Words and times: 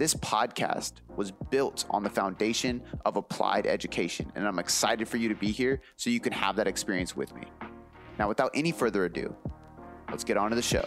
This 0.00 0.14
podcast 0.14 0.92
was 1.14 1.30
built 1.30 1.84
on 1.90 2.02
the 2.02 2.08
foundation 2.08 2.80
of 3.04 3.16
applied 3.16 3.66
education, 3.66 4.32
and 4.34 4.48
I'm 4.48 4.58
excited 4.58 5.06
for 5.06 5.18
you 5.18 5.28
to 5.28 5.34
be 5.34 5.50
here 5.50 5.82
so 5.96 6.08
you 6.08 6.20
can 6.20 6.32
have 6.32 6.56
that 6.56 6.66
experience 6.66 7.14
with 7.14 7.34
me. 7.34 7.42
Now, 8.18 8.26
without 8.26 8.50
any 8.54 8.72
further 8.72 9.04
ado, 9.04 9.36
let's 10.08 10.24
get 10.24 10.38
on 10.38 10.48
to 10.48 10.56
the 10.56 10.62
show. 10.62 10.86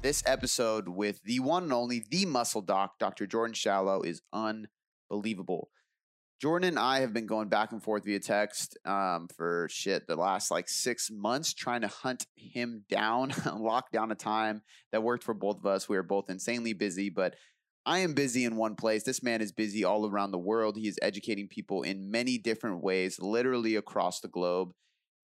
This 0.00 0.22
episode 0.24 0.86
with 0.86 1.24
the 1.24 1.40
one 1.40 1.64
and 1.64 1.72
only, 1.72 2.04
the 2.08 2.24
muscle 2.24 2.62
doc, 2.62 3.00
Dr. 3.00 3.26
Jordan 3.26 3.54
Shallow, 3.54 4.02
is 4.02 4.22
unbelievable. 4.32 5.70
Jordan 6.42 6.70
and 6.70 6.78
I 6.80 7.02
have 7.02 7.12
been 7.12 7.26
going 7.26 7.48
back 7.48 7.70
and 7.70 7.80
forth 7.80 8.04
via 8.04 8.18
text 8.18 8.76
um, 8.84 9.28
for 9.36 9.68
shit 9.70 10.08
the 10.08 10.16
last 10.16 10.50
like 10.50 10.68
six 10.68 11.08
months, 11.08 11.54
trying 11.54 11.82
to 11.82 11.86
hunt 11.86 12.26
him 12.34 12.84
down, 12.90 13.32
lock 13.60 13.92
down 13.92 14.10
a 14.10 14.16
time 14.16 14.62
that 14.90 15.04
worked 15.04 15.22
for 15.22 15.34
both 15.34 15.58
of 15.58 15.66
us. 15.66 15.88
We 15.88 15.96
are 15.96 16.02
both 16.02 16.28
insanely 16.28 16.72
busy, 16.72 17.10
but 17.10 17.36
I 17.86 18.00
am 18.00 18.14
busy 18.14 18.44
in 18.44 18.56
one 18.56 18.74
place. 18.74 19.04
This 19.04 19.22
man 19.22 19.40
is 19.40 19.52
busy 19.52 19.84
all 19.84 20.04
around 20.04 20.32
the 20.32 20.38
world. 20.38 20.76
He 20.76 20.88
is 20.88 20.98
educating 21.00 21.46
people 21.46 21.82
in 21.82 22.10
many 22.10 22.38
different 22.38 22.82
ways, 22.82 23.20
literally 23.20 23.76
across 23.76 24.18
the 24.18 24.26
globe, 24.26 24.72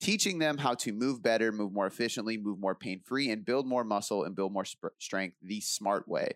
teaching 0.00 0.39
them 0.39 0.58
how 0.58 0.74
to 0.74 0.92
move 0.92 1.20
better, 1.20 1.50
move 1.50 1.72
more 1.72 1.89
efficiently, 1.89 2.36
move 2.36 2.61
more 2.61 2.77
pain 2.77 3.00
free, 3.05 3.28
and 3.28 3.44
build 3.44 3.66
more 3.66 3.83
muscle 3.83 4.22
and 4.22 4.36
build 4.36 4.52
more 4.52 4.64
sp- 4.70 4.94
strength 5.00 5.36
the 5.42 5.61
smart 5.61 6.06
way. 6.06 6.28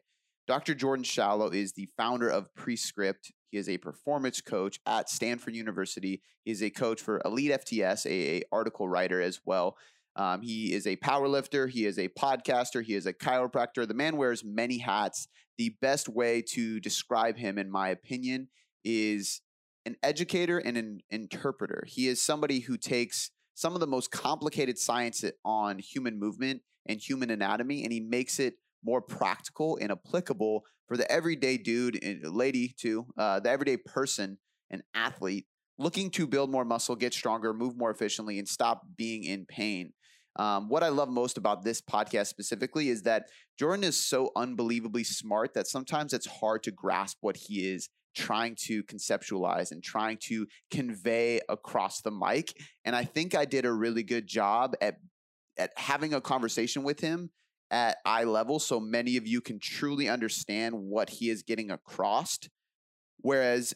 Dr. 0.49 0.75
Jordan 0.75 1.05
Shallow 1.05 1.51
is 1.51 1.75
the 1.75 1.89
founder 1.97 2.29
of 2.29 2.53
Prescript. 2.57 3.31
He 3.53 3.59
is 3.59 3.69
a 3.69 3.77
performance 3.77 4.41
coach 4.41 4.81
at 4.87 5.11
Stanford 5.11 5.55
University. 5.55 6.23
He 6.43 6.51
is 6.51 6.63
a 6.63 6.71
coach 6.71 7.03
for 7.03 7.21
Elite 7.23 7.53
FTS, 7.53 8.07
a, 8.07 8.39
a 8.39 8.43
article 8.51 8.89
writer 8.89 9.21
as 9.21 9.41
well. 9.45 9.77
Um, 10.17 10.41
he 10.41 10.73
is 10.73 10.87
a 10.87 10.97
powerlifter. 10.97 11.69
He 11.69 11.85
is 11.85 11.99
a 11.99 12.09
podcaster. 12.09 12.83
He 12.83 12.95
is 12.95 13.05
a 13.05 13.13
chiropractor. 13.13 13.87
The 13.87 13.95
man 13.95 14.17
wears 14.17 14.43
many 14.43 14.79
hats. 14.79 15.29
The 15.59 15.77
best 15.83 16.09
way 16.09 16.43
to 16.49 16.81
describe 16.81 17.37
him, 17.37 17.59
in 17.59 17.71
my 17.71 17.91
opinion, 17.91 18.49
is 18.85 19.43
an 19.85 19.97
educator 20.03 20.59
and 20.59 20.79
an 20.79 21.01
interpreter. 21.11 21.85
He 21.87 22.09
is 22.09 22.23
somebody 22.23 22.61
who 22.61 22.79
takes 22.79 23.31
some 23.55 23.75
of 23.75 23.81
the 23.81 23.87
most 23.87 24.11
complicated 24.11 24.79
science 24.79 25.23
on 25.45 25.79
human 25.79 26.19
movement 26.19 26.63
and 26.87 26.99
human 26.99 27.31
anatomy, 27.31 27.85
and 27.85 27.93
he 27.93 28.01
makes 28.01 28.39
it 28.39 28.55
more 28.85 29.01
practical 29.01 29.79
and 29.81 29.93
applicable 29.93 30.65
for 30.89 30.97
the 30.97 31.11
everyday 31.11 31.57
dude 31.57 32.03
and 32.03 32.23
lady 32.35 32.75
too, 32.79 33.07
uh, 33.17 33.41
the 33.41 33.51
everyday 33.51 33.77
person 33.77 34.39
and 34.71 34.83
athlete 34.95 35.47
looking 35.79 36.11
to 36.11 36.27
build 36.27 36.51
more 36.51 36.65
muscle, 36.65 36.97
get 36.97 37.15
stronger, 37.15 37.53
move 37.53 37.77
more 37.77 37.91
efficiently, 37.91 38.39
and 38.39 38.49
stop 38.49 38.83
being 38.97 39.25
in 39.25 39.47
pain. 39.47 39.93
Um, 40.37 40.69
what 40.69 40.83
I 40.83 40.89
love 40.89 41.11
most 41.11 41.37
about 41.37 41.63
this 41.63 41.81
podcast 41.83 42.29
specifically 42.29 42.89
is 42.89 43.03
that 43.03 43.29
Jordan 43.59 43.85
is 43.85 44.03
so 44.03 44.31
unbelievably 44.35 45.05
smart 45.05 45.55
that 45.55 45.67
sometimes 45.67 46.13
it's 46.13 46.27
hard 46.27 46.63
to 46.63 46.71
grasp 46.71 47.19
what 47.21 47.37
he 47.37 47.71
is 47.71 47.89
trying 48.15 48.55
to 48.55 48.83
conceptualize 48.85 49.73
and 49.73 49.83
trying 49.83 50.19
to 50.23 50.47
convey 50.71 51.41
across 51.49 52.01
the 52.01 52.11
mic. 52.11 52.55
And 52.85 52.95
I 52.95 53.05
think 53.05 53.35
I 53.35 53.45
did 53.45 53.65
a 53.65 53.73
really 53.73 54.03
good 54.03 54.27
job 54.27 54.75
at 54.81 54.97
at 55.59 55.71
having 55.77 56.15
a 56.15 56.21
conversation 56.21 56.83
with 56.83 56.99
him 57.01 57.29
at 57.73 57.97
eye 58.05 58.25
level 58.25 58.61
so 58.61 58.79
many 58.79 59.17
of 59.17 59.27
you 59.27 59.41
can 59.41 59.59
truly 59.59 60.09
understand 60.09 60.75
what 60.77 61.11
he 61.11 61.31
is 61.31 61.43
getting 61.43 61.71
across. 61.71 62.39
Whereas 63.19 63.75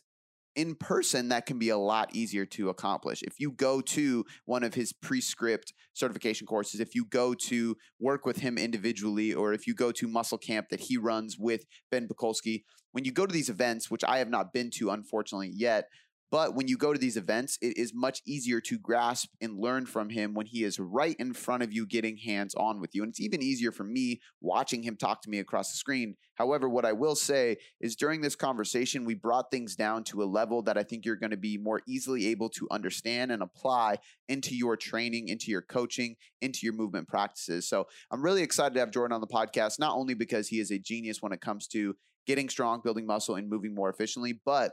in 0.56 0.74
person, 0.74 1.28
that 1.28 1.44
can 1.44 1.58
be 1.58 1.68
a 1.68 1.76
lot 1.76 2.14
easier 2.14 2.46
to 2.46 2.70
accomplish. 2.70 3.22
If 3.22 3.38
you 3.38 3.52
go 3.52 3.82
to 3.82 4.24
one 4.46 4.64
of 4.64 4.74
his 4.74 4.92
prescript 4.92 5.74
certification 5.92 6.46
courses, 6.46 6.80
if 6.80 6.94
you 6.94 7.04
go 7.04 7.34
to 7.34 7.76
work 8.00 8.24
with 8.24 8.38
him 8.38 8.56
individually, 8.56 9.34
or 9.34 9.52
if 9.52 9.66
you 9.66 9.74
go 9.74 9.92
to 9.92 10.08
muscle 10.08 10.38
camp 10.38 10.68
that 10.70 10.80
he 10.80 10.96
runs 10.96 11.36
with 11.38 11.66
Ben 11.90 12.08
Pakulski, 12.08 12.62
when 12.92 13.04
you 13.04 13.12
go 13.12 13.26
to 13.26 13.32
these 13.32 13.50
events, 13.50 13.90
which 13.90 14.02
I 14.02 14.18
have 14.18 14.30
not 14.30 14.54
been 14.54 14.70
to 14.76 14.90
unfortunately 14.90 15.52
yet, 15.54 15.84
but 16.30 16.54
when 16.54 16.66
you 16.66 16.76
go 16.76 16.92
to 16.92 16.98
these 16.98 17.16
events, 17.16 17.56
it 17.62 17.76
is 17.76 17.92
much 17.94 18.20
easier 18.26 18.60
to 18.62 18.78
grasp 18.78 19.30
and 19.40 19.58
learn 19.58 19.86
from 19.86 20.10
him 20.10 20.34
when 20.34 20.46
he 20.46 20.64
is 20.64 20.80
right 20.80 21.14
in 21.18 21.32
front 21.32 21.62
of 21.62 21.72
you, 21.72 21.86
getting 21.86 22.16
hands 22.16 22.54
on 22.56 22.80
with 22.80 22.94
you. 22.94 23.02
And 23.02 23.10
it's 23.10 23.20
even 23.20 23.42
easier 23.42 23.70
for 23.70 23.84
me 23.84 24.20
watching 24.40 24.82
him 24.82 24.96
talk 24.96 25.22
to 25.22 25.30
me 25.30 25.38
across 25.38 25.70
the 25.70 25.76
screen. 25.76 26.16
However, 26.34 26.68
what 26.68 26.84
I 26.84 26.92
will 26.92 27.14
say 27.14 27.58
is 27.80 27.94
during 27.94 28.20
this 28.20 28.34
conversation, 28.34 29.04
we 29.04 29.14
brought 29.14 29.50
things 29.50 29.76
down 29.76 30.02
to 30.04 30.22
a 30.22 30.24
level 30.24 30.62
that 30.62 30.76
I 30.76 30.82
think 30.82 31.04
you're 31.04 31.16
going 31.16 31.30
to 31.30 31.36
be 31.36 31.58
more 31.58 31.80
easily 31.86 32.26
able 32.26 32.48
to 32.50 32.66
understand 32.70 33.30
and 33.30 33.42
apply 33.42 33.98
into 34.28 34.56
your 34.56 34.76
training, 34.76 35.28
into 35.28 35.50
your 35.50 35.62
coaching, 35.62 36.16
into 36.40 36.60
your 36.62 36.74
movement 36.74 37.06
practices. 37.06 37.68
So 37.68 37.86
I'm 38.10 38.22
really 38.22 38.42
excited 38.42 38.74
to 38.74 38.80
have 38.80 38.90
Jordan 38.90 39.14
on 39.14 39.20
the 39.20 39.26
podcast, 39.28 39.78
not 39.78 39.96
only 39.96 40.14
because 40.14 40.48
he 40.48 40.58
is 40.58 40.72
a 40.72 40.78
genius 40.78 41.22
when 41.22 41.32
it 41.32 41.40
comes 41.40 41.68
to 41.68 41.94
getting 42.26 42.48
strong, 42.48 42.80
building 42.82 43.06
muscle, 43.06 43.36
and 43.36 43.48
moving 43.48 43.74
more 43.74 43.88
efficiently, 43.88 44.40
but 44.44 44.72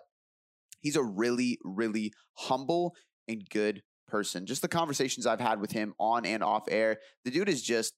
He's 0.84 0.96
a 0.96 1.04
really, 1.04 1.58
really 1.64 2.14
humble 2.36 2.96
and 3.28 3.44
good 3.50 3.82
person. 4.08 4.46
Just 4.46 4.62
the 4.62 4.68
conversations 4.68 5.26
I've 5.26 5.40
had 5.40 5.60
with 5.60 5.72
him 5.72 5.96
on 6.00 6.26
and 6.26 6.44
off 6.44 6.66
air, 6.70 7.00
the 7.26 7.32
dude 7.32 7.50
is 7.50 7.64
just 7.64 7.94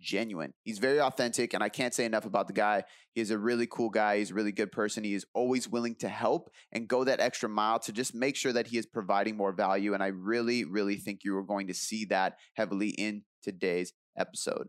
genuine. 0.00 0.52
He's 0.64 0.78
very 0.78 1.00
authentic, 1.00 1.54
and 1.54 1.62
I 1.62 1.68
can't 1.68 1.94
say 1.94 2.04
enough 2.04 2.24
about 2.24 2.46
the 2.48 2.52
guy. 2.52 2.84
He 3.14 3.20
is 3.20 3.30
a 3.30 3.38
really 3.38 3.66
cool 3.66 3.90
guy. 3.90 4.18
He's 4.18 4.30
a 4.30 4.34
really 4.34 4.52
good 4.52 4.72
person. 4.72 5.04
He 5.04 5.14
is 5.14 5.26
always 5.34 5.68
willing 5.68 5.94
to 5.96 6.08
help 6.08 6.50
and 6.72 6.88
go 6.88 7.04
that 7.04 7.20
extra 7.20 7.48
mile 7.48 7.78
to 7.80 7.92
just 7.92 8.14
make 8.14 8.34
sure 8.34 8.52
that 8.52 8.68
he 8.68 8.78
is 8.78 8.86
providing 8.86 9.36
more 9.36 9.52
value. 9.52 9.94
And 9.94 10.02
I 10.02 10.08
really, 10.08 10.64
really 10.64 10.96
think 10.96 11.20
you 11.22 11.36
are 11.36 11.44
going 11.44 11.68
to 11.68 11.74
see 11.74 12.06
that 12.06 12.36
heavily 12.54 12.88
in 12.88 13.22
today's 13.42 13.92
episode. 14.18 14.68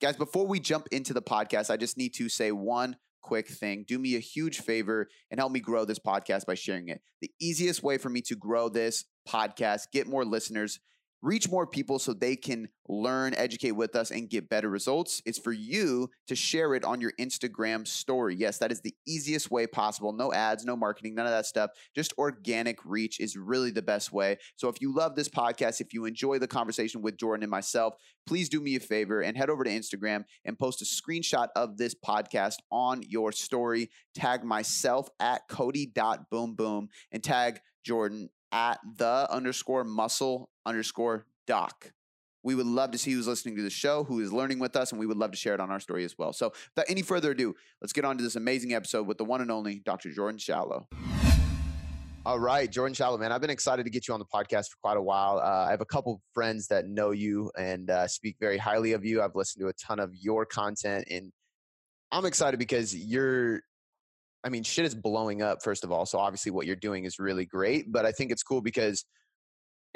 Guys, 0.00 0.16
before 0.16 0.46
we 0.46 0.60
jump 0.60 0.88
into 0.90 1.14
the 1.14 1.22
podcast, 1.22 1.70
I 1.70 1.76
just 1.76 1.96
need 1.96 2.14
to 2.14 2.28
say 2.28 2.52
one 2.52 2.96
quick 3.26 3.48
thing. 3.48 3.84
Do 3.86 3.98
me 3.98 4.14
a 4.14 4.20
huge 4.20 4.60
favor 4.60 5.08
and 5.30 5.40
help 5.40 5.50
me 5.50 5.58
grow 5.58 5.84
this 5.84 5.98
podcast 5.98 6.46
by 6.46 6.54
sharing 6.54 6.88
it. 6.88 7.00
The 7.20 7.30
easiest 7.40 7.82
way 7.82 7.98
for 7.98 8.08
me 8.08 8.20
to 8.22 8.36
grow 8.36 8.68
this 8.68 9.04
podcast, 9.28 9.90
get 9.92 10.06
more 10.06 10.24
listeners, 10.24 10.78
reach 11.22 11.50
more 11.50 11.66
people 11.66 11.98
so 11.98 12.12
they 12.12 12.36
can 12.36 12.68
learn, 12.88 13.34
educate 13.34 13.72
with 13.72 13.96
us, 13.96 14.10
and 14.10 14.30
get 14.30 14.48
better 14.48 14.68
results 14.68 15.22
is 15.26 15.38
for 15.38 15.52
you 15.52 16.08
to 16.28 16.36
share 16.36 16.74
it 16.74 16.84
on 16.84 17.00
your 17.00 17.12
Instagram 17.20 17.86
story. 17.86 18.34
Yes, 18.36 18.58
that 18.58 18.70
is 18.70 18.80
the 18.80 18.94
easiest 19.06 19.50
way 19.50 19.66
possible. 19.66 20.12
No 20.12 20.32
ads, 20.32 20.64
no 20.64 20.76
marketing, 20.76 21.14
none 21.14 21.26
of 21.26 21.32
that 21.32 21.46
stuff. 21.46 21.70
Just 21.94 22.14
organic 22.18 22.78
reach 22.84 23.20
is 23.20 23.36
really 23.36 23.70
the 23.70 23.82
best 23.82 24.12
way. 24.12 24.38
So 24.56 24.68
if 24.68 24.80
you 24.80 24.94
love 24.94 25.16
this 25.16 25.28
podcast, 25.28 25.80
if 25.80 25.92
you 25.92 26.04
enjoy 26.04 26.38
the 26.38 26.48
conversation 26.48 27.02
with 27.02 27.16
Jordan 27.16 27.42
and 27.42 27.50
myself, 27.50 27.94
please 28.26 28.48
do 28.48 28.60
me 28.60 28.76
a 28.76 28.80
favor 28.80 29.20
and 29.20 29.36
head 29.36 29.50
over 29.50 29.64
to 29.64 29.70
Instagram 29.70 30.24
and 30.44 30.58
post 30.58 30.82
a 30.82 30.84
screenshot 30.84 31.48
of 31.56 31.76
this 31.76 31.94
podcast 31.94 32.56
on 32.70 33.02
your 33.02 33.32
story. 33.32 33.90
Tag 34.14 34.44
myself 34.44 35.08
at 35.20 35.42
cody.boomboom 35.48 36.88
and 37.12 37.24
tag 37.24 37.60
Jordan 37.84 38.30
at 38.52 38.78
the 38.96 39.26
underscore 39.30 39.84
muscle 39.84 40.50
underscore 40.66 41.26
doc. 41.46 41.92
We 42.42 42.54
would 42.54 42.66
love 42.66 42.92
to 42.92 42.98
see 42.98 43.12
who's 43.12 43.26
listening 43.26 43.56
to 43.56 43.62
the 43.62 43.70
show, 43.70 44.04
who 44.04 44.20
is 44.20 44.32
learning 44.32 44.58
with 44.58 44.76
us, 44.76 44.92
and 44.92 45.00
we 45.00 45.06
would 45.06 45.16
love 45.16 45.32
to 45.32 45.36
share 45.36 45.54
it 45.54 45.60
on 45.60 45.70
our 45.70 45.80
story 45.80 46.04
as 46.04 46.16
well. 46.16 46.32
So, 46.32 46.52
without 46.74 46.88
any 46.88 47.02
further 47.02 47.32
ado, 47.32 47.54
let's 47.80 47.92
get 47.92 48.04
on 48.04 48.16
to 48.18 48.22
this 48.22 48.36
amazing 48.36 48.72
episode 48.72 49.06
with 49.06 49.18
the 49.18 49.24
one 49.24 49.40
and 49.40 49.50
only 49.50 49.80
Dr. 49.80 50.12
Jordan 50.12 50.38
Shallow. 50.38 50.86
All 52.24 52.38
right, 52.38 52.70
Jordan 52.70 52.94
Shallow, 52.94 53.18
man. 53.18 53.32
I've 53.32 53.40
been 53.40 53.50
excited 53.50 53.84
to 53.84 53.90
get 53.90 54.06
you 54.06 54.14
on 54.14 54.20
the 54.20 54.26
podcast 54.26 54.68
for 54.68 54.76
quite 54.82 54.96
a 54.96 55.02
while. 55.02 55.38
Uh, 55.38 55.66
I 55.66 55.70
have 55.70 55.80
a 55.80 55.86
couple 55.86 56.20
friends 56.34 56.68
that 56.68 56.86
know 56.86 57.10
you 57.10 57.50
and 57.58 57.90
uh, 57.90 58.06
speak 58.06 58.36
very 58.38 58.58
highly 58.58 58.92
of 58.92 59.04
you. 59.04 59.22
I've 59.22 59.34
listened 59.34 59.62
to 59.62 59.68
a 59.68 59.72
ton 59.72 59.98
of 59.98 60.14
your 60.14 60.44
content, 60.44 61.06
and 61.10 61.32
I'm 62.12 62.26
excited 62.26 62.58
because 62.58 62.94
you're 62.94 63.62
I 64.46 64.48
mean, 64.48 64.62
shit 64.62 64.84
is 64.84 64.94
blowing 64.94 65.42
up, 65.42 65.58
first 65.64 65.82
of 65.82 65.90
all. 65.90 66.06
So 66.06 66.18
obviously 66.20 66.52
what 66.52 66.66
you're 66.66 66.76
doing 66.76 67.04
is 67.04 67.18
really 67.18 67.44
great. 67.44 67.90
But 67.90 68.06
I 68.06 68.12
think 68.12 68.30
it's 68.30 68.44
cool 68.44 68.60
because, 68.60 69.04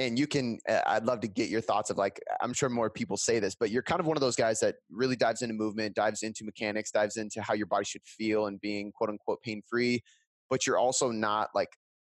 and 0.01 0.19
you 0.19 0.27
can, 0.27 0.59
uh, 0.67 0.81
I'd 0.87 1.05
love 1.05 1.21
to 1.21 1.29
get 1.29 1.51
your 1.51 1.61
thoughts 1.61 1.91
of 1.91 1.99
like, 1.99 2.19
I'm 2.41 2.55
sure 2.55 2.71
more 2.71 2.89
people 2.89 3.19
say 3.19 3.39
this, 3.39 3.55
but 3.55 3.71
you're 3.71 3.83
kind 3.83 4.01
of 4.01 4.07
one 4.07 4.17
of 4.17 4.23
those 4.23 4.35
guys 4.35 4.59
that 4.61 4.77
really 4.91 5.15
dives 5.15 5.43
into 5.43 5.55
movement, 5.55 5.95
dives 5.95 6.23
into 6.23 6.43
mechanics, 6.43 6.91
dives 6.91 7.19
into 7.19 7.43
how 7.43 7.53
your 7.53 7.67
body 7.67 7.85
should 7.85 8.03
feel 8.07 8.47
and 8.47 8.59
being 8.63 8.93
quote 8.93 9.11
unquote 9.11 9.43
pain 9.43 9.61
free. 9.69 10.03
But 10.49 10.67
you're 10.67 10.79
also 10.79 11.11
not 11.11 11.51
like 11.55 11.69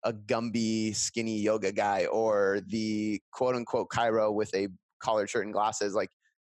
a 0.05 0.13
Gumby 0.13 0.95
skinny 0.95 1.37
yoga 1.39 1.73
guy 1.73 2.05
or 2.05 2.61
the 2.67 3.21
quote 3.33 3.55
unquote 3.55 3.89
chiro 3.89 4.33
with 4.33 4.55
a 4.55 4.69
collared 5.01 5.29
shirt 5.29 5.43
and 5.43 5.53
glasses, 5.53 5.93
like 5.93 6.09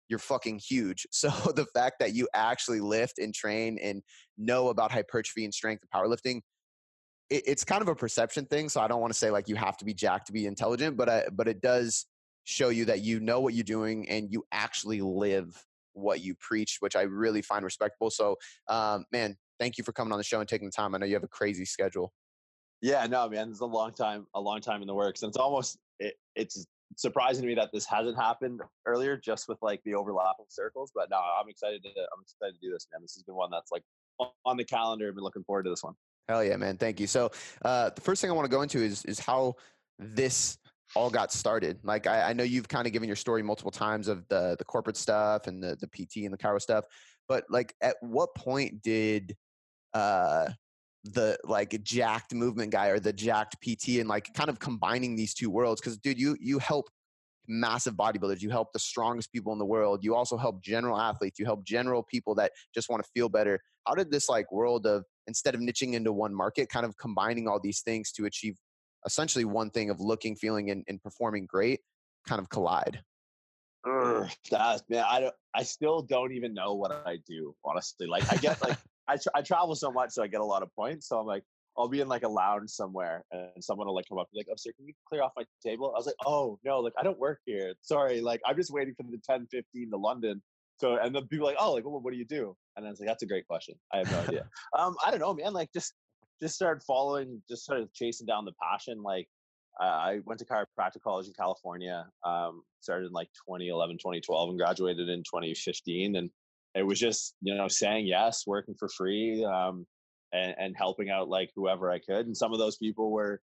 you're 0.09 0.21
fucking 0.21 0.61
huge. 0.61 1.09
So 1.13 1.29
the 1.29 1.67
fact 1.75 1.97
that 1.99 2.15
you 2.15 2.29
actually 2.35 2.81
lift 2.81 3.19
and 3.19 3.35
train 3.35 3.79
and 3.83 4.01
know 4.39 4.69
about 4.69 4.93
hypertrophy 4.93 5.45
and 5.45 5.53
strength 5.53 5.83
and 5.83 5.91
powerlifting, 5.91 6.43
it, 7.31 7.43
it's 7.47 7.65
kind 7.65 7.83
of 7.83 7.89
a 7.89 7.95
perception 7.95 8.47
thing. 8.47 8.69
So 8.69 8.81
I 8.81 8.89
don't 8.89 9.01
want 9.01 9.13
to 9.13 9.19
say 9.19 9.31
like 9.31 9.49
you 9.49 9.57
have 9.57 9.77
to 9.79 9.85
be 9.85 9.95
jacked 9.95 10.27
to 10.29 10.33
be 10.33 10.47
intelligent, 10.47 10.97
but 10.97 11.09
I, 11.09 11.25
but 11.33 11.49
it 11.49 11.61
does 11.61 12.07
show 12.45 12.69
you 12.69 12.85
that 12.87 13.03
you 13.03 13.21
know 13.21 13.41
what 13.41 13.55
you're 13.55 13.65
doing 13.65 14.09
and 14.09 14.31
you 14.31 14.45
actually 14.53 15.01
live 15.01 15.65
what 15.95 16.21
you 16.21 16.35
preach, 16.35 16.77
which 16.81 16.95
I 16.95 17.03
really 17.03 17.43
find 17.43 17.65
respectable. 17.65 18.11
So, 18.11 18.37
um, 18.69 19.05
man, 19.13 19.37
thank 19.59 19.79
you 19.79 19.85
for 19.85 19.93
coming 19.93 20.13
on 20.13 20.19
the 20.19 20.25
show 20.25 20.41
and 20.41 20.49
taking 20.49 20.69
the 20.69 20.73
time. 20.73 20.95
I 20.95 20.99
know 20.99 21.07
you 21.07 21.15
have 21.15 21.25
a 21.25 21.29
crazy 21.29 21.65
schedule. 21.65 22.13
Yeah, 22.83 23.07
no, 23.07 23.29
man, 23.29 23.51
it's 23.51 23.61
a 23.61 23.67
long 23.67 23.93
time, 23.93 24.27
a 24.35 24.41
long 24.41 24.61
time 24.61 24.83
in 24.83 24.87
the 24.87 24.95
works, 24.95 25.23
and 25.23 25.31
it's 25.31 25.39
almost 25.39 25.79
it, 25.99 26.15
it's 26.37 26.67
surprising 26.97 27.43
to 27.43 27.49
me 27.49 27.55
that 27.55 27.71
this 27.73 27.87
hasn't 27.87 28.17
happened 28.17 28.61
earlier, 28.85 29.17
just 29.17 29.49
with 29.49 29.59
like 29.63 29.81
the 29.85 29.95
overlapping 29.95 30.45
circles. 30.51 30.93
But 30.95 31.09
no, 31.11 31.17
I'm 31.17 31.49
excited 31.49 31.83
to 31.83 31.89
I'm 31.89 32.23
excited 32.23 32.55
to 32.61 32.61
do 32.61 32.73
this, 32.73 32.87
man. 32.93 33.01
This 33.01 33.15
has 33.15 33.23
been 33.23 33.35
one 33.35 33.51
that's 33.51 33.73
like 33.73 33.83
on 34.45 34.57
the 34.57 34.65
calendar. 34.65 35.09
I've 35.09 35.15
been 35.15 35.25
looking 35.25 35.45
forward 35.45 35.65
to 35.65 35.71
this 35.71 35.83
one. 35.83 35.95
Hell 36.29 36.43
yeah, 36.43 36.57
man! 36.57 36.77
Thank 36.77 36.99
you. 36.99 37.07
So, 37.07 37.31
uh, 37.65 37.91
the 37.91 38.01
first 38.01 38.21
thing 38.21 38.31
I 38.31 38.35
want 38.35 38.47
to 38.47 38.51
go 38.51 38.63
into 38.63 38.83
is 38.83 39.05
is 39.05 39.21
how 39.21 39.55
this 39.99 40.59
all 40.95 41.11
got 41.11 41.33
started. 41.33 41.79
Like 41.85 42.07
I, 42.07 42.31
I 42.31 42.33
know 42.33 42.43
you've 42.43 42.69
kind 42.69 42.87
of 42.87 42.93
given 42.93 43.09
your 43.09 43.17
story 43.17 43.43
multiple 43.43 43.71
times 43.71 44.09
of 44.09 44.27
the 44.29 44.57
the 44.59 44.65
corporate 44.65 44.97
stuff 44.97 45.47
and 45.47 45.63
the 45.63 45.77
the 45.81 45.87
PT 45.87 46.25
and 46.25 46.33
the 46.33 46.39
chiro 46.39 46.61
stuff, 46.61 46.85
but 47.29 47.45
like 47.49 47.75
at 47.81 47.97
what 48.01 48.35
point 48.35 48.83
did 48.83 49.37
uh 49.95 50.49
the 51.05 51.39
like 51.45 51.83
jacked 51.85 52.35
movement 52.35 52.73
guy 52.73 52.89
or 52.89 52.99
the 52.99 53.13
jacked 53.13 53.57
PT 53.63 54.01
and 54.01 54.09
like 54.09 54.33
kind 54.35 54.51
of 54.51 54.59
combining 54.59 55.15
these 55.15 55.35
two 55.35 55.51
worlds 55.51 55.81
because 55.81 55.97
dude 55.99 56.19
you 56.19 56.37
you 56.41 56.59
help 56.59 56.89
massive 57.49 57.95
bodybuilders 57.95 58.43
you 58.43 58.51
help 58.51 58.73
the 58.73 58.79
strongest 58.79 59.31
people 59.33 59.53
in 59.53 59.59
the 59.61 59.65
world 59.65 60.03
you 60.03 60.17
also 60.17 60.37
help 60.37 60.61
general 60.65 61.01
athletes 61.01 61.39
you 61.39 61.45
help 61.45 61.65
general 61.65 62.03
people 62.03 62.35
that 62.35 62.51
just 62.75 62.89
want 62.91 63.01
to 63.01 63.09
feel 63.15 63.29
better 63.29 63.61
how 63.87 63.95
did 63.95 64.11
this 64.11 64.29
like 64.29 64.51
world 64.51 64.85
of 64.85 65.05
instead 65.27 65.55
of 65.55 65.61
niching 65.61 65.95
into 65.95 66.13
one 66.13 66.35
market 66.35 66.69
kind 66.69 66.87
of 66.87 66.97
combining 66.97 67.49
all 67.49 67.61
these 67.61 67.81
things 67.81 68.13
to 68.13 68.27
achieve 68.27 68.57
essentially 69.05 69.45
one 69.45 69.71
thing 69.71 69.91
of 69.91 70.01
looking, 70.01 70.37
feeling, 70.37 70.71
and, 70.71 70.85
and 70.89 71.03
performing 71.03 71.47
great 71.47 71.81
kind 72.27 72.41
of 72.41 72.49
collide? 72.49 73.01
Ugh, 73.89 74.29
that, 74.51 74.83
man, 74.89 75.05
I 75.09 75.21
don't. 75.21 75.35
I 75.55 75.63
still 75.63 76.03
don't 76.03 76.33
even 76.33 76.53
know 76.53 76.75
what 76.75 76.91
I 77.07 77.19
do. 77.27 77.55
Honestly, 77.65 78.07
like 78.07 78.31
I 78.33 78.37
get 78.37 78.61
like 78.61 78.77
I 79.09 79.17
tra- 79.17 79.33
I 79.35 79.43
travel 79.43 79.77
so 79.77 79.93
much, 79.93 80.11
so 80.11 80.23
I 80.23 80.27
get 80.27 80.41
a 80.41 80.45
lot 80.45 80.63
of 80.63 80.75
points. 80.75 81.09
So 81.09 81.21
I'm 81.21 81.27
like, 81.27 81.45
I'll 81.79 81.89
be 81.89 82.01
in 82.01 82.09
like 82.09 82.25
a 82.25 82.29
lounge 82.29 82.71
somewhere, 82.71 83.23
and 83.31 83.63
someone 83.63 83.87
will 83.87 83.95
like 83.95 84.07
come 84.09 84.19
up 84.19 84.29
and 84.33 84.35
be 84.35 84.41
like, 84.41 84.49
"Oh, 84.51 84.57
sir, 84.57 84.73
can 84.77 84.89
you 84.89 84.95
clear 85.09 85.23
off 85.23 85.33
my 85.37 85.45
table?" 85.65 85.93
I 85.95 85.99
was 85.99 86.07
like, 86.07 86.17
"Oh 86.27 86.59
no, 86.65 86.81
like 86.81 86.95
I 86.99 87.05
don't 87.05 87.19
work 87.19 87.39
here. 87.47 87.75
Sorry, 87.83 88.21
like 88.21 88.41
I'm 88.45 88.57
just 88.57 88.73
waiting 88.73 88.95
for 88.97 89.05
the 89.05 89.19
10:15 89.19 89.91
to 89.91 89.97
London." 89.97 90.43
So 90.79 90.97
and 90.97 91.15
then 91.15 91.27
people 91.29 91.47
like, 91.47 91.57
"Oh, 91.59 91.73
like 91.73 91.85
well, 91.85 92.01
what 92.01 92.13
do 92.13 92.19
you 92.19 92.27
do?" 92.27 92.57
And 92.77 92.87
I 92.87 92.91
was 92.91 93.01
like, 93.01 93.09
"That's 93.09 93.23
a 93.23 93.27
great 93.27 93.47
question. 93.47 93.75
I 93.93 93.99
have 93.99 94.11
no 94.11 94.19
idea." 94.21 94.49
um, 94.79 94.95
I 95.05 95.11
don't 95.11 95.21
know, 95.21 95.35
man. 95.35 95.53
Like 95.53 95.73
just 95.73 95.95
just 96.41 96.55
started 96.55 96.83
following, 96.83 97.43
just 97.49 97.65
started 97.65 97.93
chasing 97.95 98.27
down 98.27 98.45
the 98.45 98.53
passion. 98.61 99.03
Like 99.03 99.27
I 99.81 100.21
went 100.25 100.39
to 100.41 100.47
chiropractic 100.47 101.03
college 101.03 101.27
in 101.27 101.35
California, 101.35 102.07
um, 102.25 102.63
started 102.81 103.07
in 103.07 103.13
like 103.13 103.29
2011, 103.49 103.97
2012 103.97 104.49
and 104.51 104.59
graduated 104.59 105.09
in 105.09 105.21
2015. 105.21 106.17
And 106.17 106.31
it 106.75 106.83
was 106.83 106.99
just, 106.99 107.35
you 107.43 107.55
know, 107.55 107.69
saying 107.69 108.07
yes, 108.07 108.45
working 108.47 108.75
for 108.79 108.89
free, 108.89 109.45
um, 109.45 109.87
and, 110.33 110.55
and 110.59 110.75
helping 110.77 111.11
out 111.11 111.29
like 111.29 111.51
whoever 111.55 111.91
I 111.91 111.99
could. 111.99 112.27
And 112.27 112.37
some 112.37 112.53
of 112.53 112.59
those 112.59 112.77
people 112.77 113.11
were, 113.11 113.41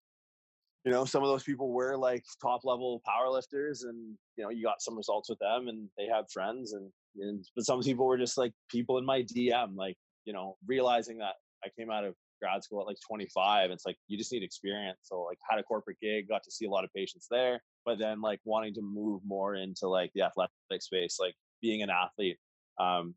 you 0.85 0.93
know, 0.93 1.05
some 1.05 1.23
of 1.23 1.29
those 1.29 1.43
people 1.43 1.73
were 1.73 1.97
like 1.97 2.25
top 2.41 2.65
level 2.65 3.03
power 3.05 3.29
lifters 3.29 3.83
and, 3.83 4.17
you 4.37 4.45
know, 4.45 4.51
you 4.51 4.63
got 4.63 4.81
some 4.81 4.97
results 4.97 5.29
with 5.29 5.39
them 5.39 5.69
and 5.69 5.89
they 5.97 6.07
had 6.07 6.25
friends 6.33 6.73
and, 6.73 6.91
and 7.21 7.45
but 7.55 7.65
some 7.65 7.81
people 7.83 8.07
were 8.07 8.19
just 8.19 8.39
like 8.39 8.53
people 8.71 8.99
in 8.99 9.05
my 9.05 9.23
DM, 9.23 9.77
like, 9.77 9.97
you 10.25 10.33
know, 10.33 10.57
realizing 10.67 11.19
that 11.19 11.35
I 11.65 11.69
came 11.79 11.91
out 11.91 12.05
of 12.05 12.15
grad 12.41 12.63
school 12.63 12.81
at 12.81 12.87
like 12.87 12.99
25 13.05 13.73
it's 13.73 13.85
like 13.85 13.97
you 14.07 14.17
just 14.17 14.33
need 14.33 14.45
experience. 14.45 14.99
So 15.03 15.23
like 15.23 15.39
had 15.51 15.59
a 15.59 15.63
corporate 15.65 15.97
gig 16.01 16.29
got 16.29 16.45
to 16.45 16.53
see 16.53 16.67
a 16.67 16.71
lot 16.71 16.85
of 16.85 16.93
patients 16.95 17.27
there 17.29 17.61
but 17.89 17.99
then 17.99 18.21
like 18.21 18.39
wanting 18.45 18.75
to 18.75 18.83
move 18.83 19.23
more 19.27 19.55
into 19.55 19.89
like 19.89 20.11
the 20.15 20.21
athletic 20.21 20.51
space 20.81 21.17
like 21.19 21.35
being 21.63 21.83
an 21.83 21.89
athlete 21.89 22.37
um 22.79 23.15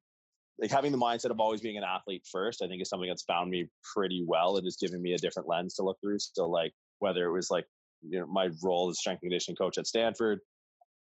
like 0.60 0.72
having 0.72 0.94
the 0.94 0.98
mindset 0.98 1.30
of 1.30 1.42
always 1.42 1.60
being 1.60 1.78
an 1.78 1.84
athlete 1.84 2.24
first 2.32 2.64
i 2.64 2.68
think 2.68 2.82
is 2.82 2.88
something 2.88 3.10
that's 3.10 3.24
found 3.24 3.52
me 3.52 3.68
pretty 3.94 4.24
well 4.26 4.56
it 4.56 4.64
has 4.64 4.78
given 4.78 5.02
me 5.02 5.14
a 5.14 5.18
different 5.18 5.50
lens 5.50 5.74
to 5.76 5.84
look 5.84 5.98
through. 6.02 6.20
So 6.20 6.50
like 6.50 6.72
whether 7.00 7.26
it 7.26 7.34
was 7.34 7.52
like 7.52 7.66
you 8.08 8.20
know 8.20 8.28
my 8.28 8.50
role 8.64 8.90
as 8.90 8.98
strength 8.98 9.22
and 9.24 9.30
conditioning 9.30 9.58
coach 9.58 9.78
at 9.78 9.86
stanford 9.86 10.40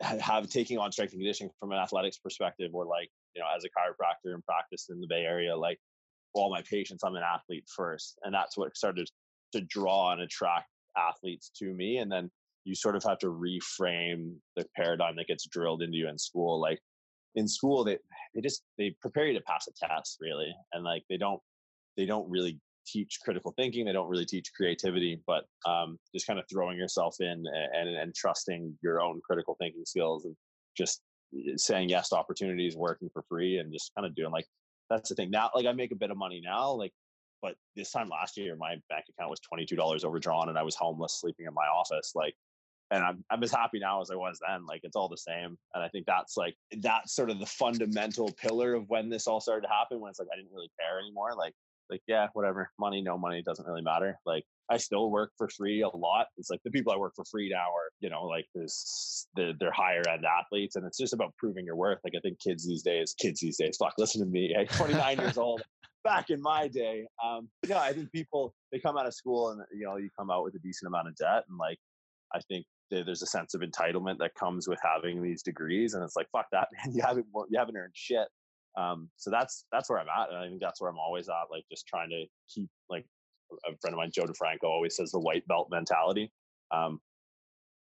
have 0.01 0.49
taking 0.49 0.79
on 0.79 0.93
strength 0.93 1.13
and 1.13 1.21
conditioning 1.21 1.51
from 1.59 1.73
an 1.73 1.79
athletics 1.79 2.19
perspective 2.19 2.71
or 2.75 2.85
like 2.85 3.09
you 3.35 3.41
know 3.41 3.49
as 3.57 3.65
a 3.65 3.69
chiropractor 3.69 4.35
and 4.35 4.45
practice 4.45 4.89
in 4.91 5.01
the 5.01 5.07
bay 5.07 5.25
area 5.25 5.57
like 5.57 5.79
all 6.37 6.51
my 6.51 6.63
patients, 6.63 7.03
I'm 7.03 7.17
an 7.17 7.23
athlete 7.23 7.65
first. 7.75 8.19
And 8.23 8.35
that's 8.35 8.57
what 8.57 8.77
started 8.77 9.09
to 9.53 9.61
draw 9.63 10.13
and 10.13 10.21
attract 10.21 10.69
athletes 10.97 11.51
to 11.59 11.73
me. 11.73 11.99
And 11.99 12.11
then 12.13 12.31
you 12.65 12.75
sort 12.75 12.97
of 12.97 13.03
have 13.05 13.19
to 13.21 13.29
reframe 13.29 14.35
the 14.55 14.67
paradigm 14.77 15.17
that 15.17 15.29
gets 15.29 15.47
drilled 15.47 15.83
into 15.83 15.97
you 15.97 16.09
in 16.09 16.19
school. 16.19 16.61
Like 16.61 16.81
in 17.35 17.49
school, 17.49 17.85
they, 17.85 17.99
they 18.35 18.41
just, 18.41 18.63
they 18.77 18.95
prepare 19.01 19.27
you 19.27 19.35
to 19.35 19.45
pass 19.45 19.69
a 19.69 19.87
test 19.87 20.19
really. 20.21 20.55
And 20.73 20.85
like, 20.85 21.05
they 21.09 21.17
don't, 21.17 21.41
they 21.97 22.07
don't 22.07 22.29
really 22.29 22.61
teach 22.87 23.19
critical 23.25 23.53
thinking. 23.57 23.85
They 23.85 23.93
don't 23.93 24.09
really 24.09 24.27
teach 24.27 24.53
creativity, 24.55 25.21
but 25.27 25.45
um, 25.67 25.99
just 26.15 26.27
kind 26.27 26.39
of 26.39 26.45
throwing 26.51 26.79
yourself 26.79 27.17
in 27.21 27.29
and, 27.29 27.89
and, 27.89 27.97
and 27.97 28.15
trusting 28.15 28.77
your 28.83 29.01
own 29.01 29.21
critical 29.25 29.57
thinking 29.61 29.85
skills 29.85 30.25
and 30.25 30.37
just 30.77 31.03
eh, 31.35 31.53
saying 31.57 31.89
yes 31.89 32.11
to 32.11 32.17
opportunities, 32.17 32.77
working 32.77 33.11
for 33.13 33.23
free, 33.29 33.59
and 33.59 33.73
just 33.73 33.93
kind 33.95 34.07
of 34.07 34.15
doing 34.15 34.31
like 34.31 34.47
that's 34.89 35.09
the 35.09 35.15
thing. 35.15 35.31
Now, 35.31 35.51
like 35.55 35.67
I 35.67 35.73
make 35.73 35.93
a 35.93 35.97
bit 35.97 36.11
of 36.11 36.17
money 36.17 36.41
now, 36.45 36.73
like, 36.73 36.93
but 37.43 37.57
this 37.75 37.91
time 37.91 38.09
last 38.09 38.37
year, 38.37 38.57
my 38.57 38.77
bank 38.89 39.05
account 39.11 39.31
was 39.31 39.41
twenty 39.41 39.67
two 39.67 39.77
dollars 39.77 40.05
overdrawn, 40.05 40.49
and 40.49 40.59
I 40.59 40.63
was 40.63 40.75
homeless, 40.75 41.21
sleeping 41.21 41.47
in 41.47 41.55
my 41.55 41.67
office. 41.67 42.13
Like, 42.15 42.35
and 42.91 43.05
I'm 43.05 43.25
I'm 43.31 43.43
as 43.43 43.53
happy 43.53 43.79
now 43.79 44.01
as 44.01 44.11
I 44.11 44.15
was 44.15 44.41
then. 44.47 44.65
Like, 44.67 44.81
it's 44.85 44.97
all 44.97 45.09
the 45.09 45.17
same. 45.17 45.59
And 45.75 45.83
I 45.83 45.89
think 45.89 46.07
that's 46.07 46.37
like 46.37 46.55
that's 46.81 47.15
sort 47.15 47.31
of 47.31 47.39
the 47.39 47.47
fundamental 47.47 48.33
pillar 48.33 48.75
of 48.75 48.89
when 48.89 49.11
this 49.11 49.27
all 49.27 49.41
started 49.41 49.67
to 49.67 49.73
happen. 49.73 50.01
When 50.01 50.11
it's 50.11 50.19
like 50.19 50.29
I 50.33 50.37
didn't 50.37 50.53
really 50.53 50.71
care 50.81 50.99
anymore. 50.99 51.35
Like, 51.37 51.55
like 51.91 52.03
yeah, 52.07 52.29
whatever, 52.33 52.71
money, 52.79 53.03
no 53.03 53.19
money, 53.19 53.43
doesn't 53.43 53.67
really 53.67 53.83
matter. 53.83 54.19
Like, 54.27 54.45
I 54.71 54.77
still 54.79 55.11
work 55.11 55.31
for 55.39 55.49
free 55.49 55.83
a 55.83 55.89
lot. 55.89 56.27
It's 56.37 56.51
like 56.51 56.61
the 56.65 56.71
people 56.71 56.93
I 56.93 56.97
work 56.97 57.13
for 57.15 57.25
free 57.25 57.51
now 57.51 57.69
are, 57.69 57.91
you 58.01 58.11
know, 58.11 58.25
like 58.25 58.47
this, 58.55 59.29
they're, 59.37 59.53
they're 59.59 59.73
higher 59.73 60.03
end 60.09 60.25
athletes, 60.25 60.77
and 60.77 60.85
it's 60.85 60.99
just 60.99 61.13
about 61.13 61.35
proving 61.37 61.65
your 61.65 61.77
worth. 61.77 61.99
Like 62.05 62.15
I 62.17 62.21
think 62.21 62.41
kids 62.41 62.67
these 62.67 62.83
days, 62.83 63.15
kids 63.19 63.41
these 63.41 63.57
days, 63.57 63.77
fuck, 63.79 63.95
listen 63.99 64.21
to 64.21 64.27
me, 64.27 64.53
hey, 64.55 64.67
29 64.67 65.19
years 65.19 65.39
old. 65.39 65.63
Back 66.05 66.31
in 66.31 66.41
my 66.41 66.69
day, 66.69 67.05
um, 67.25 67.49
yeah, 67.67 67.81
I 67.81 67.93
think 67.93 68.13
people 68.13 68.55
they 68.71 68.79
come 68.79 68.97
out 68.97 69.07
of 69.07 69.15
school 69.15 69.49
and 69.51 69.61
you 69.75 69.87
know 69.87 69.97
you 69.97 70.09
come 70.17 70.31
out 70.31 70.45
with 70.45 70.55
a 70.55 70.61
decent 70.61 70.87
amount 70.87 71.09
of 71.09 71.17
debt, 71.17 71.43
and 71.49 71.59
like 71.59 71.79
I 72.33 72.39
think 72.49 72.65
there's 72.93 73.23
a 73.23 73.27
sense 73.27 73.55
of 73.55 73.61
entitlement 73.61 74.19
that 74.19 74.33
comes 74.39 74.69
with 74.69 74.79
having 74.85 75.21
these 75.21 75.43
degrees, 75.43 75.95
and 75.95 76.05
it's 76.05 76.15
like 76.15 76.29
fuck 76.31 76.47
that, 76.53 76.69
man, 76.85 76.95
you 76.95 77.03
haven't 77.03 77.27
you 77.51 77.59
haven't 77.59 77.77
earned 77.77 77.93
shit. 77.97 78.29
Um, 78.77 79.09
so 79.17 79.31
that's 79.31 79.65
that's 79.73 79.89
where 79.89 79.99
I'm 79.99 80.09
at, 80.09 80.29
and 80.31 80.39
I 80.39 80.47
think 80.49 80.61
that's 80.61 80.81
where 80.81 80.91
I'm 80.91 80.99
always 80.99 81.29
at, 81.29 81.51
like 81.51 81.65
just 81.71 81.87
trying 81.87 82.11
to 82.11 82.25
keep 82.53 82.69
like 82.91 83.07
a 83.67 83.77
friend 83.81 83.95
of 83.95 83.99
mine, 83.99 84.11
Joe 84.13 84.25
DeFranco, 84.25 84.65
always 84.65 84.97
says 84.97 85.11
the 85.11 85.21
white 85.21 85.47
belt 85.47 85.69
mentality. 85.71 86.31
Um, 86.75 87.01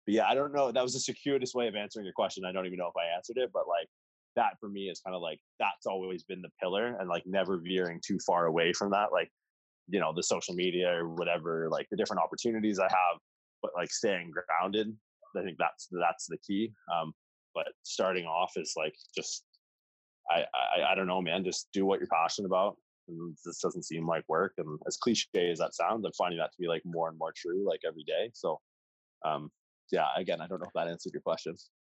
but 0.06 0.14
yeah, 0.14 0.28
I 0.28 0.36
don't 0.36 0.54
know. 0.54 0.72
That 0.72 0.84
was 0.84 0.96
a 0.96 1.00
circuitous 1.00 1.54
way 1.54 1.68
of 1.68 1.76
answering 1.76 2.06
your 2.06 2.14
question. 2.14 2.46
I 2.46 2.52
don't 2.52 2.66
even 2.66 2.78
know 2.78 2.88
if 2.88 2.98
I 2.98 3.16
answered 3.16 3.38
it, 3.38 3.50
but 3.54 3.68
like 3.68 3.88
that 4.36 4.60
for 4.60 4.70
me 4.70 4.90
is 4.90 5.02
kind 5.02 5.16
of 5.16 5.22
like 5.22 5.40
that's 5.60 5.86
always 5.88 6.24
been 6.24 6.42
the 6.42 6.50
pillar 6.62 6.98
and 7.00 7.10
like 7.10 7.24
never 7.26 7.58
veering 7.58 8.00
too 8.06 8.20
far 8.26 8.46
away 8.46 8.72
from 8.74 8.92
that. 8.92 9.12
Like, 9.12 9.30
you 9.88 10.00
know, 10.00 10.14
the 10.16 10.24
social 10.24 10.54
media 10.54 10.90
or 10.94 11.10
whatever, 11.10 11.68
like 11.72 11.88
the 11.90 11.98
different 11.98 12.22
opportunities 12.22 12.80
I 12.80 12.84
have, 12.90 13.20
but 13.62 13.72
like 13.76 13.92
staying 13.92 14.32
grounded. 14.32 14.96
I 15.38 15.44
think 15.44 15.58
that's 15.58 15.88
that's 15.92 16.28
the 16.28 16.38
key. 16.38 16.72
Um, 16.94 17.14
but 17.54 17.68
starting 17.84 18.26
off 18.26 18.52
is 18.56 18.74
like 18.78 18.94
just 19.18 19.44
I, 20.30 20.46
I 20.54 20.92
I 20.92 20.96
don't 20.96 21.08
know, 21.08 21.22
man. 21.22 21.44
Just 21.44 21.70
do 21.74 21.86
what 21.86 22.00
you're 22.00 22.10
passionate 22.12 22.48
about 22.48 22.78
and 23.08 23.38
this 23.46 23.60
doesn't 23.60 23.84
seem 23.84 24.08
like 24.08 24.24
work. 24.28 24.54
And 24.58 24.80
as 24.88 24.98
cliche 24.98 25.52
as 25.52 25.60
that 25.60 25.74
sounds, 25.74 26.06
I'm 26.06 26.12
finding 26.14 26.40
that 26.40 26.52
to 26.52 26.58
be 26.60 26.68
like 26.68 26.82
more 26.86 27.10
and 27.10 27.18
more 27.18 27.34
true, 27.36 27.68
like 27.68 27.82
every 27.88 28.04
day. 28.04 28.32
So, 28.34 28.60
um, 29.24 29.52
yeah, 29.92 30.08
again, 30.18 30.42
I 30.42 30.48
don't 30.48 30.60
know 30.60 30.68
if 30.68 30.74
that 30.74 30.88
answered 30.88 31.14
your 31.14 31.22
question. 31.22 31.56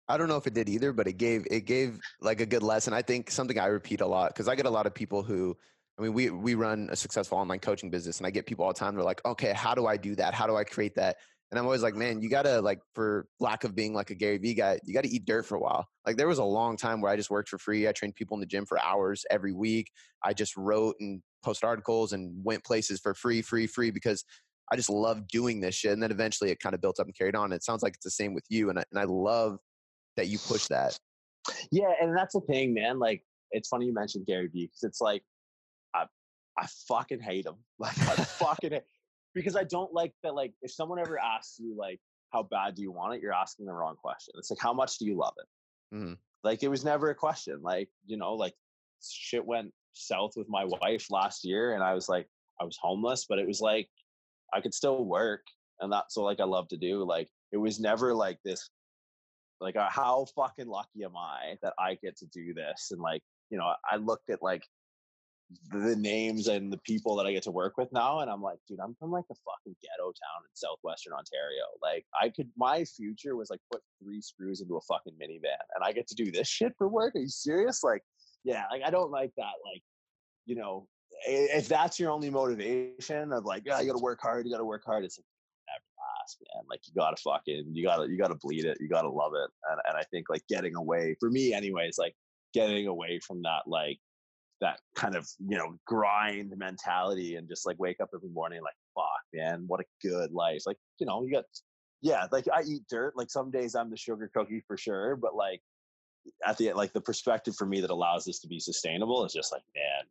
I 0.08 0.16
don't 0.16 0.28
know 0.28 0.36
if 0.36 0.46
it 0.46 0.54
did 0.54 0.68
either, 0.68 0.92
but 0.92 1.06
it 1.06 1.14
gave 1.14 1.46
it 1.50 1.66
gave 1.66 2.00
like 2.20 2.40
a 2.40 2.46
good 2.46 2.62
lesson. 2.62 2.94
I 2.94 3.02
think 3.02 3.30
something 3.30 3.58
I 3.58 3.66
repeat 3.66 4.00
a 4.00 4.06
lot 4.06 4.30
because 4.30 4.48
I 4.48 4.54
get 4.54 4.66
a 4.66 4.70
lot 4.70 4.86
of 4.86 4.94
people 4.94 5.22
who, 5.22 5.56
I 5.98 6.02
mean, 6.02 6.14
we 6.14 6.30
we 6.30 6.54
run 6.54 6.88
a 6.90 6.96
successful 6.96 7.38
online 7.38 7.58
coaching 7.58 7.90
business, 7.90 8.18
and 8.18 8.26
I 8.26 8.30
get 8.30 8.46
people 8.46 8.64
all 8.64 8.72
the 8.72 8.78
time. 8.78 8.94
They're 8.94 9.04
like, 9.04 9.22
"Okay, 9.26 9.52
how 9.52 9.74
do 9.74 9.86
I 9.86 9.98
do 9.98 10.14
that? 10.14 10.32
How 10.32 10.46
do 10.46 10.56
I 10.56 10.64
create 10.64 10.94
that?" 10.94 11.16
And 11.50 11.58
I'm 11.58 11.64
always 11.64 11.82
like, 11.82 11.94
man, 11.94 12.20
you 12.20 12.28
gotta 12.28 12.60
like, 12.60 12.80
for 12.94 13.26
lack 13.40 13.64
of 13.64 13.74
being 13.74 13.94
like 13.94 14.10
a 14.10 14.14
Gary 14.14 14.38
Vee 14.38 14.54
guy, 14.54 14.78
you 14.84 14.92
gotta 14.92 15.08
eat 15.08 15.24
dirt 15.24 15.46
for 15.46 15.56
a 15.56 15.60
while. 15.60 15.86
Like 16.06 16.16
there 16.16 16.28
was 16.28 16.38
a 16.38 16.44
long 16.44 16.76
time 16.76 17.00
where 17.00 17.10
I 17.10 17.16
just 17.16 17.30
worked 17.30 17.48
for 17.48 17.58
free. 17.58 17.88
I 17.88 17.92
trained 17.92 18.16
people 18.16 18.36
in 18.36 18.40
the 18.40 18.46
gym 18.46 18.66
for 18.66 18.78
hours 18.82 19.24
every 19.30 19.52
week. 19.52 19.90
I 20.22 20.34
just 20.34 20.56
wrote 20.56 20.96
and 21.00 21.22
posted 21.42 21.66
articles 21.66 22.12
and 22.12 22.32
went 22.44 22.64
places 22.64 23.00
for 23.00 23.14
free, 23.14 23.40
free, 23.40 23.66
free 23.66 23.90
because 23.90 24.24
I 24.70 24.76
just 24.76 24.90
love 24.90 25.26
doing 25.28 25.60
this 25.60 25.74
shit. 25.74 25.92
And 25.92 26.02
then 26.02 26.10
eventually 26.10 26.50
it 26.50 26.60
kind 26.60 26.74
of 26.74 26.80
built 26.80 27.00
up 27.00 27.06
and 27.06 27.16
carried 27.16 27.34
on. 27.34 27.52
It 27.52 27.64
sounds 27.64 27.82
like 27.82 27.94
it's 27.94 28.04
the 28.04 28.10
same 28.10 28.34
with 28.34 28.44
you. 28.50 28.68
And 28.70 28.78
I, 28.78 28.84
and 28.90 29.00
I 29.00 29.04
love 29.04 29.58
that 30.16 30.28
you 30.28 30.38
push 30.38 30.66
that. 30.66 30.98
Yeah, 31.72 31.92
and 32.00 32.16
that's 32.16 32.34
the 32.34 32.40
thing, 32.42 32.74
man. 32.74 32.98
Like, 32.98 33.22
it's 33.52 33.68
funny 33.68 33.86
you 33.86 33.94
mentioned 33.94 34.26
Gary 34.26 34.48
Vee 34.48 34.66
because 34.66 34.82
it's 34.82 35.00
like, 35.00 35.22
I, 35.94 36.04
I 36.58 36.66
fucking 36.86 37.20
hate 37.20 37.46
him. 37.46 37.54
Like, 37.78 37.98
I 38.00 38.14
fucking 38.16 38.72
hate, 38.72 38.82
because 39.38 39.56
I 39.56 39.64
don't 39.64 39.92
like 39.92 40.12
that. 40.22 40.34
Like, 40.34 40.52
if 40.62 40.72
someone 40.72 40.98
ever 40.98 41.18
asks 41.18 41.58
you, 41.58 41.76
like, 41.76 42.00
how 42.32 42.42
bad 42.42 42.74
do 42.74 42.82
you 42.82 42.92
want 42.92 43.14
it? 43.14 43.22
You're 43.22 43.32
asking 43.32 43.66
the 43.66 43.72
wrong 43.72 43.96
question. 43.96 44.34
It's 44.36 44.50
like, 44.50 44.60
how 44.60 44.72
much 44.72 44.98
do 44.98 45.06
you 45.06 45.16
love 45.16 45.34
it? 45.38 45.94
Mhm. 45.94 46.18
Like, 46.42 46.62
it 46.62 46.68
was 46.68 46.84
never 46.84 47.10
a 47.10 47.14
question. 47.14 47.62
Like, 47.62 47.88
you 48.06 48.16
know, 48.16 48.34
like 48.34 48.54
shit 49.02 49.44
went 49.44 49.72
south 49.92 50.32
with 50.36 50.48
my 50.48 50.64
wife 50.64 51.06
last 51.10 51.44
year, 51.44 51.74
and 51.74 51.82
I 51.82 51.94
was 51.94 52.08
like, 52.08 52.28
I 52.60 52.64
was 52.64 52.76
homeless, 52.80 53.26
but 53.28 53.38
it 53.38 53.46
was 53.46 53.60
like 53.60 53.88
I 54.52 54.60
could 54.60 54.74
still 54.74 55.04
work, 55.04 55.44
and 55.80 55.92
that's 55.92 56.16
what 56.16 56.24
like 56.24 56.40
I 56.40 56.44
love 56.44 56.68
to 56.68 56.76
do. 56.76 57.04
Like, 57.04 57.28
it 57.52 57.58
was 57.58 57.78
never 57.80 58.14
like 58.14 58.38
this 58.44 58.70
like 59.60 59.76
uh, 59.76 59.88
how 59.90 60.26
fucking 60.36 60.68
lucky 60.68 61.04
am 61.04 61.16
i 61.16 61.56
that 61.62 61.74
i 61.78 61.96
get 62.02 62.16
to 62.16 62.26
do 62.26 62.54
this 62.54 62.88
and 62.90 63.00
like 63.00 63.22
you 63.50 63.58
know 63.58 63.72
i 63.90 63.96
looked 63.96 64.30
at 64.30 64.42
like 64.42 64.62
the 65.70 65.96
names 65.96 66.46
and 66.48 66.70
the 66.70 66.78
people 66.78 67.16
that 67.16 67.26
i 67.26 67.32
get 67.32 67.42
to 67.42 67.50
work 67.50 67.78
with 67.78 67.90
now 67.92 68.20
and 68.20 68.30
i'm 68.30 68.42
like 68.42 68.58
dude 68.68 68.78
i'm 68.80 68.94
from 68.98 69.10
like 69.10 69.24
the 69.28 69.34
fucking 69.34 69.74
ghetto 69.82 70.04
town 70.04 70.42
in 70.42 70.54
southwestern 70.54 71.14
ontario 71.14 71.64
like 71.82 72.04
i 72.20 72.28
could 72.28 72.48
my 72.56 72.84
future 72.84 73.34
was 73.34 73.48
like 73.48 73.60
put 73.72 73.80
three 74.02 74.20
screws 74.20 74.60
into 74.60 74.76
a 74.76 74.80
fucking 74.82 75.14
minivan 75.14 75.56
and 75.74 75.82
i 75.82 75.90
get 75.90 76.06
to 76.06 76.14
do 76.14 76.30
this 76.30 76.48
shit 76.48 76.72
for 76.76 76.88
work 76.88 77.14
are 77.16 77.20
you 77.20 77.28
serious 77.28 77.82
like 77.82 78.02
yeah 78.44 78.64
like 78.70 78.82
i 78.84 78.90
don't 78.90 79.10
like 79.10 79.30
that 79.36 79.54
like 79.72 79.82
you 80.44 80.54
know 80.54 80.86
if 81.26 81.66
that's 81.66 81.98
your 81.98 82.10
only 82.10 82.28
motivation 82.28 83.32
of 83.32 83.44
like 83.46 83.62
yeah 83.64 83.80
you 83.80 83.86
gotta 83.86 84.02
work 84.02 84.18
hard 84.20 84.44
you 84.44 84.52
gotta 84.52 84.64
work 84.64 84.82
hard 84.84 85.02
it's 85.02 85.18
like 85.18 85.24
last, 86.28 86.38
man. 86.54 86.64
Like 86.68 86.80
you 86.86 86.94
gotta 86.94 87.16
fucking 87.16 87.70
you 87.72 87.84
gotta 87.84 88.08
you 88.08 88.18
gotta 88.18 88.34
bleed 88.34 88.64
it. 88.64 88.78
You 88.80 88.88
gotta 88.88 89.08
love 89.08 89.32
it. 89.34 89.50
And 89.70 89.80
and 89.88 89.96
I 89.96 90.02
think 90.10 90.26
like 90.28 90.42
getting 90.48 90.76
away 90.76 91.16
for 91.20 91.30
me 91.30 91.52
anyways, 91.52 91.98
like 91.98 92.14
getting 92.54 92.86
away 92.86 93.20
from 93.26 93.42
that 93.42 93.62
like 93.66 93.98
that 94.60 94.80
kind 94.94 95.14
of 95.14 95.28
you 95.38 95.56
know 95.56 95.76
grind 95.86 96.52
mentality 96.56 97.36
and 97.36 97.48
just 97.48 97.66
like 97.66 97.78
wake 97.78 98.00
up 98.00 98.08
every 98.14 98.28
morning 98.30 98.60
like 98.62 98.74
fuck 98.94 99.04
man 99.32 99.64
what 99.66 99.80
a 99.80 99.84
good 100.06 100.32
life 100.32 100.62
like 100.66 100.76
you 100.98 101.06
know 101.06 101.24
you 101.24 101.32
got 101.32 101.44
yeah 102.02 102.26
like 102.32 102.46
i 102.52 102.62
eat 102.62 102.82
dirt 102.90 103.16
like 103.16 103.30
some 103.30 103.50
days 103.50 103.74
i'm 103.74 103.90
the 103.90 103.96
sugar 103.96 104.30
cookie 104.34 104.62
for 104.66 104.76
sure 104.76 105.16
but 105.16 105.34
like 105.34 105.60
at 106.46 106.56
the 106.58 106.72
like 106.72 106.92
the 106.92 107.00
perspective 107.00 107.54
for 107.56 107.66
me 107.66 107.80
that 107.80 107.90
allows 107.90 108.24
this 108.24 108.40
to 108.40 108.48
be 108.48 108.58
sustainable 108.58 109.24
is 109.24 109.32
just 109.32 109.52
like 109.52 109.62
man 109.74 110.04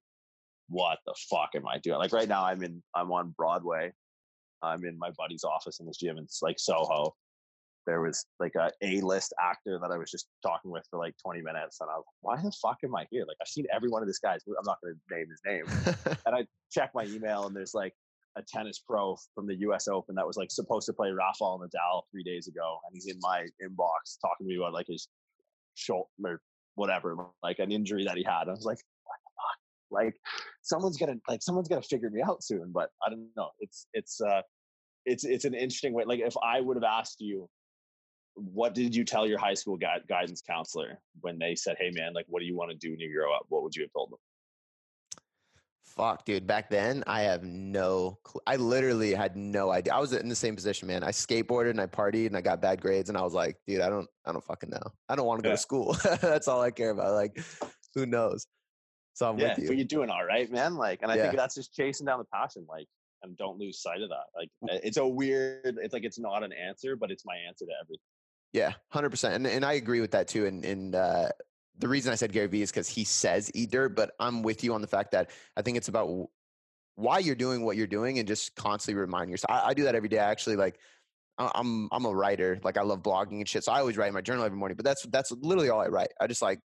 what 0.70 1.00
the 1.06 1.14
fuck 1.30 1.50
am 1.56 1.68
i 1.68 1.78
doing 1.80 1.98
like 1.98 2.14
right 2.14 2.30
now 2.30 2.44
i'm 2.46 2.64
in 2.64 2.82
i'm 2.96 3.12
on 3.12 3.34
broadway 3.38 3.92
I'm 4.62 4.86
in 4.86 4.98
my 4.98 5.12
buddy's 5.12 5.44
office 5.44 5.80
in 5.80 5.86
this 5.86 5.98
gym. 5.98 6.18
It's 6.18 6.42
like 6.42 6.60
Soho. 6.60 7.16
There 7.88 8.02
was 8.02 8.26
like 8.40 8.54
a 8.56 8.70
A-list 8.84 9.34
actor 9.42 9.80
that 9.82 9.92
I 9.92 9.98
was 9.98 10.12
just 10.12 10.28
talking 10.44 10.70
with 10.70 10.84
for 10.92 11.00
like 11.00 11.16
20 11.24 11.42
minutes, 11.42 11.80
and 11.80 11.90
I 11.90 11.96
was 11.96 12.04
like, 12.06 12.38
"Why 12.38 12.44
the 12.44 12.52
fuck 12.62 12.78
am 12.84 12.94
I 12.94 13.08
here?" 13.10 13.24
Like 13.26 13.38
I've 13.42 13.48
seen 13.48 13.66
every 13.74 13.90
one 13.90 14.04
of 14.04 14.08
these 14.08 14.20
guy's. 14.20 14.42
I'm 14.48 14.66
not 14.66 14.78
going 14.84 14.94
to 14.94 15.16
name 15.16 15.28
his 15.30 15.42
name. 15.46 16.18
and 16.26 16.36
I 16.36 16.46
check 16.70 16.92
my 16.94 17.06
email, 17.06 17.48
and 17.48 17.56
there's 17.56 17.74
like 17.74 17.94
a 18.38 18.42
tennis 18.42 18.80
pro 18.80 19.18
from 19.34 19.48
the 19.48 19.56
U.S. 19.62 19.88
Open 19.88 20.16
that 20.16 20.28
was 20.28 20.36
like 20.36 20.52
supposed 20.52 20.86
to 20.88 20.94
play 20.94 21.12
Rafael 21.12 21.60
Nadal 21.60 22.04
three 22.12 22.24
days 22.24 22.48
ago, 22.48 22.78
and 22.86 22.94
he's 22.94 23.08
in 23.08 23.18
my 23.22 23.48
inbox 23.64 24.20
talking 24.22 24.46
to 24.46 24.50
me 24.50 24.58
about 24.58 24.74
like 24.74 24.88
his 24.88 25.08
shoulder 25.76 26.08
or 26.26 26.42
whatever, 26.76 27.16
like 27.42 27.60
an 27.60 27.72
injury 27.72 28.04
that 28.04 28.18
he 28.18 28.24
had. 28.24 28.50
I 28.50 28.52
was 28.52 28.66
like, 28.66 28.80
"What 29.06 29.18
the 29.24 29.32
fuck?" 29.36 30.04
Like 30.04 30.16
someone's 30.62 30.98
gonna 30.98 31.16
like 31.30 31.42
someone's 31.42 31.70
gonna 31.70 31.82
figure 31.82 32.10
me 32.10 32.22
out 32.22 32.44
soon, 32.44 32.72
but 32.74 32.90
I 33.06 33.10
don't 33.10 33.30
know. 33.38 33.50
It's 33.60 33.88
it's 33.94 34.20
uh 34.20 34.42
it's 35.06 35.24
it's 35.24 35.46
an 35.46 35.54
interesting 35.54 35.94
way. 35.94 36.04
Like 36.06 36.20
if 36.20 36.36
I 36.44 36.60
would 36.60 36.76
have 36.76 36.84
asked 36.84 37.22
you, 37.22 37.50
what 38.38 38.74
did 38.74 38.96
you 38.96 39.04
tell 39.04 39.26
your 39.28 39.40
high 39.40 39.54
school 39.56 39.78
gui- 39.78 40.04
guidance 40.08 40.42
counselor 40.42 41.00
when 41.22 41.40
they 41.40 41.56
said, 41.56 41.76
"Hey 41.80 41.92
man, 41.94 42.14
like 42.14 42.26
what 42.30 42.40
do 42.40 42.46
you 42.46 42.56
want 42.56 42.72
to 42.72 42.78
do 42.78 42.92
when 42.92 43.00
you 43.00 43.14
grow 43.14 43.34
up?" 43.36 43.46
What 43.50 43.64
would 43.64 43.76
you 43.76 43.84
have 43.84 43.92
told 43.92 44.12
them? 44.12 44.20
Fuck, 45.84 46.26
dude. 46.26 46.46
Back 46.46 46.70
then, 46.70 47.04
I 47.08 47.22
have 47.22 47.44
no. 47.44 48.20
Cl- 48.28 48.42
I 48.46 48.56
literally 48.58 49.16
had 49.16 49.36
no 49.36 49.72
idea. 49.72 49.96
I 49.96 50.00
was 50.00 50.14
in 50.14 50.30
the 50.30 50.36
same 50.36 50.56
position, 50.56 50.88
man. 50.88 51.04
I 51.04 51.10
skateboarded 51.10 51.72
and 51.72 51.82
I 51.82 51.88
partied 51.88 52.28
and 52.28 52.38
I 52.38 52.42
got 52.42 52.62
bad 52.62 52.82
grades, 52.82 53.10
and 53.10 53.18
I 53.18 53.22
was 53.22 53.34
like, 53.34 53.56
dude, 53.66 53.82
I 53.82 53.90
don't, 53.90 54.08
I 54.26 54.32
don't 54.32 54.44
fucking 54.44 54.70
know. 54.70 54.92
I 55.10 55.16
don't 55.16 55.26
want 55.26 55.40
to 55.40 55.44
go 55.44 55.50
Yeah. 55.50 55.56
to 55.56 55.62
school. 55.62 55.98
That's 56.22 56.48
all 56.48 56.62
I 56.62 56.70
care 56.70 56.92
about. 56.92 57.14
Like, 57.14 57.44
who 57.96 58.06
knows? 58.06 58.46
So 59.14 59.28
I'm 59.28 59.40
yeah, 59.40 59.50
with 59.50 59.60
you. 59.60 59.68
but 59.70 59.78
you're 59.78 59.86
doing 59.88 60.12
all 60.12 60.24
right, 60.24 60.52
man. 60.52 60.76
Like, 60.76 61.02
and 61.02 61.12
I 61.12 61.16
Yeah. 61.16 61.24
think 61.24 61.38
that's 61.38 61.56
just 61.56 61.74
chasing 61.74 62.06
down 62.06 62.20
the 62.20 62.26
passion. 62.32 62.68
Like, 62.70 62.86
and 63.24 63.36
don't 63.36 63.58
lose 63.58 63.82
sight 63.82 64.04
of 64.04 64.10
that. 64.10 64.26
Like, 64.36 64.50
uh, 64.70 64.78
it's 64.84 64.98
a 64.98 65.08
weird. 65.08 65.80
It's 65.82 65.94
like 65.94 66.04
it's 66.04 66.20
not 66.20 66.44
an 66.44 66.54
answer, 66.54 66.96
but 66.96 67.10
it's 67.10 67.26
my 67.26 67.36
answer 67.48 67.66
to 67.66 67.72
everything. 67.82 67.98
Yeah, 68.54 68.74
hundred 68.90 69.10
percent, 69.10 69.36
and 69.36 69.48
and 69.48 69.66
I 69.66 69.74
agree 69.74 70.02
with 70.02 70.12
that 70.12 70.28
too. 70.28 70.46
And 70.46 70.64
and 70.66 70.96
uh, 70.96 71.30
the 71.78 71.88
reason 71.88 72.12
I 72.12 72.16
said 72.16 72.32
Gary 72.32 72.48
Vee 72.48 72.62
is 72.62 72.72
because 72.72 72.88
he 72.88 73.04
says 73.04 73.52
eat 73.54 73.72
dirt, 73.72 73.96
but 73.96 74.12
I'm 74.20 74.42
with 74.42 74.64
you 74.64 74.74
on 74.74 74.82
the 74.82 74.88
fact 74.88 75.12
that 75.12 75.32
I 75.56 75.62
think 75.62 75.78
it's 75.78 75.90
about 75.90 76.30
why 76.96 77.20
you're 77.20 77.36
doing 77.36 77.64
what 77.64 77.78
you're 77.78 77.88
doing 77.88 78.20
and 78.20 78.28
just 78.28 78.56
constantly 78.56 79.00
remind 79.00 79.30
yourself. 79.30 79.52
I, 79.52 79.70
I 79.70 79.74
do 79.74 79.84
that 79.84 79.96
every 79.96 80.10
day. 80.10 80.20
I 80.20 80.32
actually 80.32 80.56
like. 80.56 80.80
I'm 81.40 81.88
I'm 81.92 82.06
a 82.06 82.10
writer. 82.10 82.60
Like 82.64 82.78
I 82.78 82.82
love 82.82 83.04
blogging 83.04 83.34
and 83.34 83.48
shit. 83.48 83.64
So 83.64 83.72
I 83.72 83.80
always 83.80 83.96
write 83.96 84.08
in 84.08 84.16
my 84.16 84.22
journal 84.22 84.44
every 84.44 84.58
morning. 84.58 84.76
But 84.76 84.86
that's 84.86 85.06
that's 85.12 85.32
literally 85.32 85.70
all 85.70 85.80
I 85.80 85.86
write. 85.86 86.08
I 86.20 86.26
just 86.26 86.42
like, 86.42 86.60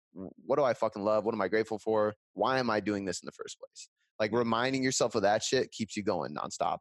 what 0.45 0.57
do 0.57 0.63
I 0.63 0.75
fucking 0.75 1.03
love? 1.03 1.25
What 1.25 1.35
am 1.35 1.41
I 1.41 1.49
grateful 1.49 1.79
for? 1.79 2.15
Why 2.35 2.59
am 2.59 2.69
I 2.69 2.81
doing 2.81 3.07
this 3.07 3.23
in 3.23 3.27
the 3.27 3.33
first 3.33 3.59
place? 3.59 3.89
Like 4.21 4.31
reminding 4.31 4.83
yourself 4.83 5.15
of 5.15 5.23
that 5.23 5.43
shit 5.43 5.71
keeps 5.73 5.97
you 5.97 6.03
going 6.03 6.35
nonstop. 6.35 6.79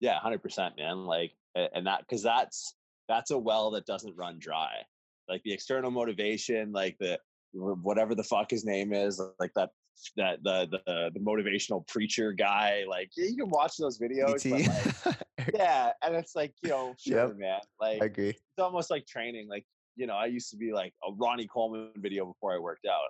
Yeah, 0.00 0.18
hundred 0.18 0.42
percent, 0.42 0.76
man. 0.76 1.06
Like, 1.06 1.30
and 1.54 1.86
that 1.86 2.00
because 2.00 2.24
that's 2.24 2.74
that's 3.08 3.30
a 3.30 3.38
well 3.38 3.70
that 3.72 3.86
doesn't 3.86 4.16
run 4.16 4.38
dry. 4.38 4.82
Like 5.28 5.42
the 5.44 5.52
external 5.52 5.90
motivation, 5.90 6.72
like 6.72 6.96
the 6.98 7.18
whatever 7.52 8.14
the 8.14 8.24
fuck 8.24 8.50
his 8.50 8.64
name 8.64 8.92
is, 8.92 9.20
like 9.38 9.52
that 9.54 9.70
that 10.16 10.42
the 10.42 10.68
the 10.86 11.10
the 11.14 11.20
motivational 11.20 11.86
preacher 11.88 12.32
guy. 12.32 12.84
Like 12.88 13.10
yeah, 13.16 13.26
you 13.28 13.36
can 13.36 13.48
watch 13.50 13.76
those 13.78 13.98
videos, 13.98 14.48
but 14.48 15.06
like, 15.06 15.16
yeah, 15.54 15.92
and 16.02 16.14
it's 16.14 16.34
like 16.34 16.52
you 16.62 16.70
know, 16.70 16.94
sure, 16.98 17.28
Yep. 17.28 17.36
man. 17.36 17.60
Like 17.80 18.02
I 18.02 18.06
agree. 18.06 18.28
it's 18.30 18.42
almost 18.58 18.90
like 18.90 19.06
training. 19.06 19.48
Like, 19.48 19.64
you 19.96 20.06
know, 20.06 20.14
I 20.14 20.26
used 20.26 20.50
to 20.50 20.56
be 20.56 20.72
like 20.72 20.92
a 21.08 21.12
Ronnie 21.12 21.46
Coleman 21.46 21.90
video 21.96 22.26
before 22.26 22.54
I 22.54 22.58
worked 22.58 22.86
out. 22.86 23.08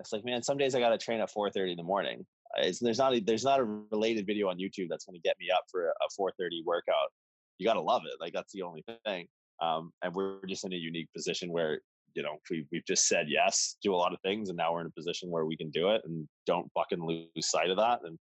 It's 0.00 0.12
like, 0.12 0.24
man, 0.24 0.42
some 0.42 0.56
days 0.56 0.74
I 0.74 0.80
got 0.80 0.90
to 0.90 0.98
train 0.98 1.20
at 1.20 1.30
4:30 1.30 1.72
in 1.72 1.76
the 1.76 1.82
morning. 1.82 2.24
It's, 2.58 2.80
there's 2.80 2.98
not 2.98 3.14
a, 3.14 3.20
there's 3.20 3.44
not 3.44 3.60
a 3.60 3.64
related 3.64 4.26
video 4.26 4.48
on 4.48 4.58
YouTube 4.58 4.88
that's 4.90 5.04
going 5.04 5.14
to 5.14 5.20
get 5.22 5.36
me 5.38 5.46
up 5.54 5.62
for 5.70 5.86
a, 5.86 5.90
a 5.90 6.20
4:30 6.20 6.64
workout. 6.64 7.12
You 7.58 7.66
got 7.66 7.74
to 7.74 7.80
love 7.80 8.02
it. 8.06 8.20
Like 8.20 8.32
that's 8.32 8.52
the 8.52 8.62
only 8.62 8.84
thing. 9.04 9.26
Um, 9.60 9.92
and 10.02 10.14
we're 10.14 10.44
just 10.46 10.64
in 10.64 10.72
a 10.72 10.76
unique 10.76 11.08
position 11.14 11.52
where 11.52 11.80
you 12.14 12.22
know 12.22 12.36
we 12.50 12.66
we've 12.72 12.84
just 12.86 13.06
said 13.06 13.26
yes, 13.28 13.76
do 13.82 13.94
a 13.94 13.96
lot 13.96 14.12
of 14.12 14.20
things, 14.22 14.48
and 14.48 14.56
now 14.56 14.72
we're 14.72 14.80
in 14.80 14.86
a 14.86 14.90
position 14.90 15.30
where 15.30 15.46
we 15.46 15.56
can 15.56 15.70
do 15.70 15.90
it 15.90 16.02
and 16.04 16.28
don't 16.46 16.70
fucking 16.74 17.04
lose 17.04 17.28
sight 17.40 17.70
of 17.70 17.76
that. 17.78 18.00
And 18.04 18.18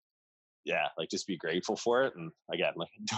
yeah, 0.65 0.89
like 0.99 1.11
just 1.11 1.27
be 1.27 1.37
grateful 1.37 1.77
for 1.77 2.05
it. 2.05 2.15
And 2.17 2.31
again, 2.53 2.73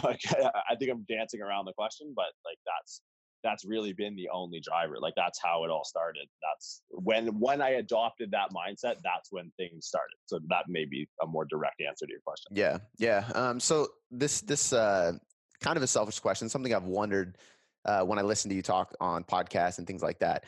like 0.05 0.21
I 0.71 0.75
think 0.79 0.91
I'm 0.91 1.05
dancing 1.09 1.41
around 1.43 1.65
the 1.65 1.73
question, 1.73 2.12
but 2.15 2.27
like 2.45 2.59
that's 2.67 3.00
that's 3.45 3.65
really 3.65 3.93
been 3.93 4.17
the 4.17 4.29
only 4.33 4.61
driver. 4.61 4.97
Like 5.00 5.15
that's 5.17 5.41
how 5.43 5.65
it 5.65 5.71
all 5.71 5.85
started. 5.85 6.27
That's 6.43 6.83
when 6.91 7.38
when 7.38 7.62
I 7.62 7.71
adopted 7.71 8.31
that 8.33 8.50
mindset, 8.53 8.97
that's 9.03 9.31
when 9.31 9.50
things 9.57 9.87
started. 9.87 10.17
So 10.27 10.41
that 10.49 10.65
may 10.69 10.85
be 10.85 11.09
a 11.23 11.27
more 11.27 11.45
direct 11.45 11.81
answer 11.87 12.07
to 12.07 12.12
your 12.12 12.21
question. 12.25 12.53
Yeah, 12.55 12.79
yeah. 12.99 13.25
Um, 13.35 13.61
so 13.61 13.88
this 14.11 14.41
this 14.41 14.73
uh, 14.73 15.12
kind 15.61 15.77
of 15.77 15.83
a 15.83 15.87
selfish 15.87 16.19
question, 16.21 16.49
something 16.49 16.75
I've 16.75 16.85
wondered 16.85 17.38
uh, 17.85 18.03
when 18.03 18.19
I 18.19 18.23
listen 18.23 18.49
to 18.50 18.55
you 18.55 18.62
talk 18.62 18.95
on 19.00 19.25
podcasts 19.25 19.79
and 19.79 19.87
things 19.87 20.03
like 20.03 20.19
that. 20.21 20.45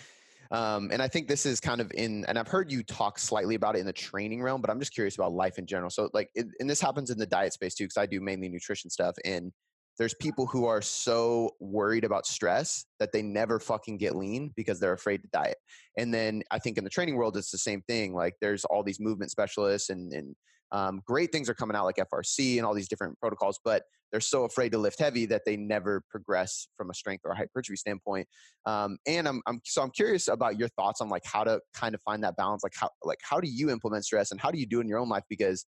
Um, 0.52 0.90
and 0.93 1.00
I 1.00 1.07
think 1.07 1.29
this 1.29 1.47
is 1.47 1.61
kind 1.61 1.81
of 1.81 1.93
in, 1.95 2.25
and 2.25 2.37
I've 2.37 2.49
heard 2.49 2.73
you 2.73 2.83
talk 2.83 3.21
slightly 3.21 3.55
about 3.55 3.76
it 3.76 3.81
in 3.81 3.87
the 3.87 3.93
training 3.93 4.43
realm, 4.43 4.61
but 4.61 4.69
I'm 4.69 4.81
just 4.81 4.93
curious 4.93 5.14
about 5.14 5.33
life 5.33 5.59
in 5.59 5.67
general. 5.67 5.90
So, 5.90 6.11
like, 6.12 6.29
it, 6.35 6.47
and 6.59 6.69
this 6.69 6.81
happens 6.81 7.11
in 7.11 7.19
the 7.19 7.26
diet 7.26 7.52
space 7.52 7.75
too, 7.75 7.85
because 7.85 7.97
I 7.97 8.07
do 8.07 8.21
mainly 8.21 8.49
nutrition 8.49 8.90
stuff. 8.90 9.14
And 9.25 9.52
there's 9.97 10.14
people 10.14 10.47
who 10.47 10.67
are 10.67 10.83
so 10.83 11.50
worried 11.61 12.05
about 12.05 12.26
stress 12.26 12.85
that 12.99 13.12
they 13.12 13.23
never 13.23 13.61
fucking 13.61 13.99
get 13.99 14.17
lean 14.17 14.52
because 14.57 14.81
they're 14.81 14.93
afraid 14.93 15.23
to 15.23 15.29
diet. 15.33 15.59
And 15.97 16.12
then 16.12 16.43
I 16.50 16.59
think 16.59 16.79
in 16.79 16.85
the 16.85 16.90
training 16.90 17.17
world, 17.17 17.37
it's 17.37 17.52
the 17.52 17.59
same 17.59 17.83
thing. 17.83 18.12
Like, 18.12 18.35
there's 18.40 18.64
all 18.64 18.83
these 18.83 18.99
movement 18.99 19.31
specialists 19.31 19.90
and, 19.90 20.12
and 20.12 20.35
um, 20.73 21.03
great 21.07 21.33
things 21.33 21.49
are 21.49 21.55
coming 21.55 21.77
out 21.77 21.85
like 21.85 21.97
FRC 21.97 22.57
and 22.57 22.67
all 22.67 22.75
these 22.75 22.89
different 22.89 23.19
protocols, 23.19 23.59
but 23.65 23.83
they're 24.11 24.21
so 24.21 24.45
afraid 24.45 24.73
to 24.73 24.79
lift 24.79 24.99
heavy 24.99 25.27
that 25.27 25.43
they 25.47 25.57
never 25.57 26.03
progress 26.11 26.69
from 26.77 26.91
a 26.91 26.95
strength 26.95 27.23
or 27.25 27.35
hypertrophy 27.35 27.77
standpoint. 27.77 28.27
Um, 28.67 28.99
and 29.07 29.29
I'm, 29.29 29.41
I'm 29.47 29.61
so 29.65 29.83
I'm 29.83 29.91
curious 29.91 30.29
about 30.29 30.59
your 30.59 30.69
thoughts 30.69 31.00
on 31.00 31.09
like 31.09 31.25
how 31.25 31.45
to 31.45 31.61
kind 31.75 31.95
of 31.95 32.00
find 32.03 32.23
that 32.25 32.37
balance. 32.37 32.62
Like 32.62 32.75
how 32.75 32.91
like 33.05 33.21
how 33.23 33.41
do 33.41 33.49
you 33.49 33.71
implement 33.71 34.05
stress 34.05 34.31
and 34.31 34.41
how 34.41 34.50
do 34.50 34.59
you 34.59 34.67
do 34.67 34.79
it 34.79 34.83
in 34.83 34.89
your 34.89 34.99
own 34.99 35.09
life? 35.09 35.25
Because 35.29 35.65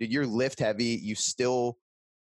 dude, 0.00 0.12
you're 0.12 0.26
lift 0.26 0.58
heavy, 0.58 0.98
you 1.02 1.14
still 1.14 1.76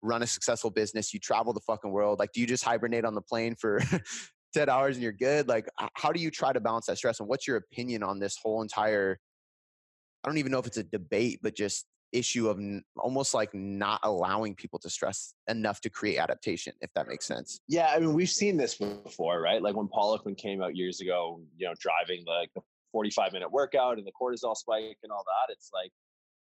run 0.03 0.23
a 0.23 0.27
successful 0.27 0.71
business, 0.71 1.15
you 1.15 1.21
travel 1.21 1.53
the 1.53 1.61
fucking 1.61 1.91
world. 1.91 2.19
Like, 2.19 2.33
do 2.33 2.41
you 2.41 2.47
just 2.47 2.65
hibernate 2.65 3.05
on 3.05 3.15
the 3.15 3.23
plane 3.23 3.55
for 3.55 3.81
10 4.55 4.69
hours 4.69 4.97
and 4.97 5.03
you're 5.03 5.13
good? 5.13 5.49
Like, 5.49 5.67
how 5.95 6.13
do 6.13 6.21
you 6.21 6.31
try 6.31 6.53
to 6.53 6.61
balance 6.61 6.87
that 6.87 6.99
stress? 6.99 7.21
And 7.21 7.29
what's 7.29 7.49
your 7.49 7.57
opinion 7.57 8.03
on 8.03 8.19
this 8.19 8.37
whole 8.43 8.61
entire? 8.61 9.19
I 10.23 10.29
don't 10.29 10.39
even 10.39 10.53
know 10.53 10.59
if 10.59 10.67
it's 10.67 10.77
a 10.77 10.85
debate, 10.85 11.41
but 11.43 11.57
just 11.57 11.87
issue 12.15 12.49
of 12.49 12.59
n- 12.59 12.83
almost 12.97 13.35
like 13.35 13.53
not 13.53 14.01
allowing 14.05 14.55
people 14.55 14.79
to 14.79 14.89
stress 14.89 15.35
enough 15.49 15.81
to 15.83 15.91
create 15.91 16.19
adaptation, 16.19 16.73
if 16.81 16.91
that 16.95 17.09
makes 17.09 17.27
sense. 17.27 17.61
Yeah, 17.69 17.93
I 17.95 17.99
mean, 17.99 18.15
we've 18.15 18.31
seen 18.31 18.57
this 18.57 18.77
before, 18.77 19.41
right? 19.41 19.61
Like 19.63 19.75
when 19.75 19.89
Paul 19.89 20.19
Poliquin 20.19 20.37
came 20.39 20.63
out 20.63 20.77
years 20.77 21.01
ago, 21.01 21.41
you 21.57 21.67
know, 21.67 21.75
driving 21.81 22.25
like 22.27 22.51
the 22.55 22.63
45 22.93 23.33
minute 23.33 23.51
workout 23.51 23.99
and 23.99 24.07
the 24.07 24.13
cortisol 24.13 24.57
spike 24.57 24.99
and 25.03 25.11
all 25.11 25.25
that. 25.25 25.53
It's 25.53 25.71
like, 25.75 25.91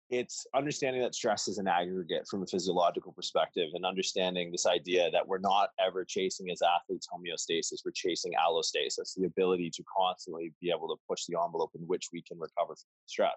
it's 0.09 0.47
understanding 0.55 1.03
that 1.03 1.15
stress 1.15 1.49
is 1.49 1.59
an 1.59 1.67
aggregate 1.67 2.29
from 2.31 2.43
a 2.43 2.47
physiological 2.47 3.13
perspective 3.13 3.71
and 3.75 3.85
understanding 3.85 4.53
this 4.53 4.65
idea 4.65 5.11
that 5.11 5.27
we're 5.27 5.39
not 5.39 5.71
ever 5.85 6.05
chasing 6.05 6.49
as 6.51 6.61
athletes 6.63 7.09
homeostasis 7.13 7.81
we're 7.85 7.91
chasing 7.93 8.33
allostasis 8.35 9.15
the 9.17 9.25
ability 9.25 9.69
to 9.69 9.83
constantly 9.99 10.53
be 10.61 10.71
able 10.71 10.87
to 10.87 10.95
push 11.09 11.25
the 11.27 11.37
envelope 11.45 11.73
in 11.75 11.81
which 11.89 12.11
we 12.13 12.23
can 12.23 12.39
recover 12.39 12.77
from 12.77 12.87
stress 13.07 13.35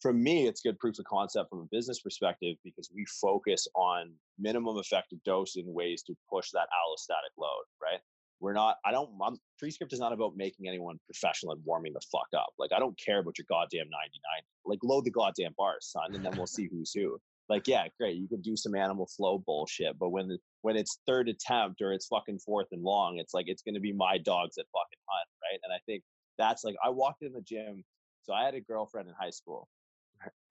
for 0.00 0.12
me 0.12 0.46
it's 0.46 0.60
good 0.60 0.78
proof 0.78 0.98
of 0.98 1.04
concept 1.06 1.50
from 1.50 1.60
a 1.60 1.68
business 1.70 2.00
perspective 2.00 2.56
because 2.64 2.90
we 2.94 3.04
focus 3.20 3.66
on 3.74 4.12
minimum 4.38 4.76
effective 4.78 5.18
dosing 5.24 5.72
ways 5.72 6.02
to 6.02 6.14
push 6.30 6.50
that 6.52 6.68
allostatic 6.68 7.32
load 7.38 7.64
right 7.82 8.00
we're 8.40 8.52
not, 8.52 8.76
I 8.84 8.92
don't, 8.92 9.10
I'm, 9.24 9.38
Prescript 9.58 9.94
is 9.94 10.00
not 10.00 10.12
about 10.12 10.36
making 10.36 10.68
anyone 10.68 10.98
professional 11.06 11.52
and 11.52 11.62
warming 11.64 11.94
the 11.94 12.00
fuck 12.12 12.28
up. 12.36 12.52
Like, 12.58 12.72
I 12.76 12.78
don't 12.78 12.98
care 12.98 13.20
about 13.20 13.38
your 13.38 13.46
goddamn 13.48 13.88
99. 13.88 14.20
Like, 14.66 14.80
load 14.82 15.06
the 15.06 15.10
goddamn 15.10 15.54
bars, 15.56 15.86
son, 15.90 16.14
and 16.14 16.22
then 16.22 16.36
we'll 16.36 16.46
see 16.46 16.68
who's 16.70 16.92
who. 16.92 17.18
Like, 17.48 17.66
yeah, 17.66 17.84
great. 17.98 18.16
You 18.16 18.28
can 18.28 18.42
do 18.42 18.56
some 18.56 18.74
animal 18.74 19.06
flow 19.16 19.42
bullshit, 19.46 19.98
but 19.98 20.10
when 20.10 20.36
when 20.62 20.76
it's 20.76 21.00
third 21.06 21.28
attempt 21.28 21.82
or 21.82 21.92
it's 21.92 22.06
fucking 22.06 22.38
fourth 22.38 22.68
and 22.72 22.82
long, 22.82 23.18
it's 23.18 23.34
like 23.34 23.48
it's 23.48 23.62
gonna 23.62 23.80
be 23.80 23.92
my 23.92 24.16
dogs 24.16 24.54
that 24.54 24.64
fucking 24.72 24.98
hunt, 25.06 25.28
right? 25.42 25.60
And 25.62 25.72
I 25.72 25.78
think 25.84 26.02
that's 26.38 26.64
like 26.64 26.74
I 26.82 26.88
walked 26.88 27.22
in 27.22 27.32
the 27.32 27.42
gym. 27.42 27.84
So 28.22 28.32
I 28.32 28.44
had 28.44 28.54
a 28.54 28.62
girlfriend 28.62 29.08
in 29.08 29.14
high 29.20 29.30
school. 29.30 29.68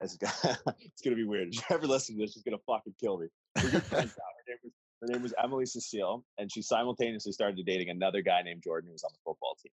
It's 0.00 1.02
gonna 1.02 1.16
be 1.16 1.24
weird. 1.24 1.48
If 1.54 1.56
you 1.56 1.76
ever 1.76 1.86
listen 1.86 2.16
to 2.16 2.22
this, 2.22 2.34
she's 2.34 2.42
gonna 2.42 2.58
fucking 2.66 2.94
kill 3.00 3.18
me. 3.18 3.26
We're 3.62 3.70
good 3.70 3.82
friends 3.82 4.14
now. 4.18 4.24
Her 4.38 4.52
name 4.52 4.58
was 4.62 4.72
her 5.00 5.12
name 5.12 5.22
was 5.22 5.34
Emily 5.42 5.66
Cecile, 5.66 6.24
and 6.38 6.50
she 6.50 6.62
simultaneously 6.62 7.32
started 7.32 7.64
dating 7.66 7.90
another 7.90 8.22
guy 8.22 8.42
named 8.42 8.62
Jordan 8.62 8.88
who 8.88 8.92
was 8.92 9.04
on 9.04 9.10
the 9.12 9.18
football 9.24 9.56
team. 9.62 9.72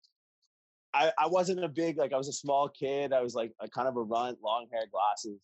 I, 0.94 1.12
I 1.18 1.26
wasn't 1.26 1.62
a 1.62 1.68
big 1.68 1.98
like 1.98 2.12
I 2.12 2.16
was 2.16 2.28
a 2.28 2.32
small 2.32 2.68
kid. 2.68 3.12
I 3.12 3.20
was 3.20 3.34
like 3.34 3.52
a 3.60 3.68
kind 3.68 3.88
of 3.88 3.96
a 3.96 4.02
runt, 4.02 4.38
long 4.42 4.66
hair, 4.72 4.84
glasses, 4.90 5.40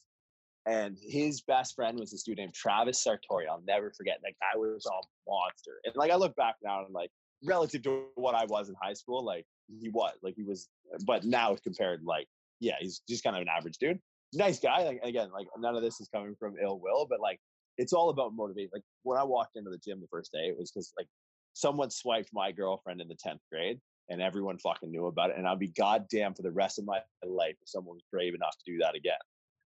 and 0.66 0.97
his 1.00 1.42
best 1.42 1.75
friend 1.75 1.99
was 1.99 2.11
this 2.11 2.23
dude 2.23 2.38
named 2.38 2.54
Travis 2.54 3.04
Sartori. 3.04 3.49
I'll 3.50 3.62
never 3.66 3.90
forget. 3.90 4.18
That 4.23 4.32
guy 4.40 4.59
was 4.59 4.87
a 4.87 5.30
monster. 5.30 5.80
And 5.85 5.94
like 5.97 6.11
I 6.11 6.16
look 6.16 6.35
back 6.37 6.56
now 6.62 6.85
and 6.85 6.94
like 6.94 7.11
relative 7.44 7.82
to 7.82 8.04
what 8.14 8.35
I 8.35 8.44
was 8.44 8.68
in 8.68 8.75
high 8.80 8.94
school, 8.94 9.25
like 9.25 9.44
he 9.80 9.88
was 9.88 10.12
like 10.23 10.35
he 10.37 10.44
was. 10.44 10.68
But 11.04 11.25
now 11.25 11.56
compared, 11.62 12.02
like 12.04 12.28
yeah, 12.61 12.75
he's 12.80 13.02
just 13.09 13.25
kind 13.25 13.37
of 13.37 13.42
an 13.42 13.49
average 13.49 13.78
dude. 13.78 13.99
Nice 14.35 14.59
guy. 14.59 14.85
Like 14.85 15.01
again, 15.03 15.31
like 15.33 15.47
none 15.59 15.77
of 15.77 15.83
this 15.83 16.01
is 16.01 16.09
coming 16.15 16.35
from 16.39 16.55
ill 16.62 16.81
will, 16.81 17.07
but 17.09 17.21
like 17.21 17.39
it's 17.79 17.93
all 17.93 18.11
about 18.11 18.35
motivation. 18.35 18.71
Like 18.73 18.85
when 19.03 19.19
I 19.19 19.25
walked 19.25 19.57
into 19.57 19.71
the 19.71 19.79
gym 19.79 20.01
the 20.01 20.07
first 20.09 20.33
day, 20.33 20.49
it 20.49 20.57
was 20.59 20.71
because 20.71 20.93
like 20.97 21.09
someone 21.53 21.91
swiped 21.91 22.31
my 22.33 22.53
girlfriend 22.53 23.01
in 23.01 23.09
the 23.09 23.17
10th 23.17 23.41
grade 23.51 23.79
and 24.09 24.21
everyone 24.21 24.59
fucking 24.59 24.91
knew 24.91 25.07
about 25.07 25.31
it. 25.31 25.37
And 25.37 25.47
I'll 25.47 25.57
be 25.57 25.69
goddamn 25.69 26.35
for 26.35 26.43
the 26.43 26.51
rest 26.51 26.79
of 26.79 26.85
my 26.85 27.01
life 27.25 27.57
if 27.61 27.69
someone 27.69 27.97
was 27.97 28.05
brave 28.11 28.35
enough 28.35 28.57
to 28.65 28.73
do 28.73 28.79
that 28.79 28.95
again. 28.95 29.15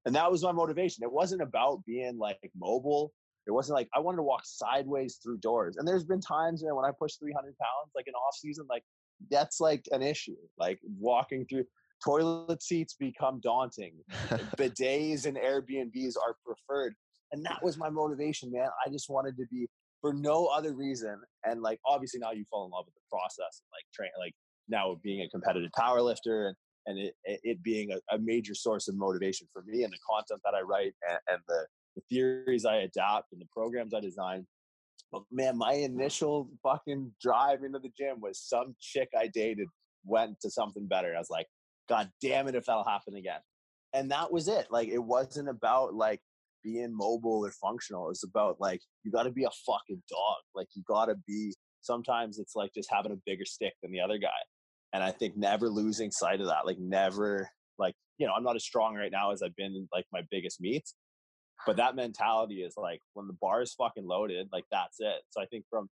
And 0.05 0.15
that 0.15 0.31
was 0.31 0.43
my 0.43 0.53
motivation. 0.53 1.03
It 1.03 1.13
wasn't 1.13 1.43
about 1.43 1.85
being 1.85 2.17
like 2.19 2.39
mobile. 2.57 3.13
It 3.47 3.53
wasn't 3.53 3.77
like 3.77 3.89
I 3.95 4.01
wanted 4.01 4.19
to 4.19 4.23
walk 4.23 4.43
sideways 4.45 5.19
through 5.23 5.39
doors. 5.39 5.77
And 5.77 5.87
there's 5.87 6.05
been 6.05 6.21
times 6.21 6.63
when 6.65 6.85
I 6.85 6.91
push 6.97 7.15
300 7.15 7.57
pounds, 7.59 7.93
like 7.95 8.07
in 8.07 8.15
off 8.15 8.37
season, 8.37 8.67
like 8.69 8.83
that's 9.31 9.61
like 9.61 9.85
an 9.93 10.03
issue. 10.03 10.37
Like 10.59 10.79
walking 10.99 11.47
through 11.47 11.65
toilet 12.05 12.63
seats 12.63 12.95
become 12.99 13.41
daunting. 13.43 13.95
Bidets 14.59 15.27
and 15.27 15.37
Airbnbs 15.37 16.15
are 16.17 16.37
preferred 16.45 16.95
and 17.33 17.45
that 17.45 17.63
was 17.63 17.77
my 17.77 17.91
motivation, 17.91 18.53
man. 18.53 18.69
I 18.85 18.91
just 18.91 19.11
wanted 19.11 19.37
to 19.39 19.47
be 19.51 19.69
for 20.01 20.13
no 20.13 20.47
other 20.47 20.75
reason. 20.75 21.21
And 21.45 21.63
like 21.63 21.81
obviously 21.87 22.21
now 22.21 22.33
you 22.33 22.45
fall 22.51 22.65
in 22.67 22.71
love 22.71 22.85
with 22.87 22.95
the 22.95 23.01
process, 23.11 23.63
like 23.73 23.85
train, 23.93 24.11
like 24.19 24.35
now 24.69 24.99
being 25.03 25.23
a 25.23 25.29
competitive 25.29 25.71
power 25.73 26.01
lifter 26.01 26.49
and 26.49 26.57
and 26.89 27.01
it, 27.01 27.15
it 27.25 27.63
being 27.65 27.91
a, 27.91 28.15
a, 28.15 28.19
major 28.21 28.55
source 28.55 28.87
of 28.87 28.95
motivation 28.95 29.49
for 29.53 29.65
me 29.67 29.83
and 29.83 29.93
the 29.93 29.99
content 30.09 30.41
that 30.45 30.55
I 30.55 30.61
write 30.61 30.95
and, 31.11 31.19
and 31.29 31.41
the, 31.49 31.67
the 31.97 32.03
theories 32.09 32.65
I 32.65 32.77
adapt 32.77 33.33
and 33.33 33.41
the 33.41 33.49
programs 33.53 33.93
I 33.93 33.99
design. 33.99 34.47
But 35.11 35.23
man, 35.33 35.59
my 35.59 35.73
initial 35.73 36.49
fucking 36.63 37.11
drive 37.21 37.65
into 37.65 37.81
the 37.81 37.91
gym 37.99 38.21
was 38.21 38.39
some 38.39 38.77
chick 38.81 39.09
I 39.19 39.27
dated 39.27 39.67
went 40.05 40.39
to 40.43 40.49
something 40.51 40.87
better. 40.87 41.13
I 41.13 41.19
was 41.19 41.29
like, 41.29 41.49
God 41.89 42.11
damn 42.21 42.49
it, 42.49 42.55
if 42.55 42.67
that'll 42.67 42.85
happen 42.85 43.15
again. 43.17 43.41
And 43.93 44.11
that 44.11 44.33
was 44.33 44.49
it. 44.49 44.67
Like, 44.71 44.89
it 44.89 45.03
wasn't 45.03 45.49
about 45.49 45.95
like 45.95 46.21
being 46.67 46.95
mobile 46.95 47.47
or 47.47 47.53
functional. 47.53 48.11
It's 48.11 48.25
about 48.25 48.57
like 48.61 48.81
you 49.05 49.13
got 49.13 49.23
to 49.23 49.31
be 49.31 49.45
a 49.45 49.51
fucking 49.65 50.03
dog. 50.11 50.37
Like 50.55 50.67
you 50.75 50.83
got 50.87 51.07
to 51.07 51.15
be. 51.27 51.55
Sometimes 51.81 52.41
it's 52.41 52.57
like 52.57 52.73
just 52.75 52.91
having 52.93 53.13
a 53.13 53.23
bigger 53.25 53.45
stick 53.45 53.75
than 53.81 53.93
the 53.93 54.01
other 54.01 54.19
guy, 54.19 54.29
and 54.93 55.05
I 55.05 55.13
think 55.13 55.37
never 55.37 55.69
losing 55.69 56.11
sight 56.11 56.41
of 56.41 56.49
that. 56.49 56.67
Like 56.67 56.79
never 56.81 57.49
like 57.79 57.95
you 58.19 58.27
know 58.27 58.33
I'm 58.37 58.43
not 58.43 58.57
as 58.57 58.65
strong 58.65 58.97
right 58.97 59.13
now 59.13 59.31
as 59.31 59.41
I've 59.43 59.55
been 59.55 59.77
in 59.77 59.89
like 59.95 60.05
my 60.13 60.23
biggest 60.31 60.61
meets, 60.61 60.95
but 61.65 61.77
that 61.77 61.95
mentality 61.95 62.57
is 62.57 62.75
like 62.77 63.01
when 63.15 63.29
the 63.29 63.37
bar 63.41 63.63
is 63.63 63.73
fucking 63.75 64.07
loaded, 64.07 64.49
like 64.53 64.65
that's 64.73 64.97
it. 64.99 65.23
So 65.31 65.41
I 65.41 65.47
think 65.47 65.65
from 65.71 65.89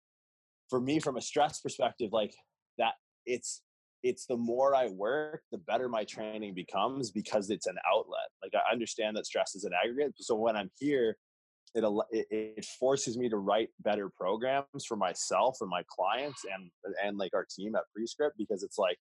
for 0.68 0.80
me 0.80 0.98
from 0.98 1.16
a 1.16 1.22
stress 1.22 1.60
perspective, 1.60 2.10
like 2.12 2.34
that 2.78 2.94
it's 3.24 3.62
it's 4.04 4.26
the 4.26 4.36
more 4.36 4.74
I 4.74 4.88
work, 4.88 5.40
the 5.50 5.58
better 5.58 5.88
my 5.88 6.04
training 6.04 6.54
becomes 6.54 7.10
because 7.10 7.48
it's 7.48 7.66
an 7.66 7.76
outlet. 7.90 8.28
Like 8.42 8.52
I 8.54 8.70
understand 8.70 9.16
that 9.16 9.24
stress 9.24 9.54
is 9.54 9.64
an 9.64 9.72
aggregate. 9.82 10.12
So 10.18 10.36
when 10.36 10.56
I'm 10.56 10.70
here, 10.78 11.16
it, 11.74 11.82
it, 12.30 12.64
forces 12.78 13.18
me 13.18 13.28
to 13.30 13.38
write 13.38 13.70
better 13.80 14.08
programs 14.08 14.84
for 14.86 14.96
myself 14.96 15.56
and 15.60 15.68
my 15.68 15.82
clients 15.88 16.42
and 16.54 16.70
and 17.02 17.18
like 17.18 17.32
our 17.34 17.44
team 17.50 17.74
at 17.74 17.82
Prescript 17.92 18.36
because 18.38 18.62
it's 18.62 18.78
like, 18.78 18.96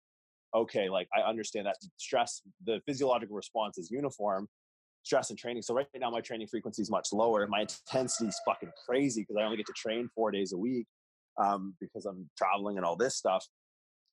okay, 0.55 0.89
like 0.89 1.07
I 1.15 1.21
understand 1.21 1.67
that 1.67 1.75
stress, 1.97 2.41
the 2.65 2.79
physiological 2.87 3.35
response 3.35 3.77
is 3.77 3.91
uniform, 3.91 4.47
stress 5.03 5.29
and 5.29 5.37
training. 5.37 5.61
So 5.63 5.75
right 5.75 5.85
now 5.95 6.09
my 6.09 6.21
training 6.21 6.47
frequency 6.47 6.81
is 6.81 6.89
much 6.89 7.09
lower. 7.11 7.45
My 7.47 7.61
intensity 7.61 8.29
is 8.29 8.39
fucking 8.47 8.71
crazy 8.87 9.21
because 9.21 9.35
I 9.39 9.43
only 9.43 9.57
get 9.57 9.67
to 9.67 9.73
train 9.73 10.09
four 10.15 10.31
days 10.31 10.53
a 10.53 10.57
week 10.57 10.87
um, 11.37 11.75
because 11.79 12.05
I'm 12.05 12.29
traveling 12.37 12.77
and 12.77 12.85
all 12.85 12.95
this 12.95 13.17
stuff 13.17 13.45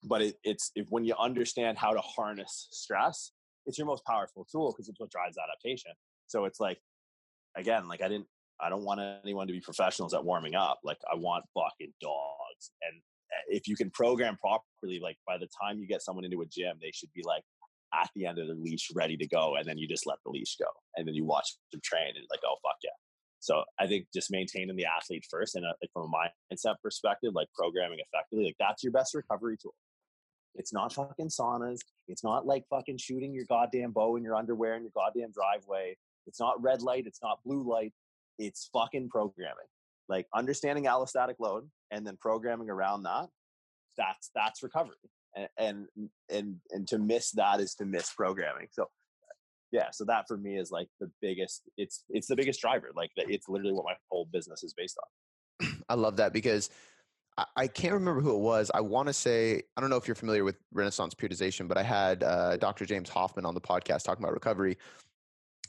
but 0.03 0.21
it, 0.21 0.35
it's 0.43 0.71
if 0.75 0.87
when 0.89 1.05
you 1.05 1.15
understand 1.19 1.77
how 1.77 1.93
to 1.93 2.01
harness 2.01 2.67
stress 2.71 3.31
it's 3.65 3.77
your 3.77 3.87
most 3.87 4.05
powerful 4.05 4.45
tool 4.51 4.71
because 4.71 4.89
it's 4.89 4.99
what 4.99 5.11
drives 5.11 5.37
adaptation. 5.37 5.91
So 6.27 6.45
it's 6.45 6.59
like 6.59 6.79
again 7.57 7.85
like 7.89 8.01
i 8.01 8.07
didn't 8.07 8.27
i 8.61 8.69
don't 8.69 8.85
want 8.85 9.01
anyone 9.25 9.45
to 9.45 9.51
be 9.51 9.59
professionals 9.59 10.13
at 10.13 10.23
warming 10.23 10.55
up 10.55 10.79
like 10.85 10.97
i 11.11 11.15
want 11.15 11.43
fucking 11.53 11.93
dogs. 12.01 12.71
And 12.81 13.01
eh, 13.31 13.57
if 13.57 13.67
you 13.67 13.75
can 13.75 13.89
program 13.91 14.37
properly 14.37 14.99
like 15.01 15.17
by 15.27 15.37
the 15.37 15.49
time 15.61 15.79
you 15.79 15.87
get 15.87 16.01
someone 16.01 16.23
into 16.23 16.41
a 16.41 16.45
gym 16.45 16.77
they 16.81 16.91
should 16.93 17.11
be 17.13 17.23
like 17.25 17.43
at 17.93 18.09
the 18.15 18.25
end 18.25 18.39
of 18.39 18.47
the 18.47 18.53
leash 18.53 18.87
ready 18.95 19.17
to 19.17 19.27
go 19.27 19.55
and 19.57 19.67
then 19.67 19.77
you 19.77 19.85
just 19.85 20.07
let 20.07 20.17
the 20.25 20.31
leash 20.31 20.55
go 20.55 20.69
and 20.95 21.05
then 21.05 21.13
you 21.13 21.25
watch 21.25 21.57
them 21.73 21.81
train 21.83 22.13
and 22.15 22.25
like 22.31 22.39
oh 22.45 22.55
fuck 22.63 22.77
yeah. 22.83 22.91
So 23.41 23.63
I 23.79 23.87
think 23.87 24.05
just 24.13 24.29
maintaining 24.29 24.75
the 24.75 24.85
athlete 24.85 25.25
first, 25.27 25.55
and 25.55 25.65
uh, 25.65 25.73
like 25.81 25.89
from 25.93 26.13
a 26.13 26.53
mindset 26.53 26.75
perspective, 26.83 27.31
like 27.33 27.47
programming 27.55 27.97
effectively, 27.97 28.45
like 28.45 28.55
that's 28.59 28.83
your 28.83 28.91
best 28.91 29.15
recovery 29.15 29.57
tool. 29.59 29.73
It's 30.55 30.73
not 30.73 30.93
fucking 30.93 31.29
saunas. 31.29 31.79
It's 32.07 32.23
not 32.23 32.45
like 32.45 32.65
fucking 32.69 32.97
shooting 32.97 33.33
your 33.33 33.45
goddamn 33.45 33.91
bow 33.91 34.15
in 34.15 34.23
your 34.23 34.35
underwear 34.35 34.75
in 34.75 34.83
your 34.83 34.91
goddamn 34.93 35.31
driveway. 35.31 35.95
It's 36.27 36.39
not 36.39 36.61
red 36.61 36.81
light. 36.81 37.05
It's 37.07 37.21
not 37.21 37.39
blue 37.45 37.63
light. 37.67 37.93
It's 38.37 38.69
fucking 38.73 39.09
programming. 39.09 39.67
Like 40.09 40.27
understanding 40.35 40.85
allostatic 40.85 41.35
load 41.39 41.69
and 41.89 42.05
then 42.05 42.17
programming 42.19 42.69
around 42.69 43.03
that. 43.03 43.27
That's 43.97 44.29
that's 44.35 44.61
recovery. 44.63 44.95
And 45.35 45.47
and 45.57 46.09
and, 46.29 46.55
and 46.71 46.87
to 46.89 46.99
miss 46.99 47.31
that 47.31 47.61
is 47.61 47.75
to 47.75 47.85
miss 47.85 48.11
programming. 48.13 48.67
So 48.71 48.87
yeah, 49.71 49.87
so 49.91 50.03
that 50.05 50.25
for 50.27 50.37
me 50.37 50.57
is 50.57 50.69
like 50.69 50.89
the 50.99 51.09
biggest. 51.21 51.69
It's 51.77 52.03
it's 52.09 52.27
the 52.27 52.35
biggest 52.35 52.59
driver. 52.59 52.89
Like 52.93 53.11
it's 53.15 53.47
literally 53.47 53.73
what 53.73 53.85
my 53.85 53.95
whole 54.09 54.27
business 54.31 54.63
is 54.63 54.73
based 54.73 54.97
on. 55.61 55.69
I 55.89 55.93
love 55.93 56.17
that 56.17 56.33
because 56.33 56.69
I, 57.55 57.67
can't 57.67 57.93
remember 57.93 58.21
who 58.21 58.35
it 58.35 58.39
was. 58.39 58.71
I 58.73 58.81
want 58.81 59.07
to 59.07 59.13
say 59.13 59.61
I 59.77 59.81
don't 59.81 59.89
know 59.89 59.97
if 59.97 60.07
you're 60.07 60.15
familiar 60.15 60.43
with 60.43 60.57
Renaissance 60.73 61.13
periodization, 61.13 61.67
but 61.67 61.77
I 61.77 61.83
had 61.83 62.23
uh, 62.23 62.57
Dr. 62.57 62.85
James 62.85 63.09
Hoffman 63.09 63.45
on 63.45 63.53
the 63.53 63.61
podcast 63.61 64.03
talking 64.03 64.23
about 64.23 64.33
recovery, 64.33 64.77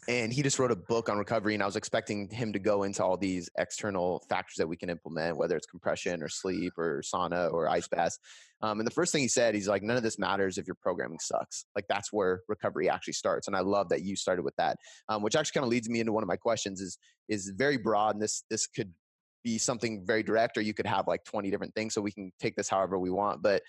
and 0.08 0.32
he 0.32 0.42
just 0.42 0.58
wrote 0.58 0.72
a 0.72 0.76
book 0.76 1.08
on 1.08 1.18
recovery. 1.18 1.54
And 1.54 1.62
I 1.62 1.66
was 1.66 1.76
expecting 1.76 2.28
him 2.28 2.52
to 2.52 2.58
go 2.58 2.82
into 2.82 3.04
all 3.04 3.16
these 3.16 3.48
external 3.58 4.24
factors 4.28 4.56
that 4.56 4.66
we 4.66 4.76
can 4.76 4.90
implement, 4.90 5.36
whether 5.36 5.56
it's 5.56 5.66
compression 5.66 6.22
or 6.22 6.28
sleep 6.28 6.72
or 6.76 7.02
sauna 7.02 7.52
or 7.52 7.68
ice 7.68 7.86
baths. 7.86 8.18
Um, 8.62 8.80
and 8.80 8.86
the 8.86 8.92
first 8.92 9.12
thing 9.12 9.22
he 9.22 9.28
said, 9.28 9.54
he's 9.54 9.68
like, 9.68 9.82
none 9.82 9.96
of 9.96 10.02
this 10.02 10.18
matters 10.18 10.58
if 10.58 10.66
your 10.66 10.76
programming 10.80 11.18
sucks. 11.20 11.66
Like 11.76 11.84
that's 11.88 12.12
where 12.12 12.42
recovery 12.48 12.88
actually 12.88 13.14
starts. 13.14 13.46
And 13.46 13.56
I 13.56 13.60
love 13.60 13.88
that 13.90 14.02
you 14.02 14.16
started 14.16 14.42
with 14.42 14.56
that, 14.56 14.76
um, 15.08 15.22
which 15.22 15.36
actually 15.36 15.58
kind 15.60 15.64
of 15.64 15.70
leads 15.70 15.88
me 15.88 16.00
into 16.00 16.12
one 16.12 16.22
of 16.22 16.28
my 16.28 16.36
questions. 16.36 16.80
is 16.80 16.98
is 17.28 17.52
very 17.56 17.76
broad, 17.76 18.14
and 18.14 18.22
this 18.22 18.44
this 18.50 18.66
could 18.66 18.92
be 19.42 19.58
something 19.58 20.04
very 20.06 20.22
direct 20.22 20.56
or 20.56 20.60
you 20.60 20.74
could 20.74 20.86
have 20.86 21.06
like 21.06 21.24
20 21.24 21.50
different 21.50 21.74
things 21.74 21.94
so 21.94 22.00
we 22.00 22.12
can 22.12 22.32
take 22.40 22.56
this 22.56 22.68
however 22.68 22.98
we 22.98 23.10
want 23.10 23.42
but 23.42 23.62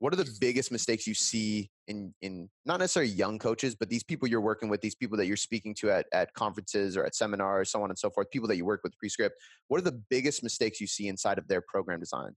what 0.00 0.14
are 0.14 0.16
the 0.16 0.30
biggest 0.40 0.72
mistakes 0.72 1.06
you 1.06 1.14
see 1.14 1.70
in 1.86 2.12
in 2.22 2.48
not 2.64 2.80
necessarily 2.80 3.12
young 3.12 3.38
coaches 3.38 3.74
but 3.74 3.88
these 3.88 4.02
people 4.02 4.26
you're 4.26 4.40
working 4.40 4.68
with 4.68 4.80
these 4.80 4.94
people 4.94 5.16
that 5.16 5.26
you're 5.26 5.36
speaking 5.36 5.74
to 5.74 5.90
at, 5.90 6.06
at 6.12 6.32
conferences 6.34 6.96
or 6.96 7.04
at 7.04 7.14
seminars 7.14 7.70
so 7.70 7.82
on 7.82 7.90
and 7.90 7.98
so 7.98 8.10
forth 8.10 8.30
people 8.30 8.48
that 8.48 8.56
you 8.56 8.64
work 8.64 8.80
with 8.82 8.96
prescript 8.98 9.36
what 9.68 9.78
are 9.78 9.84
the 9.84 10.00
biggest 10.10 10.42
mistakes 10.42 10.80
you 10.80 10.86
see 10.86 11.08
inside 11.08 11.38
of 11.38 11.46
their 11.48 11.62
program 11.68 12.00
design? 12.00 12.34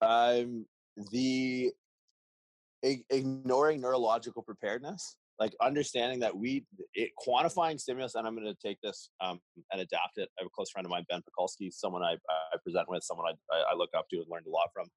Um 0.00 0.66
the 1.12 1.72
ignoring 2.82 3.80
neurological 3.80 4.42
preparedness 4.42 5.16
like 5.38 5.52
understanding 5.60 6.20
that 6.20 6.36
we 6.36 6.64
it, 6.94 7.10
quantifying 7.26 7.78
stimulus 7.78 8.14
and 8.14 8.26
i'm 8.26 8.34
going 8.34 8.46
to 8.46 8.66
take 8.66 8.78
this 8.82 9.10
um, 9.20 9.40
and 9.72 9.80
adapt 9.80 10.18
it. 10.18 10.28
I 10.38 10.42
have 10.42 10.46
a 10.46 10.54
close 10.54 10.70
friend 10.70 10.86
of 10.86 10.90
mine 10.90 11.04
ben 11.08 11.20
Pakulski, 11.20 11.72
someone 11.72 12.02
I, 12.02 12.12
I 12.12 12.56
present 12.62 12.88
with 12.88 13.02
someone 13.02 13.26
I, 13.52 13.72
I 13.72 13.76
look 13.76 13.90
up 13.96 14.08
to 14.10 14.16
and 14.16 14.26
learned 14.28 14.46
a 14.46 14.50
lot 14.50 14.68
from. 14.72 14.88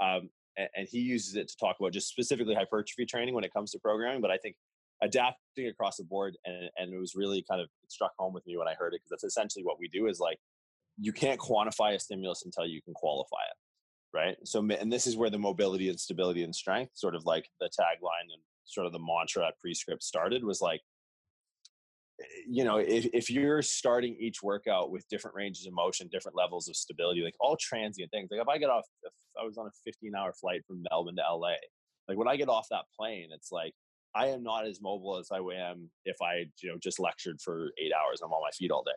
Um, 0.00 0.30
and, 0.56 0.68
and 0.76 0.88
he 0.90 1.00
uses 1.00 1.36
it 1.36 1.48
to 1.48 1.56
talk 1.56 1.76
about 1.78 1.92
just 1.92 2.08
specifically 2.08 2.54
hypertrophy 2.54 3.06
training 3.06 3.34
when 3.34 3.44
it 3.44 3.52
comes 3.52 3.70
to 3.72 3.78
programming 3.78 4.20
but 4.20 4.30
i 4.30 4.36
think 4.36 4.56
adapting 5.02 5.68
across 5.68 5.96
the 5.96 6.04
board 6.04 6.36
and, 6.44 6.70
and 6.76 6.92
it 6.92 6.98
was 6.98 7.14
really 7.14 7.44
kind 7.48 7.60
of 7.60 7.68
struck 7.88 8.12
home 8.18 8.34
with 8.34 8.46
me 8.46 8.56
when 8.56 8.68
i 8.68 8.74
heard 8.74 8.92
it 8.94 9.00
because 9.00 9.10
that's 9.10 9.24
essentially 9.24 9.64
what 9.64 9.78
we 9.78 9.88
do 9.88 10.06
is 10.06 10.18
like 10.20 10.38
you 10.98 11.12
can't 11.12 11.40
quantify 11.40 11.94
a 11.94 12.00
stimulus 12.00 12.42
until 12.44 12.66
you 12.66 12.82
can 12.82 12.94
qualify 12.94 13.42
it 13.50 13.56
right? 14.12 14.36
So 14.44 14.58
and 14.60 14.92
this 14.92 15.06
is 15.06 15.16
where 15.16 15.30
the 15.30 15.38
mobility 15.38 15.88
and 15.88 15.98
stability 15.98 16.42
and 16.42 16.54
strength 16.54 16.92
sort 16.94 17.14
of 17.14 17.24
like 17.24 17.48
the 17.60 17.66
tagline 17.66 18.32
and 18.32 18.42
sort 18.70 18.86
of 18.86 18.92
the 18.92 18.98
mantra 18.98 19.46
at 19.46 19.58
prescript 19.58 20.02
started 20.02 20.44
was 20.44 20.60
like 20.60 20.80
eh, 22.20 22.24
you 22.48 22.64
know 22.64 22.78
if, 22.78 23.06
if 23.12 23.30
you're 23.30 23.62
starting 23.62 24.16
each 24.18 24.42
workout 24.42 24.90
with 24.90 25.08
different 25.08 25.36
ranges 25.36 25.66
of 25.66 25.72
motion 25.72 26.08
different 26.10 26.36
levels 26.36 26.68
of 26.68 26.76
stability 26.76 27.22
like 27.22 27.34
all 27.40 27.56
transient 27.60 28.10
things 28.10 28.28
like 28.30 28.40
if 28.40 28.48
i 28.48 28.58
get 28.58 28.70
off 28.70 28.84
if 29.02 29.12
i 29.40 29.44
was 29.44 29.58
on 29.58 29.66
a 29.66 29.70
15 29.84 30.14
hour 30.14 30.32
flight 30.32 30.62
from 30.66 30.82
melbourne 30.90 31.16
to 31.16 31.34
la 31.34 31.48
like 32.08 32.18
when 32.18 32.28
i 32.28 32.36
get 32.36 32.48
off 32.48 32.66
that 32.70 32.84
plane 32.98 33.28
it's 33.32 33.52
like 33.52 33.72
i 34.14 34.26
am 34.26 34.42
not 34.42 34.66
as 34.66 34.80
mobile 34.80 35.18
as 35.18 35.28
i 35.32 35.38
am 35.38 35.90
if 36.04 36.16
i 36.22 36.44
you 36.62 36.70
know 36.70 36.78
just 36.82 37.00
lectured 37.00 37.40
for 37.40 37.70
eight 37.78 37.92
hours 37.92 38.20
i'm 38.22 38.32
on 38.32 38.42
my 38.42 38.50
feet 38.56 38.70
all 38.70 38.82
day. 38.82 38.92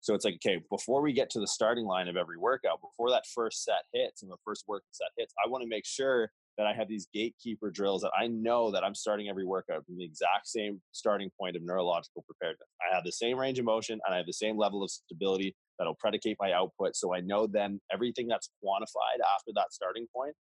So 0.00 0.14
it's 0.14 0.24
like, 0.24 0.36
okay, 0.36 0.60
before 0.70 1.02
we 1.02 1.12
get 1.12 1.30
to 1.30 1.40
the 1.40 1.46
starting 1.46 1.84
line 1.84 2.08
of 2.08 2.16
every 2.16 2.38
workout, 2.38 2.80
before 2.80 3.10
that 3.10 3.24
first 3.34 3.64
set 3.64 3.82
hits 3.92 4.22
and 4.22 4.30
the 4.30 4.36
first 4.44 4.64
work 4.68 4.84
set 4.90 5.08
hits, 5.16 5.34
I 5.44 5.48
want 5.48 5.62
to 5.62 5.68
make 5.68 5.84
sure 5.84 6.30
that 6.58 6.66
I 6.66 6.74
have 6.74 6.88
these 6.88 7.06
gatekeeper 7.14 7.70
drills 7.70 8.02
that 8.02 8.10
I 8.18 8.26
know 8.26 8.70
that 8.72 8.84
I'm 8.84 8.94
starting 8.94 9.28
every 9.28 9.46
workout 9.46 9.86
from 9.86 9.96
the 9.96 10.04
exact 10.04 10.48
same 10.48 10.80
starting 10.92 11.30
point 11.40 11.56
of 11.56 11.62
neurological 11.62 12.24
preparedness. 12.26 12.68
I 12.82 12.94
have 12.94 13.04
the 13.04 13.12
same 13.12 13.38
range 13.38 13.60
of 13.60 13.64
motion 13.64 14.00
and 14.04 14.12
I 14.12 14.18
have 14.18 14.26
the 14.26 14.32
same 14.32 14.58
level 14.58 14.82
of 14.82 14.90
stability 14.90 15.54
that'll 15.78 15.94
predicate 15.94 16.36
my 16.40 16.52
output. 16.52 16.96
So 16.96 17.14
I 17.14 17.20
know 17.20 17.46
then 17.46 17.80
everything 17.92 18.26
that's 18.26 18.50
quantified 18.62 19.22
after 19.36 19.52
that 19.54 19.72
starting 19.72 20.06
point 20.14 20.34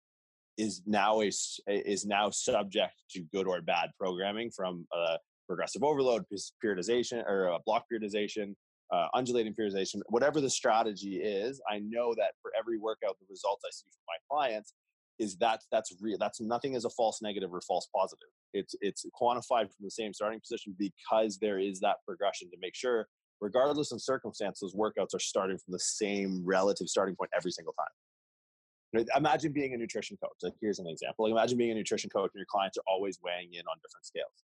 is 0.57 0.81
now 0.87 1.21
a, 1.21 1.31
is 1.67 2.05
now 2.05 2.31
subject 2.31 2.95
to 3.11 3.21
good 3.31 3.45
or 3.45 3.61
bad 3.61 3.91
programming 3.99 4.49
from 4.49 4.87
uh, 4.91 5.17
progressive 5.47 5.83
overload, 5.83 6.25
periodization 6.63 7.23
or 7.27 7.53
uh, 7.53 7.59
block 7.63 7.85
periodization, 7.93 8.55
uh, 8.91 9.07
undulating 9.13 9.53
periodization, 9.53 10.01
whatever 10.07 10.41
the 10.41 10.49
strategy 10.49 11.17
is, 11.17 11.61
I 11.69 11.79
know 11.79 12.15
that 12.15 12.31
for 12.41 12.51
every 12.57 12.79
workout, 12.79 13.17
the 13.19 13.25
results 13.29 13.63
I 13.65 13.71
see 13.71 13.85
from 13.91 14.05
my 14.07 14.17
clients 14.29 14.73
is 15.19 15.35
that 15.37 15.61
that's 15.71 15.93
real. 16.01 16.17
That's 16.19 16.39
nothing 16.39 16.73
is 16.73 16.85
a 16.85 16.89
false 16.89 17.21
negative 17.21 17.53
or 17.53 17.61
false 17.61 17.87
positive. 17.95 18.29
It's 18.53 18.75
it's 18.81 19.05
quantified 19.19 19.65
from 19.65 19.83
the 19.83 19.91
same 19.91 20.13
starting 20.13 20.39
position 20.39 20.75
because 20.77 21.37
there 21.39 21.59
is 21.59 21.79
that 21.81 21.97
progression 22.05 22.49
to 22.51 22.57
make 22.61 22.75
sure, 22.75 23.07
regardless 23.41 23.91
of 23.91 24.01
circumstances, 24.01 24.75
workouts 24.75 25.15
are 25.15 25.19
starting 25.19 25.57
from 25.57 25.71
the 25.71 25.79
same 25.79 26.43
relative 26.45 26.87
starting 26.87 27.15
point 27.15 27.31
every 27.35 27.51
single 27.51 27.73
time. 27.73 29.05
Imagine 29.15 29.51
being 29.51 29.73
a 29.73 29.77
nutrition 29.77 30.17
coach. 30.23 30.37
Like 30.41 30.53
here's 30.61 30.79
an 30.79 30.87
example. 30.87 31.25
Like 31.25 31.31
imagine 31.31 31.57
being 31.57 31.71
a 31.71 31.75
nutrition 31.75 32.09
coach 32.09 32.31
and 32.33 32.39
your 32.39 32.47
clients 32.49 32.77
are 32.77 32.83
always 32.87 33.19
weighing 33.21 33.53
in 33.53 33.61
on 33.61 33.77
different 33.83 34.05
scales. 34.05 34.43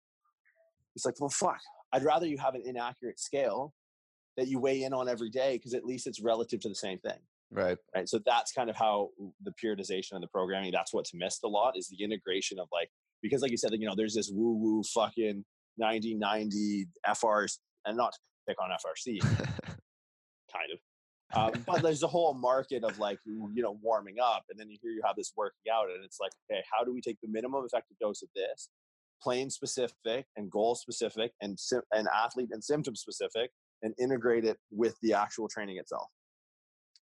It's 0.96 1.04
like, 1.04 1.20
well, 1.20 1.28
fuck. 1.28 1.60
I'd 1.92 2.04
rather 2.04 2.26
you 2.26 2.38
have 2.38 2.54
an 2.54 2.62
inaccurate 2.64 3.20
scale 3.20 3.74
that 4.36 4.48
you 4.48 4.58
weigh 4.58 4.82
in 4.82 4.92
on 4.92 5.08
every 5.08 5.30
day 5.30 5.56
because 5.56 5.74
at 5.74 5.84
least 5.84 6.06
it's 6.06 6.20
relative 6.20 6.60
to 6.60 6.68
the 6.68 6.74
same 6.74 6.98
thing. 6.98 7.18
Right. 7.52 7.76
Right. 7.94 8.08
So 8.08 8.20
that's 8.24 8.52
kind 8.52 8.70
of 8.70 8.76
how 8.76 9.10
the 9.42 9.52
periodization 9.62 10.12
and 10.12 10.22
the 10.22 10.28
programming, 10.28 10.70
that's 10.72 10.94
what's 10.94 11.12
missed 11.12 11.40
a 11.44 11.48
lot 11.48 11.76
is 11.76 11.88
the 11.88 12.02
integration 12.02 12.58
of 12.58 12.68
like, 12.72 12.88
because 13.22 13.42
like 13.42 13.50
you 13.50 13.56
said, 13.56 13.72
you 13.72 13.86
know, 13.86 13.94
there's 13.96 14.14
this 14.14 14.30
woo 14.32 14.54
woo 14.54 14.82
fucking 14.94 15.44
9090 15.78 16.86
FRs 17.08 17.58
and 17.84 17.96
not 17.96 18.12
to 18.12 18.18
pick 18.48 18.56
on 18.62 18.70
FRC, 18.70 19.20
kind 20.52 20.70
of. 20.72 20.78
Um, 21.32 21.62
but 21.64 21.82
there's 21.82 22.02
a 22.02 22.08
whole 22.08 22.34
market 22.34 22.82
of 22.82 22.98
like, 22.98 23.18
you 23.24 23.62
know, 23.62 23.78
warming 23.82 24.16
up. 24.22 24.44
And 24.50 24.58
then 24.58 24.68
you 24.68 24.78
hear 24.80 24.90
you 24.90 25.02
have 25.04 25.16
this 25.16 25.32
working 25.36 25.72
out 25.72 25.86
and 25.94 26.04
it's 26.04 26.18
like, 26.20 26.32
okay, 26.50 26.60
how 26.72 26.84
do 26.84 26.92
we 26.92 27.00
take 27.00 27.18
the 27.20 27.28
minimum 27.28 27.64
effective 27.64 27.96
dose 28.00 28.22
of 28.22 28.28
this, 28.34 28.68
plane 29.22 29.50
specific 29.50 30.26
and 30.36 30.50
goal 30.50 30.74
specific 30.74 31.32
and, 31.40 31.58
and 31.92 32.08
athlete 32.14 32.48
and 32.52 32.62
symptom 32.62 32.94
specific 32.94 33.50
and 33.82 33.94
integrate 33.98 34.44
it 34.44 34.56
with 34.70 34.94
the 35.02 35.12
actual 35.12 35.48
training 35.48 35.78
itself 35.78 36.08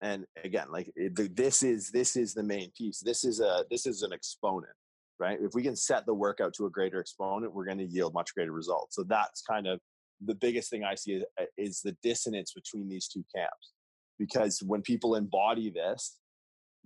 and 0.01 0.25
again 0.43 0.67
like 0.71 0.91
this 1.15 1.63
is 1.63 1.89
this 1.91 2.15
is 2.15 2.33
the 2.33 2.43
main 2.43 2.71
piece 2.77 2.99
this 2.99 3.23
is 3.23 3.39
a 3.39 3.65
this 3.71 3.85
is 3.85 4.03
an 4.03 4.13
exponent 4.13 4.73
right 5.19 5.39
if 5.41 5.53
we 5.53 5.63
can 5.63 5.75
set 5.75 6.05
the 6.05 6.13
workout 6.13 6.53
to 6.53 6.65
a 6.65 6.69
greater 6.69 6.99
exponent 6.99 7.53
we're 7.53 7.65
going 7.65 7.77
to 7.77 7.85
yield 7.85 8.13
much 8.13 8.33
greater 8.35 8.51
results 8.51 8.95
so 8.95 9.03
that's 9.03 9.41
kind 9.41 9.67
of 9.67 9.79
the 10.25 10.35
biggest 10.35 10.69
thing 10.69 10.83
i 10.83 10.93
see 10.93 11.13
is, 11.13 11.23
uh, 11.41 11.45
is 11.57 11.81
the 11.81 11.95
dissonance 12.03 12.53
between 12.53 12.87
these 12.87 13.07
two 13.07 13.23
camps 13.35 13.73
because 14.19 14.61
when 14.65 14.81
people 14.81 15.15
embody 15.15 15.69
this 15.71 16.17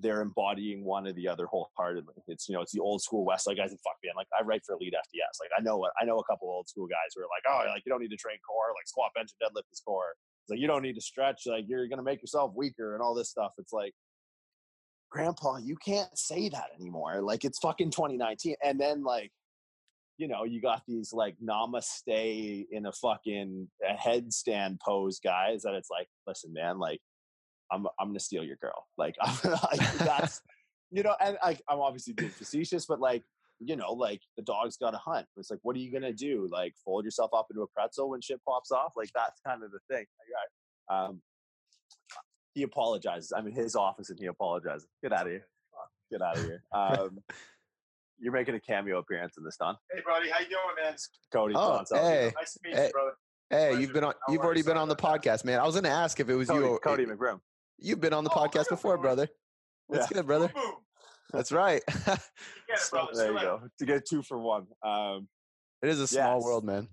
they're 0.02 0.21
embodying 0.21 0.84
one 0.84 1.06
or 1.08 1.13
the 1.13 1.28
other 1.28 1.45
wholeheartedly. 1.45 2.15
It's 2.28 2.50
you 2.50 2.56
know, 2.56 2.62
it's 2.62 2.71
the 2.71 2.82
old 2.82 3.02
school 3.02 3.24
West 3.24 3.47
Westside 3.47 3.58
guys 3.58 3.71
and 3.71 3.80
fuck 3.82 3.97
me. 4.04 4.10
I'm 4.10 4.17
like, 4.17 4.28
I 4.38 4.43
write 4.43 4.65
for 4.65 4.74
Elite 4.76 4.93
FTS. 4.97 5.38
Like 5.39 5.54
I 5.58 5.62
know 5.62 5.78
what 5.78 5.93
I 6.02 6.06
know 6.06 6.17
a 6.17 6.26
couple 6.26 6.50
old 6.50 6.67
school 6.67 6.88
guys 6.88 7.13
who 7.15 7.21
are 7.21 7.30
like, 7.30 7.45
oh, 7.47 7.69
like 7.69 7.84
you 7.86 7.91
don't 7.91 8.02
need 8.02 8.12
to 8.12 8.17
train 8.17 8.38
core, 8.41 8.74
like 8.76 8.88
squat, 8.88 9.12
bench, 9.15 9.30
and 9.32 9.39
deadlift 9.39 9.69
is 9.71 9.82
core. 9.86 10.17
It's 10.44 10.50
like 10.50 10.60
you 10.60 10.68
don't 10.68 10.82
need 10.82 10.96
to 10.96 11.02
stretch, 11.02 11.44
like 11.46 11.66
you're 11.68 11.88
gonna 11.88 12.04
make 12.04 12.22
yourself 12.22 12.54
weaker 12.56 12.94
and 12.94 13.02
all 13.02 13.14
this 13.14 13.30
stuff. 13.30 13.52
It's 13.58 13.74
like, 13.74 13.94
Grandpa, 15.10 15.58
you 15.58 15.76
can't 15.76 16.18
say 16.18 16.50
that 16.50 16.70
anymore. 16.80 17.22
Like 17.22 17.44
it's 17.44 17.60
fucking 17.60 17.92
2019. 17.92 18.56
And 18.64 18.80
then 18.80 19.04
like, 19.04 19.32
you 20.18 20.28
know, 20.28 20.44
you 20.46 20.62
got 20.62 20.84
these 20.88 21.12
like 21.14 21.36
namaste 21.44 22.66
in 22.72 22.86
a 22.86 22.92
fucking 22.92 23.68
a 23.88 23.94
headstand 23.94 24.78
pose 24.80 25.20
guys 25.20 25.64
that 25.64 25.74
it's 25.74 25.90
like, 25.90 26.08
listen, 26.28 26.54
man, 26.54 26.80
like 26.80 27.02
I'm 27.72 27.88
I'm 28.00 28.10
gonna 28.10 28.20
steal 28.20 28.44
your 28.44 28.58
girl. 28.58 28.88
Like, 28.98 29.16
I'm, 29.22 29.38
like 29.44 29.94
that's 29.98 30.42
you 30.92 31.04
know, 31.04 31.16
and 31.20 31.38
I, 31.42 31.58
I'm 31.70 31.80
obviously 31.80 32.14
being 32.14 32.32
facetious, 32.32 32.86
but 32.86 33.00
like 33.00 33.24
you 33.63 33.76
know, 33.76 33.93
like 33.93 34.21
the 34.38 34.43
dog's 34.43 34.78
got 34.78 34.91
to 34.91 34.97
hunt. 34.97 35.28
It's 35.38 35.52
like, 35.52 35.60
what 35.62 35.76
are 35.76 35.80
you 35.80 35.91
gonna 35.91 36.13
do? 36.13 36.47
Like, 36.52 36.74
fold 36.84 37.06
yourself 37.06 37.32
up 37.34 37.47
into 37.52 37.62
a 37.62 37.67
pretzel 37.67 38.10
when 38.10 38.21
shit 38.21 38.41
pops 38.47 38.71
off? 38.71 38.93
Like, 38.95 39.10
that's 39.15 39.39
kind 39.45 39.63
of 39.63 39.71
the 39.71 39.80
thing. 39.89 40.06
Um, 40.89 41.21
he 42.54 42.63
apologizes. 42.63 43.32
I'm 43.36 43.47
in 43.47 43.54
his 43.54 43.76
office 43.76 44.10
and 44.10 44.19
he 44.19 44.26
apologizes. 44.26 44.88
Get 45.02 45.13
out 45.13 45.28
of 45.28 45.32
here. 45.32 45.47
Get 46.12 46.21
out 46.21 46.38
of 46.38 46.43
here. 46.43 46.63
Um, 46.74 47.19
you're 48.19 48.34
making 48.34 48.56
a 48.56 48.60
cameo 48.60 49.00
appearance 49.00 49.36
in 49.38 49.43
this, 49.43 49.56
Don. 49.58 49.76
Hey, 49.93 50.02
buddy, 50.06 50.30
how 50.30 50.39
you 50.39 50.45
doing, 50.45 50.60
man? 50.84 50.95
Cody. 51.32 51.54
Oh, 51.56 51.84
hey. 51.91 52.32
Nice 52.36 52.54
to 52.54 52.60
meet 52.63 52.76
hey. 52.76 52.86
you, 52.88 52.91
brother. 52.91 53.12
Hey, 53.50 53.80
you've 53.82 53.93
been 53.93 54.04
on. 54.04 54.13
You've 54.30 54.41
are 54.41 54.45
already 54.45 54.62
been 54.63 54.78
on 54.78 54.88
the 54.88 54.95
podcast, 54.95 55.43
man. 55.43 55.60
I 55.60 55.65
was 55.65 55.76
going 55.76 55.84
to 55.84 55.89
ask 55.89 56.19
if 56.19 56.30
it 56.30 56.36
was 56.36 56.47
Cody, 56.50 56.65
you. 56.65 56.80
Cody 56.84 57.06
McBroom. 57.06 57.39
You've 57.78 58.00
been 58.00 58.13
on 58.13 58.24
the 58.24 58.30
Oh, 58.32 58.47
podcast 58.47 58.69
before, 58.69 58.97
brother. 58.97 59.28
brother. 59.28 59.32
That's 59.89 60.12
Yeah. 60.12 60.17
good, 60.17 60.28
brother. 60.28 60.47
Boom, 60.50 60.63
boom. 60.63 60.76
That's 61.32 61.52
right. 61.52 61.82
You 61.88 61.94
get 62.06 62.17
it, 62.76 62.80
So 62.80 63.08
there 63.13 63.28
you 63.32 63.34
you 63.34 63.39
go. 63.41 63.62
To 63.80 63.86
get 63.86 64.06
two 64.06 64.22
for 64.22 64.38
one. 64.38 64.67
Um, 64.84 65.28
it 65.82 65.89
is 65.89 66.00
a 66.00 66.08
small 66.08 66.36
Yes. 66.38 66.44
world, 66.44 66.63
man. 66.63 66.88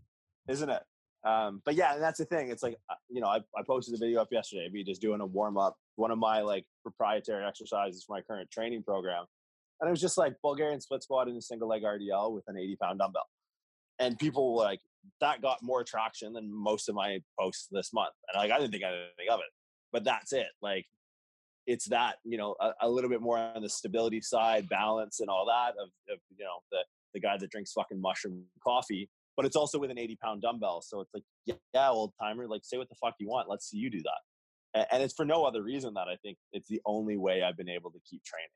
isn't 0.49 0.69
it? 0.71 0.83
Um, 1.25 1.61
but 1.65 1.75
yeah, 1.75 1.95
and 1.95 2.03
that's 2.03 2.19
the 2.19 2.25
thing. 2.25 2.51
It's 2.51 2.63
like 2.63 2.77
uh, 2.89 2.95
you 3.09 3.21
know, 3.21 3.27
I, 3.27 3.39
I 3.57 3.63
posted 3.67 3.95
a 3.95 3.99
video 3.99 4.21
up 4.23 4.29
yesterday 4.31 4.67
of 4.67 4.73
me 4.73 4.85
just 4.85 5.01
doing 5.01 5.21
a 5.21 5.27
warm 5.27 5.59
up, 5.59 5.77
one 5.97 6.11
of 6.11 6.19
my 6.19 6.41
like 6.43 6.65
proprietary 6.83 7.45
exercises 7.45 8.05
for 8.05 8.15
my 8.17 8.23
current 8.23 8.51
training 8.51 8.85
program, 8.85 9.25
and 9.81 9.89
it 9.89 9.91
was 9.91 10.01
just 10.01 10.17
like 10.17 10.35
Bulgarian 10.43 10.81
split 10.81 11.03
squat 11.03 11.29
in 11.29 11.37
a 11.37 11.43
single 11.43 11.69
leg 11.69 11.83
RDL 11.83 12.33
with 12.33 12.45
an 12.47 12.57
80 12.57 12.77
pound 12.81 12.99
dumbbell, 13.01 13.27
and 13.99 14.19
people 14.19 14.55
were 14.55 14.63
like 14.63 14.81
that 15.21 15.43
got 15.43 15.59
more 15.63 15.83
traction 15.85 16.33
than 16.33 16.53
most 16.53 16.89
of 16.89 16.95
my 16.95 17.19
posts 17.39 17.67
this 17.71 17.93
month, 17.93 18.13
and 18.33 18.41
like 18.41 18.53
I 18.53 18.59
didn't 18.59 18.71
think 18.71 18.85
anything 18.85 19.29
of 19.31 19.41
it, 19.41 19.51
but 19.93 20.05
that's 20.05 20.33
it. 20.33 20.47
Like 20.63 20.87
it's 21.69 21.87
that 21.91 22.17
you 22.25 22.39
know 22.39 22.57
a, 22.61 22.73
a 22.83 22.89
little 22.89 23.11
bit 23.11 23.21
more 23.21 23.39
on 23.39 23.63
the 23.63 23.69
stability 23.69 24.21
side, 24.21 24.69
balance, 24.69 25.21
and 25.21 25.29
all 25.29 25.47
that 25.47 25.75
of, 25.81 25.89
of 26.13 26.19
you 26.37 26.45
know 26.45 26.59
the 26.73 26.79
the 27.15 27.21
guy 27.21 27.37
that 27.39 27.51
drinks 27.51 27.73
fucking 27.73 28.01
mushroom 28.01 28.45
coffee 28.63 29.09
but 29.39 29.47
it's 29.47 29.55
also 29.55 29.79
with 29.79 29.93
an 29.93 29.99
80 30.01 30.17
pound 30.17 30.43
dumbbell. 30.43 30.83
So 30.83 31.01
it's 31.01 31.15
like, 31.15 31.23
yeah, 31.47 31.91
old 31.91 32.13
timer, 32.21 32.49
like 32.49 32.63
say 32.65 32.77
what 32.77 32.89
the 32.89 32.97
fuck 32.97 33.15
you 33.21 33.29
want. 33.29 33.49
Let's 33.49 33.71
see 33.71 33.77
you 33.77 33.89
do 33.89 34.03
that. 34.03 34.81
A- 34.81 34.93
And 34.93 35.01
it's 35.01 35.15
for 35.15 35.25
no 35.25 35.45
other 35.45 35.63
reason 35.63 35.95
that 35.95 36.09
I 36.09 36.17
think 36.17 36.39
it's 36.53 36.69
the 36.69 36.81
only 36.85 37.17
way 37.17 37.45
I've 37.45 37.57
been 37.57 37.69
able 37.69 37.93
to 37.93 38.01
keep 38.11 38.25
training. 38.25 38.49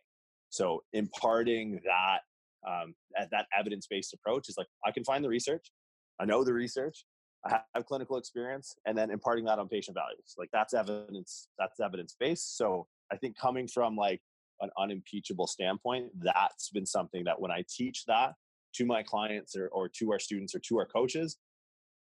So 0.50 0.82
imparting 0.92 1.80
that, 1.84 2.22
um, 2.68 2.94
that 3.30 3.46
evidence 3.56 3.86
based 3.88 4.12
approach 4.12 4.48
is 4.48 4.56
like, 4.58 4.66
I 4.84 4.90
can 4.90 5.04
find 5.04 5.24
the 5.24 5.28
research. 5.28 5.70
I 6.18 6.24
know 6.24 6.42
the 6.42 6.52
research. 6.52 7.04
I 7.46 7.60
have 7.76 7.86
clinical 7.86 8.16
experience 8.16 8.74
and 8.84 8.98
then 8.98 9.12
imparting 9.12 9.44
that 9.44 9.60
on 9.60 9.68
patient 9.68 9.96
values. 9.96 10.34
Like 10.36 10.48
that's 10.52 10.74
evidence, 10.74 11.46
that's 11.60 11.78
evidence 11.78 12.16
based. 12.18 12.56
So 12.56 12.88
I 13.12 13.16
think 13.16 13.36
coming 13.36 13.68
from 13.68 13.94
like 13.94 14.20
an 14.60 14.70
unimpeachable 14.78 15.46
standpoint, 15.46 16.10
that's 16.20 16.70
been 16.70 16.86
something 16.86 17.24
that 17.24 17.40
when 17.40 17.50
I 17.50 17.64
teach 17.68 18.04
that 18.06 18.34
to 18.76 18.86
my 18.86 19.02
clients 19.02 19.54
or, 19.54 19.68
or 19.68 19.88
to 19.98 20.12
our 20.12 20.18
students 20.18 20.54
or 20.54 20.60
to 20.60 20.78
our 20.78 20.86
coaches, 20.86 21.36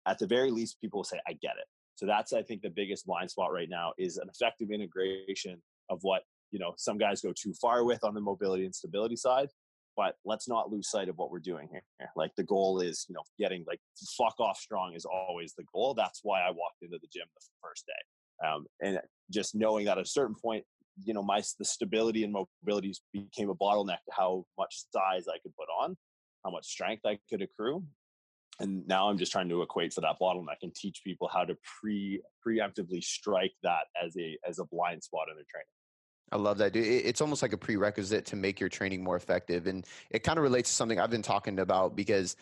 at 0.05 0.19
the 0.19 0.27
very 0.27 0.51
least, 0.51 0.79
people 0.79 0.99
will 0.99 1.05
say, 1.05 1.19
I 1.27 1.33
get 1.33 1.55
it. 1.57 1.65
So 1.95 2.05
that's, 2.05 2.33
I 2.33 2.43
think, 2.43 2.61
the 2.61 2.69
biggest 2.69 3.05
blind 3.05 3.29
spot 3.31 3.51
right 3.51 3.69
now 3.69 3.93
is 3.97 4.17
an 4.17 4.29
effective 4.29 4.71
integration 4.71 5.61
of 5.89 5.99
what, 6.01 6.23
you 6.51 6.59
know, 6.59 6.73
some 6.77 6.97
guys 6.97 7.21
go 7.21 7.33
too 7.35 7.53
far 7.53 7.83
with 7.83 8.03
on 8.03 8.13
the 8.13 8.21
mobility 8.21 8.65
and 8.65 8.73
stability 8.73 9.15
side. 9.15 9.49
But 9.97 10.15
let's 10.25 10.47
not 10.47 10.71
lose 10.71 10.89
sight 10.89 11.09
of 11.09 11.17
what 11.17 11.31
we're 11.31 11.39
doing 11.39 11.67
here. 11.71 11.83
Like 12.15 12.31
the 12.37 12.43
goal 12.43 12.79
is, 12.79 13.05
you 13.09 13.13
know, 13.13 13.23
getting 13.37 13.65
like 13.67 13.79
fuck 14.17 14.39
off 14.39 14.57
strong 14.57 14.93
is 14.95 15.05
always 15.05 15.53
the 15.57 15.65
goal. 15.73 15.93
That's 15.93 16.21
why 16.23 16.41
I 16.41 16.49
walked 16.49 16.81
into 16.81 16.97
the 17.01 17.09
gym 17.13 17.25
the 17.35 17.41
first 17.61 17.85
day. 17.85 18.47
Um, 18.47 18.65
and 18.81 18.99
just 19.29 19.53
knowing 19.53 19.85
that 19.85 19.97
at 19.97 20.05
a 20.05 20.09
certain 20.09 20.35
point, 20.35 20.63
you 21.03 21.13
know, 21.13 21.23
my 21.23 21.41
the 21.59 21.65
stability 21.65 22.23
and 22.23 22.33
mobility 22.33 22.93
became 23.13 23.49
a 23.49 23.55
bottleneck 23.55 24.03
to 24.05 24.11
how 24.11 24.45
much 24.57 24.83
size 24.93 25.27
I 25.27 25.37
could 25.39 25.55
put 25.55 25.67
on, 25.81 25.97
how 26.45 26.51
much 26.51 26.65
strength 26.65 27.05
I 27.05 27.19
could 27.29 27.41
accrue, 27.41 27.83
and 28.61 28.87
now 28.87 29.09
i'm 29.09 29.17
just 29.17 29.31
trying 29.31 29.49
to 29.49 29.61
equate 29.61 29.93
for 29.93 30.01
that 30.01 30.15
bottleneck 30.21 30.57
and 30.61 30.73
teach 30.75 31.01
people 31.03 31.27
how 31.27 31.43
to 31.43 31.55
pre 31.79 32.21
preemptively 32.45 33.03
strike 33.03 33.53
that 33.63 33.85
as 34.01 34.15
a 34.17 34.37
as 34.47 34.59
a 34.59 34.65
blind 34.65 35.03
spot 35.03 35.27
in 35.29 35.35
their 35.35 35.45
training 35.49 35.65
I 36.33 36.37
love 36.37 36.59
that, 36.59 36.71
dude. 36.71 36.85
It's 36.85 37.19
almost 37.19 37.41
like 37.41 37.51
a 37.51 37.57
prerequisite 37.57 38.25
to 38.27 38.37
make 38.37 38.57
your 38.57 38.69
training 38.69 39.03
more 39.03 39.17
effective, 39.17 39.67
and 39.67 39.85
it 40.11 40.19
kind 40.23 40.37
of 40.37 40.43
relates 40.43 40.69
to 40.69 40.75
something 40.77 40.97
I've 40.97 41.09
been 41.09 41.21
talking 41.21 41.59
about 41.59 41.93
because 41.93 42.37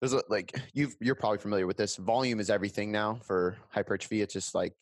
there's 0.00 0.12
a, 0.12 0.24
like 0.28 0.58
you 0.74 0.90
you're 1.00 1.14
probably 1.14 1.38
familiar 1.38 1.68
with 1.68 1.76
this. 1.76 1.94
Volume 1.94 2.40
is 2.40 2.50
everything 2.50 2.90
now 2.90 3.20
for 3.22 3.56
hypertrophy. 3.68 4.22
It's 4.22 4.34
just 4.34 4.56
like 4.56 4.72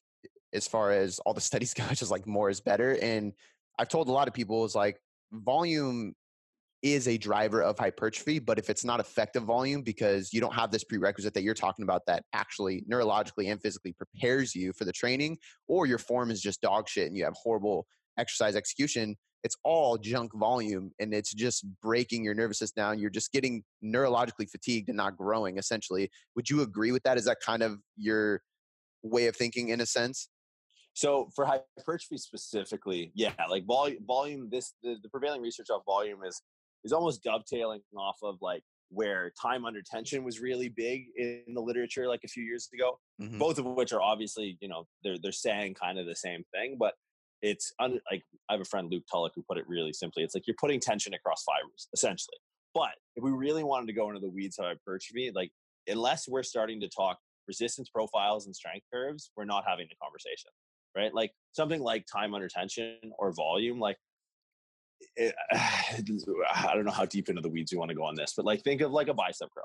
as 0.52 0.66
far 0.66 0.92
as 0.92 1.18
all 1.20 1.34
the 1.34 1.40
studies 1.52 1.74
go, 1.74 1.84
it's 1.90 2.00
just 2.00 2.10
like 2.10 2.26
more 2.26 2.50
is 2.50 2.60
better. 2.60 2.98
And 3.02 3.32
I've 3.78 3.88
told 3.88 4.08
a 4.08 4.12
lot 4.12 4.28
of 4.28 4.34
people 4.34 4.64
is 4.64 4.74
like 4.74 4.98
volume 5.32 6.14
is 6.82 7.08
a 7.08 7.18
driver 7.18 7.62
of 7.62 7.78
hypertrophy, 7.78 8.38
but 8.38 8.58
if 8.58 8.70
it's 8.70 8.84
not 8.84 9.00
effective 9.00 9.42
volume 9.42 9.82
because 9.82 10.32
you 10.32 10.40
don't 10.40 10.54
have 10.54 10.70
this 10.70 10.84
prerequisite 10.84 11.34
that 11.34 11.42
you're 11.42 11.54
talking 11.54 11.82
about 11.82 12.02
that 12.06 12.22
actually 12.32 12.84
neurologically 12.90 13.50
and 13.50 13.60
physically 13.60 13.92
prepares 13.92 14.54
you 14.54 14.72
for 14.72 14.84
the 14.84 14.92
training, 14.92 15.36
or 15.66 15.86
your 15.86 15.98
form 15.98 16.30
is 16.30 16.40
just 16.40 16.60
dog 16.60 16.88
shit 16.88 17.08
and 17.08 17.16
you 17.16 17.24
have 17.24 17.34
horrible 17.42 17.86
exercise 18.16 18.54
execution, 18.54 19.16
it's 19.44 19.56
all 19.64 19.96
junk 19.96 20.32
volume 20.34 20.90
and 20.98 21.14
it's 21.14 21.32
just 21.32 21.64
breaking 21.80 22.24
your 22.24 22.34
nervous 22.34 22.58
system 22.58 22.82
down. 22.82 22.98
You're 22.98 23.10
just 23.10 23.32
getting 23.32 23.62
neurologically 23.84 24.48
fatigued 24.50 24.88
and 24.88 24.96
not 24.96 25.16
growing, 25.16 25.58
essentially. 25.58 26.10
Would 26.36 26.50
you 26.50 26.62
agree 26.62 26.92
with 26.92 27.02
that? 27.04 27.18
Is 27.18 27.24
that 27.24 27.38
kind 27.44 27.62
of 27.62 27.78
your 27.96 28.40
way 29.02 29.26
of 29.26 29.36
thinking 29.36 29.68
in 29.68 29.80
a 29.80 29.86
sense? 29.86 30.28
So 30.98 31.30
for 31.32 31.46
hypertrophy 31.46 32.18
specifically, 32.18 33.12
yeah, 33.14 33.32
like 33.48 33.64
volume, 33.66 34.04
volume. 34.04 34.48
This 34.50 34.74
the, 34.82 34.96
the 35.00 35.08
prevailing 35.08 35.40
research 35.40 35.68
of 35.72 35.82
volume 35.86 36.24
is 36.26 36.42
is 36.82 36.92
almost 36.92 37.22
dovetailing 37.22 37.82
off 37.96 38.16
of 38.24 38.38
like 38.42 38.64
where 38.90 39.30
time 39.40 39.64
under 39.64 39.80
tension 39.80 40.24
was 40.24 40.40
really 40.40 40.68
big 40.68 41.04
in 41.14 41.54
the 41.54 41.60
literature 41.60 42.08
like 42.08 42.22
a 42.24 42.28
few 42.28 42.42
years 42.42 42.68
ago 42.74 42.98
mm-hmm. 43.20 43.38
both 43.38 43.58
of 43.58 43.66
which 43.66 43.92
are 43.92 44.00
obviously 44.00 44.56
you 44.60 44.68
know 44.68 44.86
they're 45.04 45.18
they're 45.22 45.30
saying 45.30 45.74
kind 45.74 45.98
of 45.98 46.06
the 46.06 46.16
same 46.16 46.42
thing 46.54 46.74
but 46.80 46.94
it's 47.42 47.70
un, 47.80 48.00
like 48.10 48.22
i 48.48 48.54
have 48.54 48.62
a 48.62 48.64
friend 48.64 48.90
luke 48.90 49.02
tulloch 49.10 49.32
who 49.34 49.42
put 49.42 49.58
it 49.58 49.68
really 49.68 49.92
simply 49.92 50.22
it's 50.22 50.34
like 50.34 50.46
you're 50.46 50.56
putting 50.58 50.80
tension 50.80 51.12
across 51.12 51.44
fibers 51.44 51.88
essentially 51.92 52.38
but 52.72 52.94
if 53.14 53.22
we 53.22 53.30
really 53.30 53.62
wanted 53.62 53.86
to 53.86 53.92
go 53.92 54.08
into 54.08 54.20
the 54.20 54.30
weeds 54.30 54.58
of 54.58 54.64
hypertrophy 54.64 55.30
like 55.34 55.50
unless 55.86 56.26
we're 56.26 56.42
starting 56.42 56.80
to 56.80 56.88
talk 56.88 57.18
resistance 57.46 57.90
profiles 57.90 58.46
and 58.46 58.56
strength 58.56 58.86
curves 58.90 59.30
we're 59.36 59.44
not 59.44 59.64
having 59.68 59.86
the 59.90 59.96
conversation 60.02 60.50
right 60.96 61.14
like 61.14 61.32
something 61.52 61.80
like 61.80 62.04
time 62.10 62.34
under 62.34 62.48
tension 62.48 62.98
or 63.18 63.32
volume 63.32 63.78
like 63.78 63.96
eh, 65.18 65.30
it, 65.92 66.04
I 66.54 66.74
don't 66.74 66.84
know 66.84 66.92
how 66.92 67.04
deep 67.04 67.28
into 67.28 67.42
the 67.42 67.48
weeds 67.48 67.72
you 67.72 67.78
want 67.78 67.90
to 67.90 67.94
go 67.94 68.04
on 68.04 68.14
this, 68.14 68.34
but 68.36 68.44
like 68.44 68.62
think 68.62 68.80
of 68.80 68.92
like 68.92 69.08
a 69.08 69.14
bicep 69.14 69.48
curl. 69.54 69.64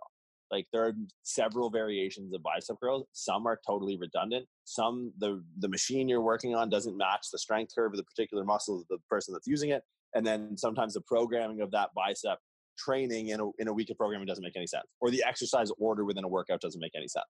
Like 0.52 0.68
there 0.72 0.86
are 0.86 0.94
several 1.24 1.72
variations 1.72 2.34
of 2.34 2.44
bicep 2.44 2.78
curls. 2.82 3.08
Some 3.14 3.48
are 3.48 3.60
totally 3.66 3.98
redundant. 3.98 4.46
Some 4.66 5.12
the 5.18 5.44
the 5.60 5.68
machine 5.68 6.08
you're 6.08 6.22
working 6.22 6.54
on 6.54 6.70
doesn't 6.70 6.96
match 6.96 7.28
the 7.32 7.40
strength 7.40 7.74
curve 7.76 7.94
of 7.94 7.98
the 7.98 8.04
particular 8.04 8.44
muscle 8.44 8.82
of 8.82 8.88
the 8.90 9.00
person 9.10 9.34
that's 9.34 9.48
using 9.48 9.72
it. 9.72 9.82
And 10.14 10.26
then 10.26 10.56
sometimes 10.56 10.94
the 10.94 11.02
programming 11.02 11.62
of 11.62 11.72
that 11.72 11.90
bicep 11.96 12.38
training 12.78 13.30
in 13.30 13.40
a 13.40 13.50
in 13.58 13.68
a 13.68 13.74
week 13.74 13.90
of 13.90 13.98
programming 13.98 14.28
doesn't 14.28 14.44
make 14.44 14.56
any 14.56 14.68
sense, 14.68 14.86
or 15.02 15.10
the 15.10 15.24
exercise 15.28 15.72
order 15.80 16.06
within 16.06 16.24
a 16.24 16.28
workout 16.28 16.62
doesn't 16.62 16.82
make 16.82 16.96
any 16.96 17.08
sense. 17.08 17.26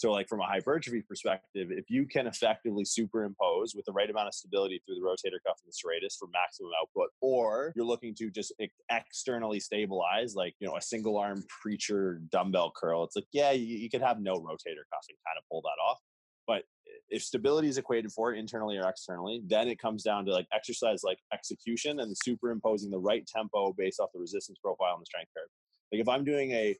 So, 0.00 0.10
like 0.12 0.30
from 0.30 0.40
a 0.40 0.46
hypertrophy 0.46 1.02
perspective, 1.02 1.68
if 1.70 1.90
you 1.90 2.06
can 2.06 2.26
effectively 2.26 2.86
superimpose 2.86 3.74
with 3.74 3.84
the 3.84 3.92
right 3.92 4.08
amount 4.08 4.28
of 4.28 4.34
stability 4.34 4.80
through 4.86 4.94
the 4.94 5.02
rotator 5.02 5.36
cuff 5.46 5.60
and 5.62 5.70
the 5.70 5.76
serratus 5.76 6.16
for 6.18 6.26
maximum 6.32 6.70
output, 6.80 7.10
or 7.20 7.74
you're 7.76 7.84
looking 7.84 8.14
to 8.14 8.30
just 8.30 8.54
externally 8.88 9.60
stabilize, 9.60 10.34
like 10.34 10.54
you 10.58 10.66
know 10.66 10.74
a 10.78 10.80
single 10.80 11.18
arm 11.18 11.44
preacher 11.60 12.22
dumbbell 12.32 12.72
curl, 12.74 13.04
it's 13.04 13.14
like 13.14 13.26
yeah, 13.32 13.50
you, 13.50 13.76
you 13.76 13.90
could 13.90 14.00
have 14.00 14.22
no 14.22 14.36
rotator 14.36 14.88
cuff 14.90 15.04
and 15.10 15.18
kind 15.26 15.36
of 15.36 15.44
pull 15.50 15.60
that 15.60 15.76
off. 15.86 15.98
But 16.46 16.62
if 17.10 17.22
stability 17.22 17.68
is 17.68 17.76
equated 17.76 18.10
for 18.10 18.32
internally 18.32 18.78
or 18.78 18.88
externally, 18.88 19.42
then 19.46 19.68
it 19.68 19.78
comes 19.78 20.02
down 20.02 20.24
to 20.24 20.32
like 20.32 20.46
exercise 20.50 21.02
like 21.04 21.18
execution 21.30 22.00
and 22.00 22.16
superimposing 22.24 22.90
the 22.90 22.98
right 22.98 23.26
tempo 23.26 23.74
based 23.76 24.00
off 24.00 24.08
the 24.14 24.20
resistance 24.20 24.58
profile 24.64 24.94
and 24.94 25.02
the 25.02 25.06
strength 25.06 25.28
curve. 25.36 25.50
Like 25.92 26.00
if 26.00 26.08
I'm 26.08 26.24
doing 26.24 26.52
a 26.52 26.74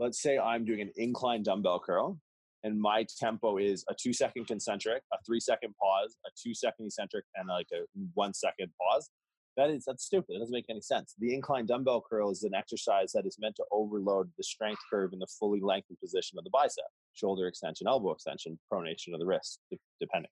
let's 0.00 0.22
say 0.22 0.38
I'm 0.38 0.64
doing 0.64 0.80
an 0.80 0.90
incline 0.96 1.42
dumbbell 1.42 1.80
curl 1.84 2.18
and 2.64 2.80
my 2.80 3.06
tempo 3.18 3.58
is 3.58 3.84
a 3.88 3.94
two 3.94 4.12
second 4.12 4.46
concentric, 4.46 5.02
a 5.12 5.16
three 5.26 5.40
second 5.40 5.74
pause, 5.80 6.16
a 6.26 6.30
two 6.42 6.54
second 6.54 6.86
eccentric, 6.86 7.24
and 7.36 7.48
like 7.48 7.68
a 7.72 7.84
one 8.14 8.34
second 8.34 8.70
pause. 8.80 9.10
That 9.56 9.70
is 9.70 9.84
that's 9.86 10.04
stupid. 10.04 10.36
It 10.36 10.38
doesn't 10.38 10.52
make 10.52 10.66
any 10.70 10.80
sense. 10.80 11.14
The 11.18 11.34
incline 11.34 11.66
dumbbell 11.66 12.02
curl 12.08 12.30
is 12.30 12.44
an 12.44 12.54
exercise 12.54 13.12
that 13.12 13.26
is 13.26 13.36
meant 13.38 13.56
to 13.56 13.64
overload 13.72 14.30
the 14.36 14.44
strength 14.44 14.80
curve 14.90 15.12
in 15.12 15.18
the 15.18 15.26
fully 15.38 15.60
lengthened 15.60 15.98
position 16.00 16.38
of 16.38 16.44
the 16.44 16.50
bicep, 16.50 16.84
shoulder 17.14 17.46
extension, 17.46 17.86
elbow 17.86 18.12
extension, 18.12 18.58
pronation 18.72 19.12
of 19.12 19.20
the 19.20 19.26
wrist, 19.26 19.60
depending 20.00 20.30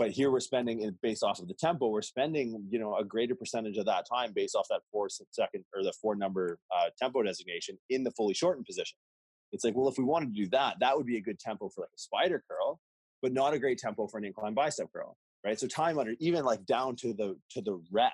but 0.00 0.10
here 0.10 0.30
we're 0.30 0.40
spending 0.40 0.96
based 1.02 1.22
off 1.22 1.40
of 1.40 1.46
the 1.46 1.54
tempo 1.54 1.88
we're 1.88 2.00
spending 2.00 2.64
you 2.70 2.78
know 2.78 2.96
a 2.96 3.04
greater 3.04 3.34
percentage 3.34 3.76
of 3.76 3.84
that 3.84 4.06
time 4.10 4.32
based 4.34 4.56
off 4.56 4.66
that 4.70 4.80
four 4.90 5.08
second 5.30 5.62
or 5.76 5.84
the 5.84 5.92
four 6.00 6.16
number 6.16 6.58
uh, 6.74 6.88
tempo 6.98 7.22
designation 7.22 7.78
in 7.90 8.02
the 8.02 8.10
fully 8.12 8.34
shortened 8.34 8.64
position. 8.64 8.96
It's 9.52 9.62
like 9.62 9.76
well 9.76 9.88
if 9.88 9.98
we 9.98 10.04
wanted 10.04 10.34
to 10.34 10.42
do 10.42 10.48
that 10.50 10.76
that 10.80 10.96
would 10.96 11.06
be 11.06 11.18
a 11.18 11.20
good 11.20 11.38
tempo 11.38 11.68
for 11.68 11.82
like 11.82 11.90
a 11.94 11.98
spider 11.98 12.42
curl 12.50 12.80
but 13.20 13.32
not 13.32 13.52
a 13.52 13.58
great 13.58 13.78
tempo 13.78 14.08
for 14.08 14.16
an 14.16 14.24
incline 14.24 14.54
bicep 14.54 14.88
curl 14.92 15.16
right? 15.44 15.60
So 15.60 15.66
time 15.66 15.98
under 15.98 16.14
even 16.18 16.44
like 16.44 16.64
down 16.64 16.96
to 16.96 17.12
the 17.12 17.36
to 17.50 17.60
the 17.60 17.78
rep 17.92 18.12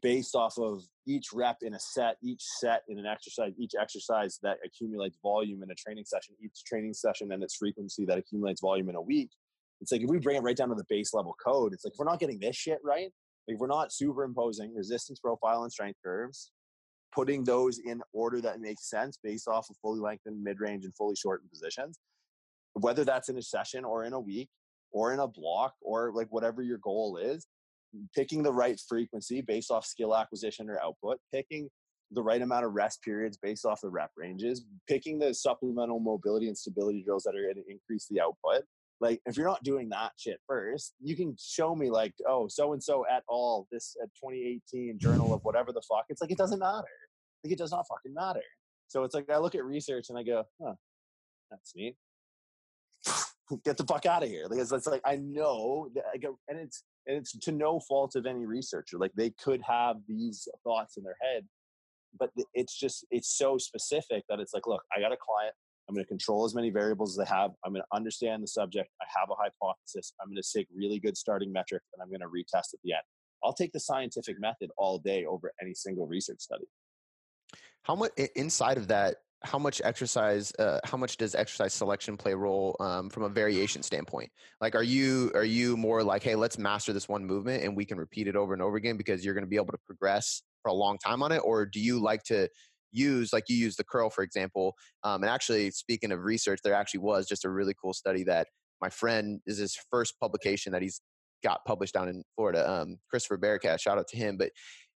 based 0.00 0.34
off 0.34 0.58
of 0.58 0.82
each 1.06 1.26
rep 1.34 1.58
in 1.60 1.74
a 1.74 1.80
set 1.80 2.16
each 2.22 2.42
set 2.42 2.82
in 2.88 2.98
an 2.98 3.06
exercise 3.06 3.52
each 3.58 3.72
exercise 3.78 4.38
that 4.42 4.56
accumulates 4.64 5.18
volume 5.22 5.62
in 5.62 5.70
a 5.70 5.74
training 5.74 6.04
session 6.06 6.34
each 6.42 6.64
training 6.64 6.94
session 6.94 7.32
and 7.32 7.42
its 7.42 7.56
frequency 7.56 8.06
that 8.06 8.16
accumulates 8.16 8.62
volume 8.62 8.88
in 8.88 8.94
a 8.94 9.00
week 9.00 9.30
it's 9.80 9.92
like 9.92 10.02
if 10.02 10.08
we 10.08 10.18
bring 10.18 10.36
it 10.36 10.42
right 10.42 10.56
down 10.56 10.68
to 10.68 10.74
the 10.74 10.86
base 10.88 11.12
level 11.12 11.34
code, 11.44 11.72
it's 11.72 11.84
like 11.84 11.92
if 11.94 11.98
we're 11.98 12.06
not 12.06 12.20
getting 12.20 12.38
this 12.38 12.56
shit 12.56 12.78
right, 12.84 13.10
like 13.48 13.58
we're 13.58 13.66
not 13.66 13.92
superimposing 13.92 14.74
resistance 14.74 15.20
profile 15.20 15.62
and 15.62 15.72
strength 15.72 15.98
curves, 16.04 16.50
putting 17.14 17.44
those 17.44 17.78
in 17.78 18.00
order 18.12 18.40
that 18.40 18.60
makes 18.60 18.88
sense 18.88 19.18
based 19.22 19.48
off 19.48 19.68
of 19.70 19.76
fully 19.82 20.00
lengthened, 20.00 20.42
mid 20.42 20.60
range, 20.60 20.84
and 20.84 20.94
fully 20.94 21.16
shortened 21.16 21.50
positions, 21.50 21.98
whether 22.74 23.04
that's 23.04 23.28
in 23.28 23.38
a 23.38 23.42
session 23.42 23.84
or 23.84 24.04
in 24.04 24.12
a 24.12 24.20
week 24.20 24.48
or 24.92 25.12
in 25.12 25.20
a 25.20 25.28
block 25.28 25.74
or 25.80 26.12
like 26.14 26.28
whatever 26.30 26.62
your 26.62 26.78
goal 26.78 27.18
is, 27.18 27.46
picking 28.14 28.42
the 28.42 28.52
right 28.52 28.80
frequency 28.88 29.40
based 29.40 29.70
off 29.70 29.84
skill 29.84 30.16
acquisition 30.16 30.68
or 30.68 30.80
output, 30.80 31.18
picking 31.32 31.68
the 32.12 32.22
right 32.22 32.42
amount 32.42 32.64
of 32.64 32.72
rest 32.72 33.02
periods 33.02 33.36
based 33.36 33.64
off 33.64 33.80
the 33.80 33.88
rep 33.88 34.10
ranges, 34.16 34.64
picking 34.88 35.18
the 35.18 35.34
supplemental 35.34 35.98
mobility 35.98 36.46
and 36.46 36.56
stability 36.56 37.02
drills 37.02 37.24
that 37.24 37.34
are 37.34 37.42
going 37.42 37.56
to 37.56 37.70
increase 37.70 38.06
the 38.08 38.20
output, 38.20 38.64
like 39.00 39.20
if 39.26 39.36
you're 39.36 39.46
not 39.46 39.62
doing 39.62 39.88
that 39.90 40.12
shit 40.16 40.38
first 40.46 40.94
you 41.02 41.14
can 41.14 41.36
show 41.38 41.74
me 41.74 41.90
like 41.90 42.14
oh 42.28 42.48
so 42.48 42.72
and 42.72 42.82
so 42.82 43.04
at 43.10 43.22
all 43.28 43.66
this 43.70 43.94
uh, 44.00 44.04
at 44.04 44.10
2018 44.14 44.98
journal 44.98 45.34
of 45.34 45.44
whatever 45.44 45.72
the 45.72 45.82
fuck 45.88 46.04
it's 46.08 46.20
like 46.20 46.30
it 46.30 46.38
doesn't 46.38 46.60
matter 46.60 46.86
like 47.46 47.52
it 47.52 47.58
does 47.58 47.70
not 47.70 47.86
fucking 47.88 48.14
matter. 48.14 48.42
So 48.88 49.04
it's 49.04 49.14
like 49.14 49.30
i 49.30 49.38
look 49.38 49.54
at 49.54 49.64
research 49.64 50.06
and 50.08 50.18
i 50.18 50.22
go 50.22 50.44
huh 50.62 50.74
that's 51.50 51.72
neat. 51.76 51.96
Get 53.64 53.76
the 53.76 53.84
fuck 53.84 54.06
out 54.06 54.24
of 54.24 54.28
here 54.28 54.48
because 54.48 54.72
it's 54.72 54.86
like 54.86 55.02
i 55.04 55.16
know 55.16 55.88
that 55.94 56.04
I 56.12 56.18
go, 56.18 56.38
and 56.48 56.58
it's 56.58 56.82
and 57.06 57.16
it's 57.16 57.38
to 57.38 57.52
no 57.52 57.78
fault 57.80 58.16
of 58.16 58.26
any 58.26 58.46
researcher 58.46 58.98
like 58.98 59.12
they 59.16 59.30
could 59.30 59.62
have 59.62 59.96
these 60.08 60.48
thoughts 60.64 60.96
in 60.96 61.04
their 61.04 61.16
head 61.22 61.44
but 62.18 62.30
it's 62.54 62.76
just 62.76 63.06
it's 63.10 63.36
so 63.36 63.58
specific 63.58 64.24
that 64.28 64.40
it's 64.40 64.52
like 64.54 64.66
look 64.66 64.82
i 64.96 65.00
got 65.00 65.12
a 65.12 65.16
client 65.16 65.54
I'm 65.88 65.94
going 65.94 66.04
to 66.04 66.08
control 66.08 66.44
as 66.44 66.54
many 66.54 66.70
variables 66.70 67.18
as 67.18 67.28
I 67.28 67.34
have. 67.34 67.52
I'm 67.64 67.72
going 67.72 67.82
to 67.82 67.96
understand 67.96 68.42
the 68.42 68.48
subject. 68.48 68.90
I 69.00 69.04
have 69.18 69.30
a 69.30 69.34
hypothesis. 69.34 70.12
I'm 70.20 70.28
going 70.28 70.42
to 70.42 70.58
take 70.58 70.66
really 70.74 70.98
good 70.98 71.16
starting 71.16 71.52
metrics 71.52 71.86
and 71.94 72.02
I'm 72.02 72.08
going 72.08 72.20
to 72.20 72.26
retest 72.26 72.74
at 72.74 72.80
the 72.82 72.92
end. 72.92 73.02
I'll 73.44 73.52
take 73.52 73.72
the 73.72 73.80
scientific 73.80 74.40
method 74.40 74.70
all 74.78 74.98
day 74.98 75.24
over 75.24 75.52
any 75.62 75.74
single 75.74 76.06
research 76.06 76.40
study. 76.40 76.64
How 77.82 77.94
much 77.94 78.12
inside 78.34 78.78
of 78.78 78.88
that? 78.88 79.16
how 79.42 79.58
much 79.58 79.80
exercise 79.84 80.52
uh, 80.58 80.80
how 80.84 80.96
much 80.96 81.16
does 81.16 81.34
exercise 81.34 81.72
selection 81.72 82.16
play 82.16 82.32
a 82.32 82.36
role 82.36 82.76
um, 82.80 83.08
from 83.10 83.22
a 83.24 83.28
variation 83.28 83.82
standpoint 83.82 84.30
like 84.60 84.74
are 84.74 84.82
you 84.82 85.30
are 85.34 85.44
you 85.44 85.76
more 85.76 86.02
like 86.02 86.22
hey 86.22 86.34
let's 86.34 86.58
master 86.58 86.92
this 86.92 87.08
one 87.08 87.24
movement 87.24 87.62
and 87.62 87.76
we 87.76 87.84
can 87.84 87.98
repeat 87.98 88.26
it 88.26 88.34
over 88.34 88.54
and 88.54 88.62
over 88.62 88.76
again 88.76 88.96
because 88.96 89.24
you're 89.24 89.34
going 89.34 89.44
to 89.44 89.48
be 89.48 89.56
able 89.56 89.66
to 89.66 89.78
progress 89.86 90.42
for 90.62 90.70
a 90.70 90.74
long 90.74 90.98
time 90.98 91.22
on 91.22 91.32
it 91.32 91.38
or 91.44 91.66
do 91.66 91.80
you 91.80 92.00
like 92.00 92.22
to 92.22 92.48
use 92.96 93.32
like 93.32 93.44
you 93.48 93.56
use 93.56 93.76
the 93.76 93.84
curl 93.84 94.10
for 94.10 94.22
example 94.22 94.74
um, 95.04 95.22
and 95.22 95.30
actually 95.30 95.70
speaking 95.70 96.12
of 96.12 96.20
research 96.24 96.60
there 96.64 96.74
actually 96.74 97.00
was 97.00 97.26
just 97.26 97.44
a 97.44 97.50
really 97.50 97.74
cool 97.80 97.92
study 97.92 98.24
that 98.24 98.48
my 98.80 98.88
friend 98.88 99.40
is 99.46 99.58
his 99.58 99.76
first 99.90 100.14
publication 100.20 100.72
that 100.72 100.82
he's 100.82 101.00
got 101.44 101.64
published 101.66 101.94
down 101.94 102.08
in 102.08 102.22
florida 102.34 102.68
um, 102.70 102.96
christopher 103.10 103.38
barakat 103.38 103.80
shout 103.80 103.98
out 103.98 104.08
to 104.08 104.16
him 104.16 104.36
but 104.36 104.50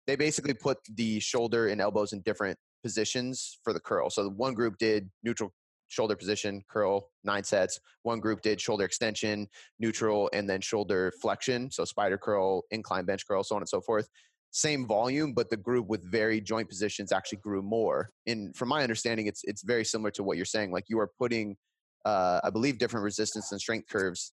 they 0.06 0.16
basically 0.16 0.54
put 0.54 0.78
the 0.94 1.18
shoulder 1.20 1.68
and 1.68 1.80
elbows 1.80 2.12
in 2.12 2.20
different 2.22 2.58
positions 2.82 3.58
for 3.64 3.72
the 3.72 3.80
curl. 3.80 4.10
So 4.10 4.22
the 4.22 4.30
one 4.30 4.54
group 4.54 4.78
did 4.78 5.10
neutral 5.24 5.52
shoulder 5.88 6.16
position, 6.16 6.62
curl, 6.68 7.10
nine 7.24 7.44
sets. 7.44 7.78
One 8.02 8.20
group 8.20 8.42
did 8.42 8.60
shoulder 8.60 8.84
extension, 8.84 9.48
neutral, 9.78 10.30
and 10.32 10.48
then 10.48 10.60
shoulder 10.60 11.12
flexion. 11.20 11.70
So 11.70 11.84
spider 11.84 12.18
curl, 12.18 12.62
incline 12.70 13.04
bench 13.04 13.26
curl, 13.26 13.42
so 13.42 13.56
on 13.56 13.62
and 13.62 13.68
so 13.68 13.80
forth. 13.80 14.08
Same 14.56 14.86
volume, 14.86 15.34
but 15.34 15.50
the 15.50 15.56
group 15.58 15.86
with 15.86 16.02
very 16.10 16.40
joint 16.40 16.66
positions 16.66 17.12
actually 17.12 17.40
grew 17.42 17.60
more. 17.60 18.08
And 18.26 18.56
from 18.56 18.70
my 18.70 18.82
understanding, 18.82 19.26
it's 19.26 19.42
it's 19.44 19.62
very 19.62 19.84
similar 19.84 20.10
to 20.12 20.22
what 20.22 20.38
you're 20.38 20.46
saying. 20.46 20.72
Like 20.72 20.84
you 20.88 20.98
are 20.98 21.10
putting, 21.18 21.56
uh, 22.06 22.40
I 22.42 22.48
believe, 22.48 22.78
different 22.78 23.04
resistance 23.04 23.52
and 23.52 23.60
strength 23.60 23.86
curves 23.90 24.32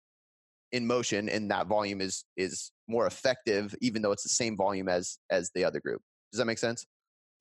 in 0.71 0.87
motion, 0.87 1.27
and 1.27 1.51
that 1.51 1.67
volume 1.67 1.99
is 1.99 2.23
is 2.37 2.71
more 2.87 3.05
effective, 3.05 3.75
even 3.81 4.01
though 4.01 4.13
it's 4.13 4.23
the 4.23 4.29
same 4.29 4.55
volume 4.55 4.87
as 4.87 5.17
as 5.29 5.51
the 5.55 5.65
other 5.65 5.81
group. 5.81 6.01
Does 6.31 6.39
that 6.39 6.45
make 6.45 6.57
sense? 6.57 6.85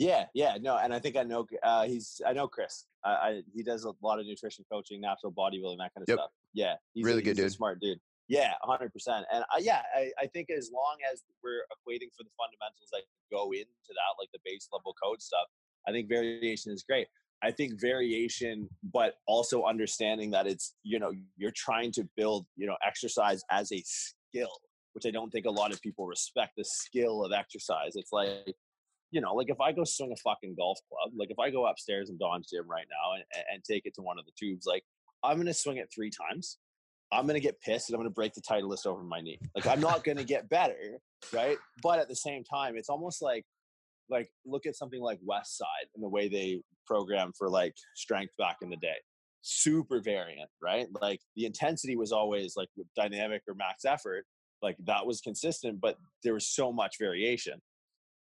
Yeah, 0.01 0.25
yeah, 0.35 0.57
no, 0.61 0.77
and 0.77 0.93
I 0.93 0.99
think 0.99 1.17
I 1.17 1.23
know 1.23 1.47
uh, 1.63 1.85
he's 1.85 2.21
I 2.27 2.33
know 2.33 2.49
Chris. 2.49 2.87
I, 3.05 3.11
I, 3.11 3.43
he 3.55 3.63
does 3.63 3.85
a 3.85 3.93
lot 4.03 4.19
of 4.19 4.27
nutrition 4.27 4.65
coaching, 4.73 5.01
natural 5.01 5.31
bodybuilding, 5.31 5.79
that 5.79 5.93
kind 5.95 6.03
of 6.03 6.09
Yep. 6.09 6.19
stuff. 6.19 6.31
Yeah, 6.53 6.75
he's 6.95 7.05
Really 7.05 7.21
a, 7.21 7.23
good 7.23 7.37
dude. 7.37 7.53
smart 7.53 7.79
dude. 7.81 8.01
Yeah, 8.33 8.53
hundred 8.63 8.95
percent. 8.95 9.27
And 9.31 9.45
I, 9.55 9.59
yeah, 9.59 9.83
I, 9.95 10.11
I 10.19 10.27
think 10.27 10.49
as 10.49 10.71
long 10.73 10.97
as 11.13 11.23
we're 11.45 11.67
equating 11.69 12.09
for 12.17 12.25
the 12.25 12.31
fundamentals 12.41 12.89
that 12.91 13.03
go 13.31 13.53
into 13.53 13.91
that, 13.91 14.17
like 14.19 14.31
the 14.33 14.39
base 14.43 14.69
level 14.73 14.95
code 14.95 15.21
stuff, 15.21 15.49
I 15.87 15.93
think 15.93 16.09
variation 16.09 16.73
is 16.73 16.83
great. 16.83 17.09
I 17.43 17.51
think 17.51 17.79
variation, 17.79 18.71
but 18.91 19.17
also 19.27 19.65
understanding 19.65 20.31
that 20.31 20.47
it's 20.47 20.73
you 20.83 20.99
know 20.99 21.13
you're 21.37 21.53
trying 21.55 21.93
to 21.93 22.09
build 22.17 22.47
you 22.57 22.67
know 22.67 22.77
exercise 22.83 23.43
as 23.51 23.71
a 23.71 23.83
skill, 23.85 24.57
which 24.95 25.05
I 25.05 25.11
don't 25.11 25.31
think 25.31 25.45
a 25.45 25.51
lot 25.51 25.71
of 25.71 25.83
people 25.83 26.07
respect 26.07 26.53
the 26.57 26.65
skill 26.65 27.27
of 27.27 27.33
exercise. 27.33 27.97
It's 27.97 28.13
like 28.15 28.57
you 29.11 29.21
know, 29.21 29.35
like 29.35 29.51
if 29.51 29.61
I 29.61 29.73
go 29.73 29.85
swing 29.85 30.11
a 30.11 30.17
fucking 30.17 30.55
golf 30.57 30.79
club, 30.89 31.13
like 31.15 31.31
if 31.31 31.39
I 31.39 31.51
go 31.51 31.67
upstairs 31.67 32.09
in 32.09 32.17
Don's 32.17 32.49
gym 32.49 32.67
right 32.67 32.87
now 32.91 33.13
and, 33.17 33.45
and 33.53 33.63
take 33.63 33.85
it 33.85 33.95
to 33.97 34.01
one 34.01 34.19
of 34.19 34.25
the 34.25 34.33
tubes, 34.39 34.65
like 34.65 34.85
I'm 35.23 35.37
gonna 35.37 35.53
swing 35.53 35.77
it 35.77 35.91
three 35.95 36.11
times. 36.11 36.57
I'm 37.13 37.27
gonna 37.27 37.41
get 37.41 37.61
pissed 37.61 37.89
and 37.89 37.95
I'm 37.95 38.01
gonna 38.01 38.11
break 38.11 38.35
the 38.35 38.41
titleist 38.41 38.87
over 38.87 39.03
my 39.03 39.21
knee. 39.21 39.39
Like 39.55 39.67
I'm 39.67 39.81
not 39.81 40.05
gonna 40.05 40.25
get 40.25 40.49
better, 40.49 40.99
right? 41.33 41.59
But 41.83 41.99
at 41.99 42.09
the 42.09 42.17
same 42.17 42.45
time, 42.45 42.77
it's 42.77 42.89
almost 42.89 43.23
like 43.23 43.45
like 44.09 44.29
look 44.45 44.67
at 44.67 44.77
something 44.77 45.01
like 45.01 45.19
West 45.25 45.57
Side 45.59 45.87
and 45.95 46.03
the 46.03 46.09
way 46.09 46.29
they 46.29 46.61
program 46.87 47.33
for 47.37 47.49
like 47.49 47.75
strength 47.95 48.35
back 48.39 48.57
in 48.63 48.71
the 48.71 48.77
day. 48.77 48.97
Super 49.43 50.01
variant, 50.01 50.51
right? 50.63 50.87
Like 51.01 51.21
the 51.37 51.47
intensity 51.47 51.97
was 51.97 52.13
always 52.13 52.55
like 52.57 52.69
dynamic 52.97 53.43
or 53.49 53.55
max 53.55 53.85
effort, 53.85 54.25
like 54.63 54.77
that 54.87 55.07
was 55.07 55.21
consistent, 55.21 55.81
but 55.81 55.97
there 56.23 56.35
was 56.35 56.49
so 56.49 56.73
much 56.73 56.97
variation 56.99 57.61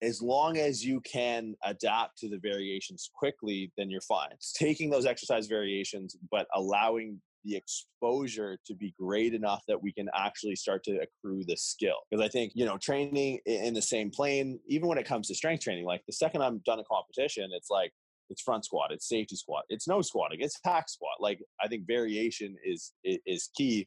as 0.04 0.20
long 0.20 0.58
as 0.58 0.84
you 0.84 1.00
can 1.00 1.54
adapt 1.64 2.18
to 2.18 2.28
the 2.28 2.38
variations 2.38 3.10
quickly, 3.14 3.72
then 3.76 3.90
you're 3.90 4.00
fine. 4.02 4.28
It's 4.32 4.52
taking 4.52 4.90
those 4.90 5.06
exercise 5.06 5.46
variations, 5.46 6.16
but 6.30 6.46
allowing 6.54 7.20
the 7.44 7.56
exposure 7.56 8.58
to 8.66 8.74
be 8.74 8.94
great 8.98 9.34
enough 9.34 9.62
that 9.68 9.82
we 9.82 9.92
can 9.92 10.08
actually 10.14 10.56
start 10.56 10.82
to 10.84 10.98
accrue 11.00 11.44
the 11.46 11.56
skill. 11.56 11.96
Because 12.10 12.24
I 12.24 12.28
think, 12.28 12.52
you 12.54 12.64
know, 12.64 12.78
training 12.78 13.40
in 13.46 13.74
the 13.74 13.82
same 13.82 14.10
plane, 14.10 14.58
even 14.68 14.88
when 14.88 14.98
it 14.98 15.06
comes 15.06 15.28
to 15.28 15.34
strength 15.34 15.62
training, 15.62 15.84
like 15.84 16.02
the 16.06 16.12
second 16.12 16.42
I'm 16.42 16.58
done 16.64 16.80
a 16.80 16.84
competition, 16.84 17.50
it's 17.52 17.70
like, 17.70 17.92
it's 18.30 18.40
front 18.40 18.64
squat, 18.64 18.90
it's 18.90 19.08
safety 19.08 19.36
squat, 19.36 19.64
it's 19.68 19.86
no 19.86 20.00
squatting, 20.00 20.38
it's 20.40 20.58
hack 20.64 20.88
squat. 20.88 21.16
Like 21.20 21.40
I 21.62 21.68
think 21.68 21.86
variation 21.86 22.56
is 22.64 22.92
is 23.04 23.50
key 23.56 23.86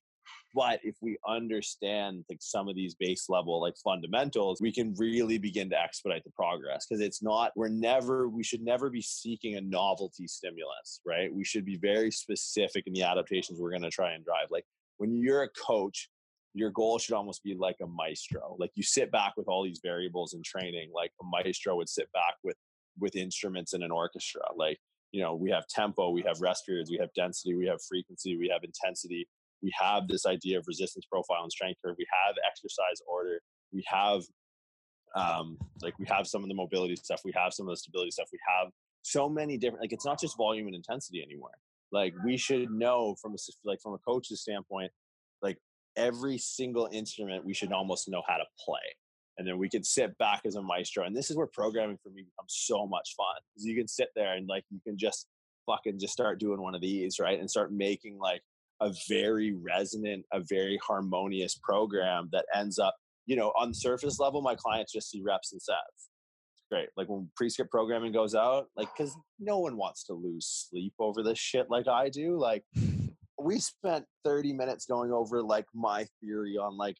but 0.54 0.80
if 0.84 0.96
we 1.02 1.18
understand 1.28 2.24
like 2.30 2.40
some 2.42 2.68
of 2.68 2.76
these 2.76 2.96
base 2.96 3.26
level 3.30 3.62
like 3.62 3.76
fundamentals 3.84 4.60
we 4.62 4.72
can 4.72 4.94
really 4.98 5.38
begin 5.38 5.70
to 5.70 5.80
expedite 5.80 6.24
the 6.24 6.32
progress 6.32 6.86
because 6.88 7.02
it's 7.02 7.22
not 7.22 7.52
we're 7.56 7.68
never 7.68 8.28
we 8.28 8.44
should 8.44 8.62
never 8.62 8.90
be 8.90 9.02
seeking 9.02 9.56
a 9.56 9.62
novelty 9.62 10.28
stimulus 10.28 11.02
right? 11.06 11.34
We 11.34 11.44
should 11.44 11.66
be 11.66 11.78
very 11.78 12.12
specific 12.12 12.88
in 12.88 12.94
the 12.94 13.04
adaptations 13.04 13.60
we're 13.60 13.70
going 13.70 13.82
to 13.84 13.90
try 13.90 14.14
and 14.14 14.24
drive. 14.24 14.48
Like 14.50 14.66
when 14.98 15.16
you're 15.16 15.44
a 15.44 15.50
coach 15.50 16.10
your 16.54 16.72
goal 16.72 16.98
should 16.98 17.14
almost 17.14 17.44
be 17.44 17.56
like 17.56 17.76
a 17.84 17.88
maestro. 17.88 18.56
Like 18.58 18.72
you 18.74 18.82
sit 18.82 19.12
back 19.12 19.34
with 19.38 19.48
all 19.48 19.64
these 19.64 19.80
variables 19.84 20.34
in 20.34 20.42
training 20.44 20.90
like 20.94 21.12
a 21.22 21.24
maestro 21.24 21.76
would 21.76 21.90
sit 21.90 22.12
back 22.14 22.36
with 22.44 22.58
with 23.00 23.16
instruments 23.16 23.74
in 23.74 23.84
an 23.84 23.92
orchestra. 23.92 24.42
Like 24.56 24.80
you 25.12 25.22
know 25.22 25.36
we 25.36 25.50
have 25.50 25.68
tempo 25.68 26.10
we 26.10 26.24
have 26.24 26.42
rest 26.42 26.66
periods 26.66 26.90
we 26.90 26.98
have 26.98 27.14
density 27.14 27.56
we 27.56 27.66
have 27.66 27.80
frequency 27.88 28.38
we 28.38 28.50
have 28.50 28.64
intensity 28.64 29.28
we 29.62 29.72
have 29.80 30.08
this 30.08 30.26
idea 30.26 30.60
of 30.60 30.66
resistance 30.68 31.06
profile 31.12 31.44
and 31.44 31.52
strength 31.52 31.80
curve. 31.84 31.96
We 31.98 32.08
have 32.26 32.36
exercise 32.50 33.02
order. 33.08 33.42
We 33.72 33.84
have 33.88 34.24
um, 35.16 35.58
like 35.82 35.98
we 36.00 36.06
have 36.10 36.28
some 36.28 36.44
of 36.44 36.50
the 36.50 36.56
mobility 36.56 36.96
stuff. 36.96 37.22
We 37.26 37.34
have 37.36 37.54
some 37.54 37.68
of 37.68 37.72
the 37.72 37.78
stability 37.78 38.12
stuff. 38.12 38.30
We 38.32 38.40
have 38.48 38.72
so 39.02 39.30
many 39.30 39.58
different. 39.58 39.82
Like 39.82 39.94
it's 39.94 40.06
not 40.06 40.20
just 40.20 40.38
volume 40.38 40.68
and 40.68 40.76
intensity 40.76 41.24
anymore. 41.24 41.52
Like 41.92 42.14
we 42.26 42.38
should 42.38 42.70
know 42.70 43.16
from 43.22 43.34
a 43.34 43.38
like 43.64 43.80
from 43.82 43.94
a 43.94 44.00
coach's 44.00 44.42
standpoint, 44.42 44.92
like 45.42 45.58
every 45.96 46.38
single 46.38 46.90
instrument 46.92 47.46
we 47.46 47.54
should 47.54 47.72
almost 47.72 48.10
know 48.10 48.22
how 48.28 48.38
to 48.38 48.46
play. 48.64 48.80
And 49.38 49.48
then 49.48 49.58
we 49.58 49.70
can 49.70 49.84
sit 49.84 50.18
back 50.18 50.42
as 50.46 50.56
a 50.56 50.62
maestro. 50.62 51.06
And 51.06 51.16
this 51.16 51.30
is 51.30 51.38
where 51.38 51.48
programming 51.48 51.98
for 52.02 52.10
me 52.10 52.24
becomes 52.24 52.56
so 52.66 52.88
much 52.88 53.14
fun 53.16 53.36
because 53.54 53.66
you 53.66 53.76
can 53.76 53.88
sit 53.88 54.10
there 54.16 54.34
and 54.34 54.48
like 54.48 54.66
you 54.72 54.80
can 54.84 54.98
just 54.98 55.28
fucking 55.68 56.00
just 56.00 56.14
start 56.14 56.40
doing 56.40 56.60
one 56.60 56.74
of 56.74 56.82
these, 56.82 57.20
right? 57.20 57.40
And 57.40 57.50
start 57.50 57.72
making 57.72 58.18
like 58.18 58.42
a 58.82 58.94
very 59.10 59.54
resonant, 59.54 60.26
a 60.32 60.42
very 60.48 60.80
harmonious 60.86 61.60
program 61.62 62.30
that 62.32 62.46
ends 62.54 62.80
up, 62.80 62.96
you 63.26 63.36
know, 63.36 63.52
on 63.58 63.74
surface 63.74 64.20
level, 64.20 64.42
my 64.42 64.56
clients 64.56 64.94
just 64.94 65.10
see 65.10 65.22
reps 65.22 65.52
and 65.52 65.62
sets. 65.62 66.10
It's 66.56 66.66
great. 66.70 66.90
Like 66.96 67.10
when 67.10 67.30
prescript 67.36 67.72
programming 67.72 68.12
goes 68.12 68.36
out, 68.36 68.68
like, 68.76 68.90
cause 68.96 69.16
no 69.40 69.60
one 69.60 69.78
wants 69.78 70.04
to 70.06 70.14
lose 70.14 70.68
sleep 70.70 70.94
over 71.00 71.24
this 71.24 71.40
shit 71.40 71.70
like 71.70 71.88
I 71.88 72.10
do. 72.10 72.38
Like, 72.38 72.64
we 73.40 73.60
spent 73.60 74.06
30 74.26 74.54
minutes 74.54 74.86
going 74.86 75.12
over 75.12 75.44
like 75.44 75.66
my 75.74 76.06
theory 76.22 76.58
on 76.58 76.78
like 76.78 76.98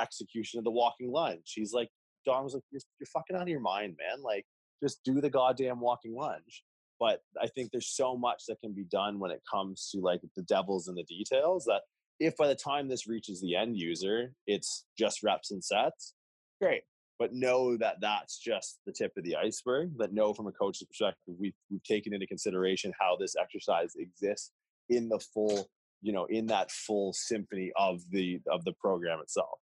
execution 0.00 0.58
of 0.58 0.64
the 0.64 0.70
walking 0.70 1.10
lunge. 1.10 1.42
She's 1.44 1.72
like, 1.72 1.88
Don 2.26 2.44
was 2.44 2.54
like, 2.54 2.62
you're, 2.70 2.82
you're 3.00 3.06
fucking 3.06 3.36
out 3.36 3.42
of 3.42 3.48
your 3.48 3.60
mind, 3.60 3.96
man. 3.98 4.22
Like, 4.22 4.44
just 4.82 5.00
do 5.04 5.20
the 5.20 5.30
goddamn 5.30 5.80
walking 5.80 6.14
lunge 6.14 6.62
but 7.00 7.20
I 7.40 7.46
think 7.48 7.70
there's 7.70 7.94
so 7.94 8.16
much 8.16 8.44
that 8.48 8.60
can 8.60 8.72
be 8.72 8.84
done 8.84 9.18
when 9.18 9.30
it 9.30 9.42
comes 9.50 9.88
to 9.92 10.00
like 10.00 10.20
the 10.36 10.42
devils 10.42 10.88
in 10.88 10.94
the 10.94 11.04
details 11.04 11.64
that 11.64 11.82
if 12.20 12.36
by 12.36 12.48
the 12.48 12.54
time 12.54 12.88
this 12.88 13.06
reaches 13.06 13.40
the 13.40 13.54
end 13.54 13.76
user, 13.76 14.32
it's 14.46 14.84
just 14.98 15.22
reps 15.22 15.50
and 15.50 15.62
sets, 15.62 16.14
great. 16.60 16.82
But 17.18 17.32
know 17.32 17.76
that 17.76 17.96
that's 18.00 18.38
just 18.38 18.78
the 18.86 18.92
tip 18.92 19.12
of 19.16 19.24
the 19.24 19.36
iceberg. 19.36 19.90
That 19.98 20.12
know 20.12 20.32
from 20.32 20.46
a 20.46 20.52
coach's 20.52 20.86
perspective, 20.86 21.34
we've 21.38 21.54
we've 21.70 21.82
taken 21.82 22.12
into 22.12 22.26
consideration 22.26 22.92
how 23.00 23.16
this 23.18 23.34
exercise 23.40 23.94
exists 23.96 24.52
in 24.88 25.08
the 25.08 25.18
full, 25.18 25.68
you 26.00 26.12
know, 26.12 26.26
in 26.26 26.46
that 26.46 26.70
full 26.70 27.12
symphony 27.12 27.72
of 27.76 28.00
the 28.10 28.40
of 28.50 28.64
the 28.64 28.72
program 28.80 29.18
itself. 29.20 29.58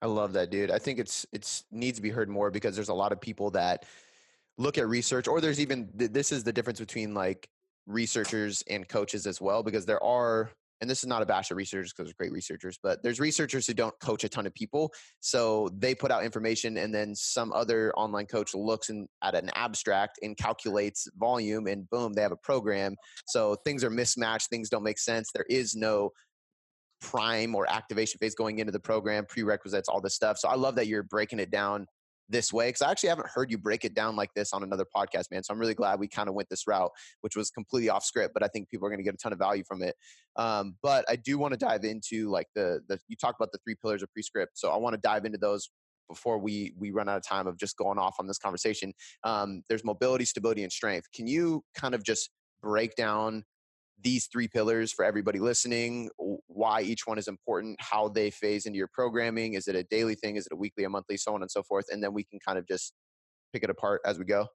I 0.00 0.06
love 0.06 0.34
that, 0.34 0.50
dude. 0.50 0.70
I 0.70 0.78
think 0.78 0.98
it's 0.98 1.26
it's 1.32 1.64
needs 1.72 1.98
to 1.98 2.02
be 2.02 2.10
heard 2.10 2.28
more 2.28 2.50
because 2.50 2.76
there's 2.76 2.88
a 2.88 2.94
lot 2.94 3.12
of 3.12 3.20
people 3.20 3.50
that 3.52 3.84
look 4.58 4.78
at 4.78 4.88
research, 4.88 5.28
or 5.28 5.40
there's 5.40 5.60
even 5.60 5.88
this 5.94 6.32
is 6.32 6.44
the 6.44 6.52
difference 6.52 6.80
between 6.80 7.14
like 7.14 7.48
researchers 7.86 8.62
and 8.68 8.88
coaches 8.88 9.26
as 9.26 9.40
well, 9.40 9.62
because 9.62 9.86
there 9.86 10.02
are, 10.02 10.50
and 10.80 10.90
this 10.90 11.02
is 11.02 11.06
not 11.06 11.22
a 11.22 11.26
bash 11.26 11.50
of 11.50 11.56
researchers 11.56 11.92
because 11.92 12.08
they're 12.08 12.16
great 12.18 12.32
researchers, 12.32 12.78
but 12.82 13.02
there's 13.02 13.20
researchers 13.20 13.66
who 13.66 13.74
don't 13.74 13.94
coach 14.00 14.24
a 14.24 14.28
ton 14.28 14.46
of 14.46 14.54
people, 14.54 14.92
so 15.20 15.68
they 15.76 15.94
put 15.94 16.10
out 16.10 16.24
information, 16.24 16.78
and 16.78 16.94
then 16.94 17.14
some 17.14 17.52
other 17.52 17.92
online 17.96 18.26
coach 18.26 18.54
looks 18.54 18.90
in, 18.90 19.06
at 19.22 19.34
an 19.34 19.50
abstract 19.54 20.18
and 20.22 20.36
calculates 20.36 21.06
volume, 21.16 21.66
and 21.66 21.88
boom, 21.90 22.12
they 22.12 22.22
have 22.22 22.32
a 22.32 22.36
program. 22.36 22.96
So 23.26 23.56
things 23.64 23.84
are 23.84 23.90
mismatched, 23.90 24.48
things 24.50 24.68
don't 24.68 24.82
make 24.82 24.98
sense. 24.98 25.30
There 25.32 25.46
is 25.48 25.76
no 25.76 26.10
prime 27.00 27.54
or 27.54 27.70
activation 27.70 28.18
phase 28.18 28.34
going 28.34 28.58
into 28.58 28.72
the 28.72 28.80
program, 28.80 29.26
prerequisites, 29.26 29.88
all 29.88 30.00
this 30.00 30.14
stuff. 30.14 30.38
So 30.38 30.48
I 30.48 30.56
love 30.56 30.76
that 30.76 30.86
you're 30.86 31.02
breaking 31.02 31.40
it 31.40 31.50
down 31.50 31.86
this 32.28 32.52
way 32.52 32.68
because 32.68 32.82
I 32.82 32.90
actually 32.90 33.10
haven't 33.10 33.28
heard 33.28 33.50
you 33.50 33.58
break 33.58 33.84
it 33.84 33.94
down 33.94 34.16
like 34.16 34.30
this 34.34 34.52
on 34.52 34.62
another 34.62 34.84
podcast, 34.96 35.30
man. 35.30 35.42
So 35.42 35.52
I'm 35.52 35.60
really 35.60 35.74
glad 35.74 36.00
we 36.00 36.08
kind 36.08 36.28
of 36.28 36.34
went 36.34 36.48
this 36.48 36.66
route, 36.66 36.90
which 37.20 37.36
was 37.36 37.50
completely 37.50 37.88
off 37.88 38.04
script, 38.04 38.34
but 38.34 38.42
I 38.42 38.48
think 38.48 38.68
people 38.68 38.86
are 38.86 38.90
going 38.90 38.98
to 38.98 39.04
get 39.04 39.14
a 39.14 39.18
ton 39.18 39.32
of 39.32 39.38
value 39.38 39.64
from 39.66 39.82
it. 39.82 39.94
Um, 40.36 40.76
but 40.82 41.04
I 41.08 41.16
do 41.16 41.38
want 41.38 41.52
to 41.52 41.58
dive 41.58 41.84
into 41.84 42.30
like 42.30 42.48
the 42.54 42.80
the 42.88 42.98
you 43.08 43.16
talked 43.16 43.40
about 43.40 43.52
the 43.52 43.58
three 43.64 43.76
pillars 43.80 44.02
of 44.02 44.12
prescript, 44.12 44.58
so 44.58 44.70
I 44.70 44.76
want 44.76 44.94
to 44.94 45.00
dive 45.00 45.24
into 45.24 45.38
those 45.38 45.70
before 46.08 46.38
we 46.38 46.72
we 46.78 46.90
run 46.90 47.08
out 47.08 47.16
of 47.16 47.26
time 47.26 47.46
of 47.46 47.58
just 47.58 47.76
going 47.76 47.98
off 47.98 48.16
on 48.18 48.26
this 48.26 48.38
conversation. 48.38 48.92
Um, 49.24 49.62
there's 49.68 49.84
mobility, 49.84 50.24
stability, 50.24 50.62
and 50.62 50.72
strength. 50.72 51.08
Can 51.14 51.26
you 51.26 51.64
kind 51.74 51.94
of 51.94 52.04
just 52.04 52.30
break 52.62 52.94
down 52.96 53.44
these 54.02 54.26
three 54.26 54.48
pillars 54.48 54.92
for 54.92 55.04
everybody 55.04 55.38
listening, 55.38 56.10
why 56.46 56.82
each 56.82 57.06
one 57.06 57.18
is 57.18 57.28
important, 57.28 57.76
how 57.80 58.08
they 58.08 58.30
phase 58.30 58.66
into 58.66 58.76
your 58.76 58.88
programming. 58.92 59.54
Is 59.54 59.68
it 59.68 59.74
a 59.74 59.84
daily 59.84 60.14
thing? 60.14 60.36
Is 60.36 60.46
it 60.46 60.52
a 60.52 60.56
weekly, 60.56 60.84
a 60.84 60.88
monthly, 60.88 61.16
so 61.16 61.34
on 61.34 61.42
and 61.42 61.50
so 61.50 61.62
forth? 61.62 61.86
And 61.90 62.02
then 62.02 62.12
we 62.12 62.24
can 62.24 62.38
kind 62.46 62.58
of 62.58 62.66
just 62.66 62.92
pick 63.52 63.62
it 63.62 63.70
apart 63.70 64.00
as 64.04 64.18
we 64.18 64.24
go. 64.24 64.46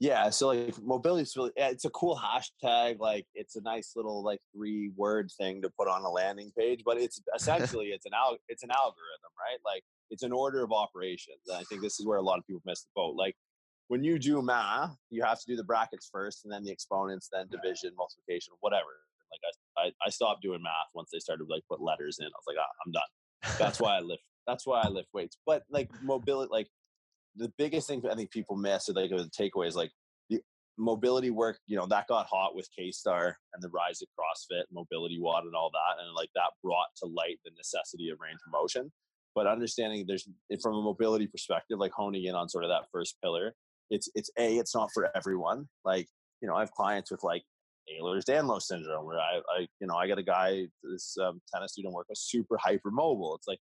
Yeah, 0.00 0.30
so 0.30 0.48
like 0.48 0.80
mobility 0.80 1.22
is 1.22 1.34
really 1.36 1.50
eh, 1.56 1.70
it's 1.70 1.84
a 1.84 1.90
cool 1.90 2.16
hashtag. 2.16 3.00
Like 3.00 3.26
it's 3.34 3.56
a 3.56 3.62
nice 3.62 3.94
little 3.96 4.22
like 4.22 4.38
three 4.54 4.92
word 4.96 5.28
thing 5.36 5.60
to 5.62 5.70
put 5.70 5.88
on 5.88 6.04
a 6.04 6.08
landing 6.08 6.52
page, 6.56 6.82
but 6.84 6.98
it's 6.98 7.20
essentially 7.34 7.86
it's 7.86 8.06
an 8.06 8.12
al- 8.14 8.38
it's 8.48 8.62
an 8.62 8.70
algorithm, 8.70 9.32
right? 9.36 9.58
Like 9.64 9.82
it's 10.10 10.22
an 10.22 10.30
order 10.30 10.62
of 10.62 10.70
operations. 10.70 11.40
And 11.48 11.56
I 11.58 11.64
think 11.64 11.82
this 11.82 11.98
is 11.98 12.06
where 12.06 12.18
a 12.18 12.22
lot 12.22 12.38
of 12.38 12.46
people 12.46 12.62
miss 12.64 12.82
the 12.82 12.90
boat. 12.94 13.16
Like 13.16 13.34
when 13.88 14.04
you 14.04 14.18
do 14.18 14.40
math, 14.42 14.94
you 15.10 15.22
have 15.22 15.40
to 15.40 15.46
do 15.46 15.56
the 15.56 15.64
brackets 15.64 16.08
first, 16.12 16.44
and 16.44 16.52
then 16.52 16.62
the 16.62 16.70
exponents, 16.70 17.28
then 17.32 17.48
division, 17.50 17.92
multiplication, 17.96 18.52
whatever. 18.60 18.84
Like 19.32 19.40
I, 19.76 19.88
I, 19.88 20.06
I 20.06 20.10
stopped 20.10 20.42
doing 20.42 20.62
math 20.62 20.92
once 20.94 21.10
they 21.12 21.18
started 21.18 21.48
like 21.50 21.62
put 21.68 21.80
letters 21.80 22.18
in. 22.20 22.26
I 22.26 22.28
was 22.28 22.44
like, 22.46 22.56
ah, 22.60 22.68
I'm 22.86 22.92
done. 22.92 23.58
That's 23.58 23.80
why 23.84 23.96
I 23.96 24.00
lift. 24.00 24.22
That's 24.46 24.66
why 24.66 24.80
I 24.82 24.88
lift 24.88 25.08
weights. 25.12 25.38
But 25.44 25.64
like 25.70 25.90
mobility, 26.02 26.50
like 26.50 26.68
the 27.36 27.52
biggest 27.58 27.88
thing 27.88 28.02
I 28.10 28.14
think 28.14 28.30
people 28.30 28.56
miss 28.56 28.88
or 28.88 28.92
like 28.92 29.10
the 29.10 29.30
takeaway 29.38 29.66
is 29.66 29.76
like 29.76 29.90
the 30.28 30.40
mobility 30.76 31.30
work. 31.30 31.58
You 31.66 31.76
know 31.76 31.86
that 31.86 32.08
got 32.08 32.26
hot 32.26 32.54
with 32.54 32.68
K-Starr 32.76 33.36
and 33.54 33.62
the 33.62 33.70
rise 33.70 34.02
of 34.02 34.08
CrossFit, 34.08 34.64
MobilityWOD, 34.74 35.42
and 35.42 35.54
all 35.54 35.70
that, 35.72 36.02
and 36.02 36.14
like 36.14 36.30
that 36.34 36.50
brought 36.62 36.88
to 36.98 37.06
light 37.06 37.38
the 37.44 37.52
necessity 37.56 38.10
of 38.10 38.18
range 38.20 38.40
of 38.46 38.52
motion. 38.52 38.92
But 39.34 39.46
understanding 39.46 40.04
there's 40.06 40.28
from 40.62 40.74
a 40.74 40.82
mobility 40.82 41.26
perspective, 41.26 41.78
like 41.78 41.92
honing 41.92 42.24
in 42.24 42.34
on 42.34 42.48
sort 42.48 42.64
of 42.64 42.70
that 42.70 42.86
first 42.90 43.16
pillar, 43.22 43.54
it's 43.90 44.08
it's 44.14 44.30
a 44.38 44.56
it's 44.56 44.74
not 44.74 44.90
for 44.92 45.08
everyone. 45.16 45.68
Like 45.84 46.08
you 46.40 46.48
know, 46.48 46.54
I 46.54 46.60
have 46.60 46.72
clients 46.72 47.10
with 47.10 47.22
like 47.22 47.42
Ehlers-Danlos 47.88 48.62
syndrome, 48.62 49.06
where 49.06 49.18
I, 49.18 49.38
I, 49.56 49.66
you 49.80 49.86
know, 49.86 49.96
I 49.96 50.06
got 50.06 50.18
a 50.18 50.22
guy, 50.22 50.66
this 50.82 51.16
um, 51.18 51.40
tennis 51.52 51.72
student 51.72 51.94
work 51.94 52.06
was 52.08 52.20
super 52.20 52.56
hyper 52.58 52.90
mobile. 52.90 53.34
It's 53.34 53.48
like, 53.48 53.60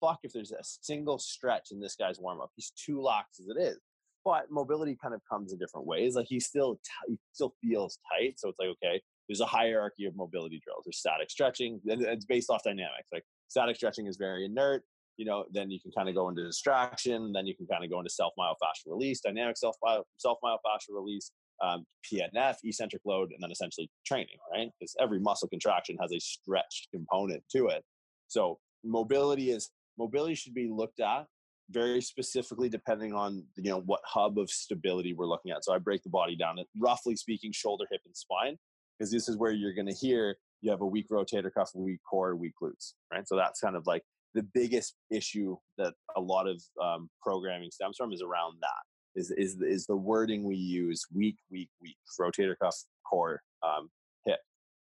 fuck, 0.00 0.20
if 0.22 0.32
there's 0.32 0.52
a 0.52 0.62
single 0.62 1.18
stretch 1.18 1.68
in 1.70 1.80
this 1.80 1.96
guy's 1.96 2.18
warm 2.18 2.40
up, 2.40 2.50
he's 2.56 2.72
too 2.72 3.00
lax 3.00 3.40
as 3.40 3.48
it 3.48 3.60
is. 3.60 3.78
But 4.24 4.50
mobility 4.50 4.96
kind 5.02 5.14
of 5.14 5.20
comes 5.30 5.52
in 5.52 5.58
different 5.58 5.86
ways. 5.86 6.14
Like 6.14 6.26
he 6.28 6.40
still, 6.40 6.76
t- 6.76 7.12
he 7.12 7.18
still 7.32 7.54
feels 7.62 7.98
tight. 8.10 8.34
So 8.38 8.48
it's 8.48 8.58
like, 8.58 8.68
okay, 8.68 9.00
there's 9.28 9.40
a 9.40 9.46
hierarchy 9.46 10.06
of 10.06 10.16
mobility 10.16 10.60
drills. 10.64 10.84
There's 10.86 10.98
static 10.98 11.30
stretching, 11.30 11.80
and 11.86 12.02
it's 12.02 12.24
based 12.24 12.50
off 12.50 12.62
dynamics. 12.62 13.08
Like 13.12 13.24
static 13.48 13.76
stretching 13.76 14.06
is 14.06 14.16
very 14.16 14.46
inert. 14.46 14.82
You 15.16 15.26
know, 15.26 15.44
then 15.52 15.70
you 15.70 15.80
can 15.80 15.92
kind 15.92 16.08
of 16.08 16.14
go 16.14 16.28
into 16.28 16.44
distraction. 16.44 17.32
Then 17.32 17.46
you 17.46 17.54
can 17.56 17.66
kind 17.66 17.84
of 17.84 17.90
go 17.90 17.98
into 17.98 18.10
self 18.10 18.32
myofascial 18.38 18.86
release, 18.92 19.20
dynamic 19.20 19.56
self 19.56 19.76
self 20.16 20.38
myofascial 20.44 20.94
release, 20.94 21.30
um, 21.62 21.84
PNF, 22.04 22.56
eccentric 22.64 23.02
load, 23.04 23.30
and 23.30 23.38
then 23.40 23.50
essentially 23.50 23.90
training, 24.06 24.38
right? 24.52 24.68
Because 24.78 24.94
every 25.00 25.20
muscle 25.20 25.48
contraction 25.48 25.96
has 26.00 26.12
a 26.12 26.18
stretched 26.18 26.88
component 26.92 27.42
to 27.52 27.68
it. 27.68 27.84
So 28.28 28.58
mobility 28.84 29.50
is 29.50 29.70
mobility 29.98 30.34
should 30.34 30.54
be 30.54 30.68
looked 30.68 31.00
at 31.00 31.26
very 31.70 32.00
specifically 32.00 32.68
depending 32.68 33.14
on 33.14 33.42
you 33.56 33.70
know 33.70 33.80
what 33.80 34.00
hub 34.04 34.38
of 34.38 34.50
stability 34.50 35.14
we're 35.14 35.26
looking 35.26 35.52
at. 35.52 35.64
So 35.64 35.72
I 35.72 35.78
break 35.78 36.02
the 36.02 36.10
body 36.10 36.36
down 36.36 36.58
roughly 36.78 37.16
speaking 37.16 37.52
shoulder, 37.52 37.84
hip, 37.90 38.00
and 38.04 38.16
spine 38.16 38.56
because 38.98 39.10
this 39.10 39.28
is 39.28 39.36
where 39.36 39.52
you're 39.52 39.74
going 39.74 39.86
to 39.86 39.94
hear 39.94 40.36
you 40.60 40.70
have 40.70 40.80
a 40.80 40.86
weak 40.86 41.08
rotator 41.10 41.52
cuff, 41.52 41.70
weak 41.74 42.00
core, 42.08 42.36
weak 42.36 42.54
glutes, 42.60 42.94
right? 43.12 43.28
So 43.28 43.36
that's 43.36 43.60
kind 43.60 43.76
of 43.76 43.86
like 43.86 44.02
the 44.34 44.42
biggest 44.54 44.94
issue 45.10 45.56
that 45.78 45.94
a 46.16 46.20
lot 46.20 46.46
of 46.48 46.62
um, 46.82 47.08
programming 47.22 47.70
stems 47.70 47.96
from 47.96 48.12
is 48.12 48.22
around 48.22 48.56
that 48.60 48.82
is 49.14 49.30
is 49.36 49.56
is 49.62 49.86
the 49.86 49.96
wording 49.96 50.44
we 50.44 50.56
use 50.56 51.04
weak 51.14 51.36
weak 51.50 51.70
weak 51.80 51.96
rotator 52.20 52.54
cuff 52.60 52.76
core 53.08 53.40
um, 53.62 53.88
hip 54.24 54.40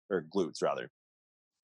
or 0.09 0.25
glutes 0.35 0.61
rather. 0.61 0.89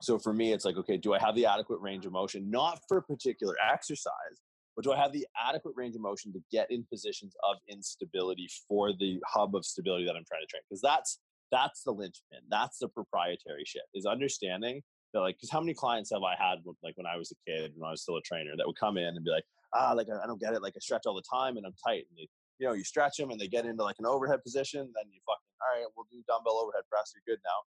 So 0.01 0.19
for 0.19 0.33
me 0.33 0.51
it's 0.51 0.65
like 0.65 0.77
okay 0.77 0.97
do 0.97 1.13
i 1.13 1.19
have 1.19 1.35
the 1.35 1.45
adequate 1.45 1.79
range 1.79 2.05
of 2.05 2.11
motion 2.11 2.49
not 2.49 2.79
for 2.87 2.97
a 2.97 3.01
particular 3.01 3.55
exercise 3.71 4.41
but 4.75 4.83
do 4.83 4.91
i 4.91 4.97
have 4.97 5.13
the 5.13 5.25
adequate 5.49 5.73
range 5.77 5.95
of 5.95 6.01
motion 6.01 6.33
to 6.33 6.39
get 6.51 6.69
in 6.69 6.85
positions 6.91 7.33
of 7.49 7.55
instability 7.69 8.47
for 8.67 8.91
the 8.91 9.19
hub 9.25 9.55
of 9.55 9.65
stability 9.65 10.05
that 10.05 10.15
i'm 10.15 10.25
trying 10.27 10.41
to 10.41 10.47
train? 10.47 10.61
Because 10.69 10.81
that's 10.81 11.19
that's 11.51 11.83
the 11.83 11.91
linchpin 11.91 12.39
that's 12.49 12.77
the 12.79 12.89
proprietary 12.89 13.63
shit 13.65 13.83
is 13.93 14.05
understanding 14.05 14.81
that 15.15 15.21
like 15.21 15.35
because 15.35 15.49
how 15.49 15.59
many 15.59 15.73
clients 15.73 16.11
have 16.13 16.21
i 16.23 16.35
had 16.37 16.59
like 16.83 16.95
when 16.97 17.07
i 17.07 17.17
was 17.17 17.31
a 17.31 17.35
kid 17.49 17.71
when 17.75 17.87
i 17.87 17.91
was 17.91 18.03
still 18.03 18.17
a 18.17 18.21
trainer 18.21 18.51
that 18.55 18.67
would 18.67 18.79
come 18.79 18.97
in 18.97 19.05
and 19.05 19.23
be 19.25 19.31
like 19.31 19.43
ah 19.73 19.93
like 19.93 20.07
i 20.23 20.27
don't 20.27 20.39
get 20.39 20.53
it 20.53 20.61
like 20.61 20.73
i 20.75 20.79
stretch 20.79 21.03
all 21.07 21.15
the 21.15 21.23
time 21.29 21.57
and 21.57 21.65
i'm 21.65 21.73
tight 21.83 22.05
and 22.09 22.17
they 22.17 22.27
you 22.59 22.67
know, 22.67 22.73
you 22.73 22.83
stretch 22.83 23.17
them 23.17 23.31
and 23.31 23.39
they 23.39 23.47
get 23.47 23.65
into 23.65 23.83
like 23.83 23.97
an 23.99 24.05
overhead 24.05 24.41
position, 24.43 24.81
then 24.81 25.11
you 25.11 25.19
fucking, 25.25 25.51
all 25.61 25.81
right, 25.81 25.91
we'll 25.95 26.07
do 26.11 26.23
dumbbell 26.27 26.57
overhead 26.57 26.83
press. 26.89 27.13
You're 27.13 27.35
good 27.35 27.41
now. 27.43 27.59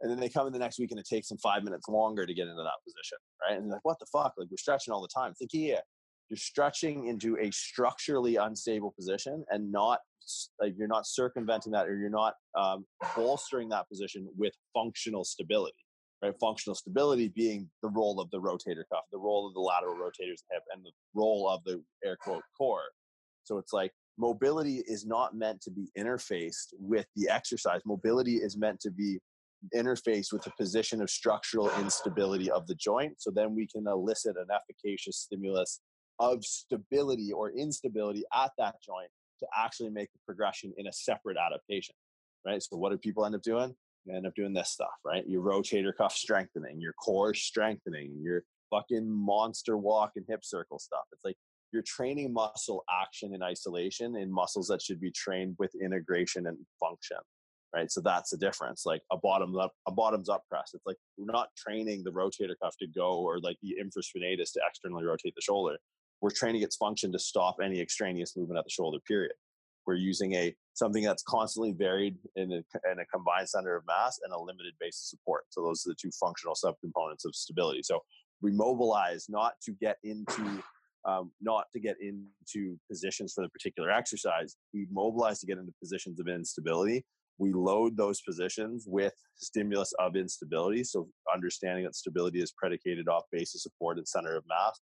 And 0.00 0.10
then 0.10 0.18
they 0.18 0.28
come 0.28 0.46
in 0.46 0.52
the 0.52 0.58
next 0.58 0.78
week 0.78 0.90
and 0.90 0.98
it 0.98 1.06
takes 1.08 1.28
them 1.28 1.38
five 1.38 1.62
minutes 1.62 1.88
longer 1.88 2.26
to 2.26 2.34
get 2.34 2.48
into 2.48 2.62
that 2.62 2.82
position, 2.84 3.18
right? 3.42 3.58
And 3.58 3.70
like, 3.70 3.84
what 3.84 3.98
the 4.00 4.06
fuck? 4.06 4.34
Like 4.36 4.48
we're 4.50 4.56
stretching 4.56 4.92
all 4.92 5.00
the 5.00 5.08
time. 5.08 5.34
Think, 5.34 5.52
yeah, 5.54 5.80
you're 6.28 6.36
stretching 6.36 7.06
into 7.06 7.38
a 7.38 7.50
structurally 7.52 8.36
unstable 8.36 8.92
position 8.98 9.44
and 9.50 9.70
not 9.70 10.00
like 10.60 10.74
you're 10.76 10.88
not 10.88 11.06
circumventing 11.06 11.72
that 11.72 11.86
or 11.86 11.96
you're 11.96 12.10
not 12.10 12.34
um, 12.58 12.86
bolstering 13.14 13.68
that 13.68 13.88
position 13.88 14.26
with 14.36 14.54
functional 14.72 15.22
stability 15.22 15.83
right 16.24 16.34
functional 16.40 16.74
stability 16.74 17.28
being 17.28 17.68
the 17.82 17.88
role 17.90 18.20
of 18.20 18.30
the 18.30 18.40
rotator 18.40 18.84
cuff 18.90 19.04
the 19.12 19.18
role 19.18 19.46
of 19.46 19.54
the 19.54 19.60
lateral 19.60 19.94
rotators 19.94 20.42
hip 20.50 20.62
and 20.74 20.84
the 20.84 20.90
role 21.14 21.48
of 21.48 21.62
the 21.64 21.82
air 22.04 22.16
quote 22.20 22.42
core 22.58 22.90
so 23.44 23.58
it's 23.58 23.72
like 23.72 23.92
mobility 24.18 24.82
is 24.86 25.06
not 25.06 25.36
meant 25.36 25.60
to 25.62 25.70
be 25.70 25.90
interfaced 25.98 26.72
with 26.78 27.06
the 27.16 27.28
exercise. 27.28 27.80
Mobility 27.84 28.36
is 28.36 28.56
meant 28.56 28.80
to 28.80 28.90
be 28.90 29.18
interfaced 29.74 30.32
with 30.32 30.42
the 30.42 30.52
position 30.58 31.00
of 31.00 31.08
structural 31.08 31.70
instability 31.80 32.50
of 32.50 32.66
the 32.66 32.74
joint. 32.74 33.14
So 33.18 33.30
then 33.30 33.54
we 33.54 33.66
can 33.66 33.86
elicit 33.86 34.36
an 34.36 34.46
efficacious 34.54 35.18
stimulus 35.18 35.80
of 36.18 36.44
stability 36.44 37.32
or 37.32 37.50
instability 37.52 38.24
at 38.34 38.50
that 38.58 38.74
joint 38.84 39.08
to 39.40 39.46
actually 39.56 39.90
make 39.90 40.12
the 40.12 40.20
progression 40.26 40.72
in 40.76 40.86
a 40.86 40.92
separate 40.92 41.36
adaptation. 41.36 41.94
Right. 42.46 42.62
So 42.62 42.76
what 42.76 42.92
do 42.92 42.98
people 42.98 43.24
end 43.24 43.34
up 43.34 43.42
doing? 43.42 43.74
They 44.06 44.14
end 44.14 44.26
up 44.26 44.34
doing 44.34 44.52
this 44.52 44.70
stuff, 44.70 44.94
right? 45.04 45.26
Your 45.26 45.42
rotator 45.42 45.96
cuff 45.96 46.14
strengthening, 46.14 46.80
your 46.80 46.92
core 46.94 47.34
strengthening, 47.34 48.18
your 48.22 48.44
fucking 48.70 49.08
monster 49.08 49.76
walk 49.76 50.12
and 50.16 50.24
hip 50.28 50.44
circle 50.44 50.78
stuff. 50.78 51.04
It's 51.12 51.24
like 51.24 51.36
you're 51.74 51.82
training 51.82 52.32
muscle 52.32 52.84
action 53.02 53.34
in 53.34 53.42
isolation 53.42 54.16
in 54.16 54.32
muscles 54.32 54.68
that 54.68 54.80
should 54.80 55.00
be 55.00 55.10
trained 55.10 55.56
with 55.58 55.72
integration 55.82 56.46
and 56.46 56.56
function 56.78 57.18
right 57.74 57.90
so 57.90 58.00
that's 58.00 58.30
the 58.30 58.36
difference 58.36 58.86
like 58.86 59.02
a 59.10 59.16
bottom 59.18 59.56
up 59.56 59.72
a 59.88 59.92
bottoms 59.92 60.28
up 60.28 60.44
press 60.48 60.70
it's 60.72 60.86
like 60.86 60.96
we're 61.18 61.30
not 61.30 61.48
training 61.58 62.02
the 62.04 62.12
rotator 62.12 62.54
cuff 62.62 62.76
to 62.78 62.86
go 62.86 63.18
or 63.18 63.40
like 63.40 63.56
the 63.60 63.74
infraspinatus 63.82 64.52
to 64.52 64.60
externally 64.66 65.04
rotate 65.04 65.34
the 65.34 65.42
shoulder 65.42 65.76
we're 66.20 66.30
training 66.30 66.62
its 66.62 66.76
function 66.76 67.10
to 67.10 67.18
stop 67.18 67.56
any 67.62 67.80
extraneous 67.80 68.36
movement 68.36 68.56
at 68.56 68.64
the 68.64 68.70
shoulder 68.70 68.98
period 69.06 69.32
we're 69.86 69.94
using 69.94 70.34
a 70.34 70.54
something 70.74 71.02
that's 71.02 71.22
constantly 71.22 71.72
varied 71.72 72.16
in 72.36 72.52
a, 72.52 72.90
in 72.90 72.98
a 72.98 73.06
combined 73.06 73.48
center 73.48 73.76
of 73.76 73.84
mass 73.86 74.18
and 74.24 74.32
a 74.32 74.38
limited 74.38 74.74
base 74.80 75.00
of 75.00 75.18
support 75.18 75.44
so 75.50 75.62
those 75.62 75.84
are 75.86 75.90
the 75.90 75.96
two 76.00 76.10
functional 76.18 76.54
subcomponents 76.54 77.24
of 77.24 77.34
stability 77.34 77.82
so 77.82 78.00
we 78.42 78.52
mobilize 78.52 79.26
not 79.28 79.54
to 79.62 79.72
get 79.72 79.96
into 80.04 80.62
um, 81.06 81.32
not 81.40 81.66
to 81.72 81.80
get 81.80 81.96
into 82.00 82.78
positions 82.90 83.32
for 83.34 83.42
the 83.42 83.50
particular 83.50 83.90
exercise. 83.90 84.56
We 84.72 84.86
mobilize 84.90 85.40
to 85.40 85.46
get 85.46 85.58
into 85.58 85.72
positions 85.80 86.18
of 86.18 86.28
instability. 86.28 87.04
We 87.38 87.52
load 87.52 87.96
those 87.96 88.20
positions 88.22 88.84
with 88.86 89.12
stimulus 89.36 89.92
of 89.98 90.16
instability. 90.16 90.84
So 90.84 91.08
understanding 91.32 91.84
that 91.84 91.96
stability 91.96 92.40
is 92.40 92.52
predicated 92.52 93.08
off 93.08 93.24
base 93.32 93.54
of 93.54 93.60
support 93.60 93.98
and 93.98 94.08
center 94.08 94.36
of 94.36 94.44
mass. 94.48 94.80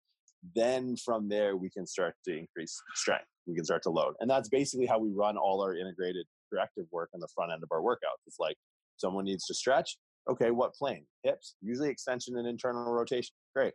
Then 0.55 0.97
from 0.97 1.29
there, 1.29 1.57
we 1.57 1.71
can 1.71 1.87
start 1.87 2.15
to 2.25 2.37
increase 2.37 2.81
strength. 2.95 3.27
We 3.51 3.57
can 3.57 3.65
start 3.65 3.83
to 3.85 3.91
load. 3.91 4.15
And 4.21 4.31
that's 4.31 4.49
basically 4.49 4.87
how 4.87 4.99
we 4.99 5.11
run 5.13 5.37
all 5.37 5.63
our 5.63 5.75
integrated 5.75 6.27
corrective 6.53 6.87
work 6.91 7.11
on 7.15 7.21
the 7.21 7.29
front 7.35 7.53
end 7.53 7.63
of 7.63 7.69
our 7.73 7.81
workouts. 7.81 8.23
It's 8.27 8.39
like 8.39 8.57
someone 8.97 9.25
needs 9.25 9.47
to 9.47 9.55
stretch. 9.55 9.97
Okay, 10.29 10.51
what 10.51 10.75
plane? 10.75 11.05
Hips, 11.23 11.57
usually 11.61 11.91
extension 11.91 12.37
and 12.37 12.47
internal 12.47 12.93
rotation. 12.93 13.35
Great 13.55 13.75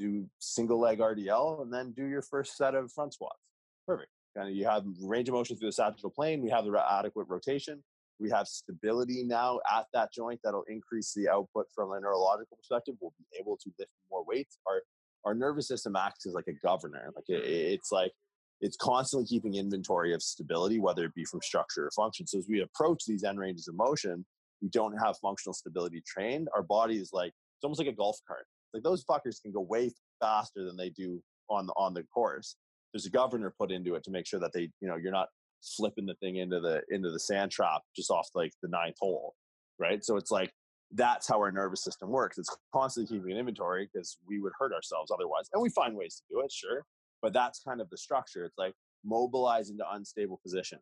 do 0.00 0.26
single 0.38 0.80
leg 0.80 0.98
RDL, 0.98 1.62
and 1.62 1.72
then 1.72 1.92
do 1.92 2.06
your 2.06 2.22
first 2.22 2.56
set 2.56 2.74
of 2.74 2.90
front 2.90 3.12
squats. 3.12 3.38
Perfect. 3.86 4.10
Kind 4.36 4.48
of 4.48 4.56
you 4.56 4.64
have 4.64 4.84
range 5.02 5.28
of 5.28 5.34
motion 5.34 5.56
through 5.56 5.68
the 5.68 5.72
sagittal 5.72 6.10
plane. 6.10 6.40
We 6.42 6.50
have 6.50 6.64
the 6.64 6.84
adequate 6.90 7.26
rotation. 7.28 7.82
We 8.18 8.30
have 8.30 8.46
stability 8.46 9.24
now 9.24 9.60
at 9.70 9.86
that 9.92 10.12
joint 10.12 10.40
that'll 10.42 10.64
increase 10.68 11.12
the 11.14 11.28
output 11.28 11.66
from 11.74 11.92
a 11.92 12.00
neurological 12.00 12.56
perspective. 12.56 12.94
We'll 13.00 13.12
be 13.18 13.38
able 13.38 13.56
to 13.58 13.70
lift 13.78 13.90
more 14.10 14.24
weights. 14.26 14.58
Our 14.66 14.82
our 15.26 15.34
nervous 15.34 15.68
system 15.68 15.96
acts 15.96 16.26
as 16.26 16.32
like 16.32 16.48
a 16.48 16.54
governor. 16.66 17.10
Like 17.14 17.28
it, 17.28 17.44
it's 17.44 17.92
like 17.92 18.12
it's 18.60 18.76
constantly 18.76 19.26
keeping 19.26 19.54
inventory 19.54 20.12
of 20.12 20.22
stability, 20.22 20.78
whether 20.80 21.04
it 21.04 21.14
be 21.14 21.24
from 21.24 21.40
structure 21.42 21.86
or 21.86 21.90
function. 21.90 22.26
So 22.26 22.38
as 22.38 22.46
we 22.48 22.60
approach 22.60 23.04
these 23.06 23.24
end 23.24 23.38
ranges 23.38 23.68
of 23.68 23.74
motion, 23.74 24.24
we 24.60 24.68
don't 24.68 24.96
have 24.98 25.16
functional 25.18 25.54
stability 25.54 26.02
trained. 26.06 26.48
Our 26.54 26.62
body 26.62 26.98
is 26.98 27.10
like 27.12 27.28
it's 27.28 27.64
almost 27.64 27.80
like 27.80 27.88
a 27.88 27.92
golf 27.92 28.18
cart. 28.26 28.46
Like 28.74 28.82
those 28.82 29.04
fuckers 29.04 29.40
can 29.42 29.52
go 29.52 29.60
way 29.60 29.90
faster 30.20 30.64
than 30.64 30.76
they 30.76 30.90
do 30.90 31.22
on 31.48 31.66
the 31.66 31.72
on 31.76 31.94
the 31.94 32.02
course. 32.04 32.56
There's 32.92 33.06
a 33.06 33.10
governor 33.10 33.52
put 33.56 33.70
into 33.70 33.94
it 33.94 34.04
to 34.04 34.10
make 34.10 34.26
sure 34.26 34.40
that 34.40 34.52
they, 34.52 34.70
you 34.80 34.88
know, 34.88 34.96
you're 34.96 35.12
not 35.12 35.28
flipping 35.76 36.06
the 36.06 36.14
thing 36.16 36.36
into 36.36 36.60
the 36.60 36.82
into 36.90 37.10
the 37.10 37.20
sand 37.20 37.50
trap 37.50 37.82
just 37.96 38.10
off 38.10 38.28
like 38.34 38.52
the 38.62 38.68
ninth 38.68 38.96
hole, 39.00 39.34
right? 39.78 40.04
So 40.04 40.16
it's 40.16 40.30
like 40.30 40.52
that's 40.92 41.28
how 41.28 41.38
our 41.38 41.52
nervous 41.52 41.84
system 41.84 42.10
works. 42.10 42.38
It's 42.38 42.54
constantly 42.74 43.16
keeping 43.16 43.32
an 43.32 43.38
inventory 43.38 43.88
because 43.92 44.18
we 44.26 44.40
would 44.40 44.52
hurt 44.58 44.72
ourselves 44.72 45.10
otherwise, 45.10 45.48
and 45.52 45.62
we 45.62 45.70
find 45.70 45.96
ways 45.96 46.16
to 46.16 46.22
do 46.34 46.40
it, 46.40 46.52
sure. 46.52 46.84
But 47.22 47.32
that's 47.32 47.60
kind 47.66 47.80
of 47.80 47.90
the 47.90 47.98
structure. 47.98 48.44
It's 48.44 48.58
like 48.58 48.74
mobilize 49.04 49.70
into 49.70 49.84
unstable 49.90 50.40
position, 50.42 50.78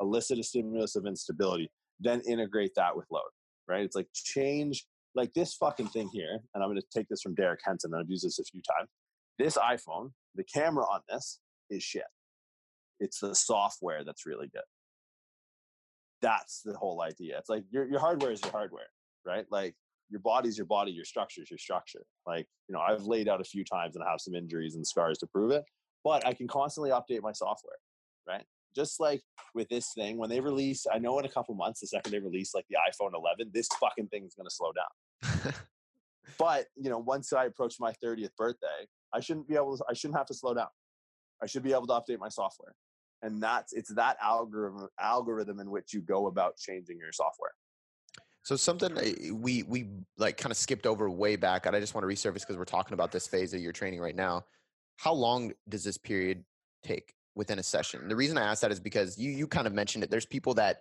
elicit 0.00 0.38
a 0.38 0.42
stimulus 0.42 0.96
of 0.96 1.06
instability, 1.06 1.70
then 2.00 2.22
integrate 2.26 2.72
that 2.76 2.96
with 2.96 3.06
load, 3.10 3.22
right? 3.68 3.84
It's 3.84 3.96
like 3.96 4.08
change 4.14 4.86
like 5.14 5.32
this 5.34 5.54
fucking 5.54 5.88
thing 5.88 6.08
here, 6.12 6.40
and 6.54 6.62
I'm 6.62 6.70
going 6.70 6.80
to 6.80 6.86
take 6.98 7.08
this 7.08 7.20
from 7.22 7.34
Derek 7.34 7.60
Henson. 7.64 7.92
I've 7.94 8.08
used 8.08 8.24
this 8.24 8.38
a 8.38 8.44
few 8.44 8.62
times. 8.62 8.88
This 9.38 9.56
iPhone, 9.56 10.12
the 10.34 10.44
camera 10.44 10.84
on 10.84 11.00
this 11.08 11.40
is 11.70 11.82
shit. 11.82 12.04
It's 13.00 13.20
the 13.20 13.34
software 13.34 14.04
that's 14.04 14.26
really 14.26 14.48
good. 14.52 14.62
That's 16.20 16.62
the 16.64 16.76
whole 16.76 17.02
idea. 17.02 17.38
It's 17.38 17.48
like 17.48 17.64
your 17.70 17.88
your 17.88 17.98
hardware 17.98 18.30
is 18.30 18.40
your 18.42 18.52
hardware, 18.52 18.86
right? 19.26 19.44
Like 19.50 19.74
your 20.08 20.20
body's 20.20 20.56
your 20.56 20.66
body, 20.66 20.92
your 20.92 21.04
structure 21.04 21.42
is 21.42 21.50
your 21.50 21.58
structure. 21.58 22.04
Like 22.26 22.46
you 22.68 22.74
know, 22.74 22.80
I've 22.80 23.02
laid 23.02 23.28
out 23.28 23.40
a 23.40 23.44
few 23.44 23.64
times 23.64 23.96
and 23.96 24.04
I 24.04 24.10
have 24.10 24.20
some 24.20 24.34
injuries 24.34 24.76
and 24.76 24.86
scars 24.86 25.18
to 25.18 25.26
prove 25.26 25.50
it, 25.50 25.64
but 26.04 26.26
I 26.26 26.34
can 26.34 26.48
constantly 26.48 26.90
update 26.90 27.22
my 27.22 27.32
software, 27.32 27.76
right? 28.26 28.44
Just 28.74 29.00
like 29.00 29.22
with 29.54 29.68
this 29.68 29.92
thing, 29.94 30.16
when 30.16 30.30
they 30.30 30.40
release, 30.40 30.86
I 30.92 30.98
know 30.98 31.18
in 31.18 31.24
a 31.24 31.28
couple 31.28 31.54
months, 31.54 31.80
the 31.80 31.86
second 31.86 32.12
they 32.12 32.18
release 32.18 32.54
like 32.54 32.64
the 32.70 32.76
iPhone 32.76 33.12
11, 33.14 33.50
this 33.52 33.68
fucking 33.78 34.08
thing 34.08 34.24
is 34.24 34.34
going 34.34 34.48
to 34.48 34.54
slow 34.54 34.72
down. 34.72 35.54
but 36.38 36.66
you 36.76 36.90
know, 36.90 36.98
once 36.98 37.32
I 37.32 37.44
approach 37.44 37.76
my 37.78 37.92
30th 38.02 38.34
birthday, 38.36 38.86
I 39.12 39.20
shouldn't 39.20 39.48
be 39.48 39.56
able 39.56 39.76
to. 39.76 39.84
I 39.88 39.92
shouldn't 39.92 40.16
have 40.16 40.26
to 40.26 40.34
slow 40.34 40.54
down. 40.54 40.68
I 41.42 41.46
should 41.46 41.62
be 41.62 41.72
able 41.72 41.86
to 41.88 41.92
update 41.92 42.18
my 42.18 42.28
software, 42.28 42.74
and 43.20 43.42
that's 43.42 43.72
it's 43.72 43.92
that 43.94 44.16
algorithm 44.22 44.88
algorithm 44.98 45.60
in 45.60 45.70
which 45.70 45.92
you 45.92 46.00
go 46.00 46.28
about 46.28 46.56
changing 46.56 46.98
your 46.98 47.12
software. 47.12 47.50
So 48.44 48.56
something 48.56 48.94
we 49.40 49.62
we 49.64 49.90
like 50.16 50.36
kind 50.36 50.50
of 50.50 50.56
skipped 50.56 50.86
over 50.86 51.10
way 51.10 51.36
back, 51.36 51.66
and 51.66 51.76
I 51.76 51.80
just 51.80 51.94
want 51.94 52.08
to 52.08 52.14
resurface 52.14 52.40
because 52.40 52.56
we're 52.56 52.64
talking 52.64 52.94
about 52.94 53.12
this 53.12 53.26
phase 53.26 53.54
of 53.54 53.60
your 53.60 53.72
training 53.72 54.00
right 54.00 54.16
now. 54.16 54.44
How 55.02 55.12
long 55.12 55.52
does 55.68 55.82
this 55.82 55.98
period 55.98 56.44
take 56.84 57.12
within 57.34 57.58
a 57.58 57.62
session? 57.62 58.06
The 58.06 58.14
reason 58.14 58.38
I 58.38 58.42
ask 58.42 58.62
that 58.62 58.70
is 58.70 58.78
because 58.78 59.18
you 59.18 59.32
you 59.32 59.48
kind 59.48 59.66
of 59.66 59.72
mentioned 59.72 60.04
it. 60.04 60.10
There's 60.10 60.26
people 60.26 60.54
that 60.54 60.76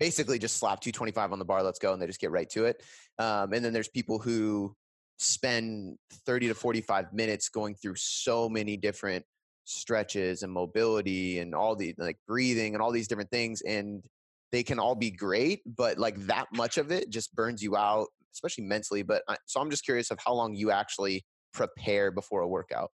basically 0.00 0.40
just 0.40 0.56
slap 0.56 0.80
225 0.80 1.32
on 1.32 1.38
the 1.38 1.44
bar, 1.44 1.62
let's 1.62 1.78
go, 1.78 1.92
and 1.92 2.02
they 2.02 2.06
just 2.08 2.20
get 2.20 2.32
right 2.32 2.50
to 2.50 2.64
it. 2.64 2.82
Um, 3.20 3.52
and 3.52 3.64
then 3.64 3.72
there's 3.72 3.86
people 3.86 4.18
who 4.18 4.74
spend 5.20 5.98
30 6.26 6.48
to 6.48 6.54
45 6.54 7.12
minutes 7.12 7.48
going 7.48 7.76
through 7.76 7.94
so 7.94 8.48
many 8.48 8.76
different 8.76 9.24
stretches 9.64 10.42
and 10.42 10.52
mobility 10.52 11.38
and 11.38 11.54
all 11.54 11.76
the 11.76 11.94
like 11.96 12.18
breathing 12.26 12.74
and 12.74 12.82
all 12.82 12.90
these 12.90 13.06
different 13.06 13.30
things 13.30 13.60
and 13.60 14.02
they 14.50 14.64
can 14.64 14.80
all 14.80 14.96
be 14.96 15.12
great 15.12 15.60
but 15.76 15.96
like 15.96 16.16
that 16.26 16.46
much 16.54 16.76
of 16.76 16.90
it 16.90 17.08
just 17.10 17.32
burns 17.36 17.62
you 17.62 17.76
out 17.76 18.08
especially 18.34 18.64
mentally 18.64 19.02
but 19.02 19.22
I, 19.28 19.36
so 19.46 19.60
i'm 19.60 19.70
just 19.70 19.84
curious 19.84 20.10
of 20.10 20.18
how 20.24 20.32
long 20.32 20.54
you 20.54 20.72
actually 20.72 21.24
prepare 21.52 22.10
before 22.10 22.40
a 22.40 22.48
workout 22.48 22.90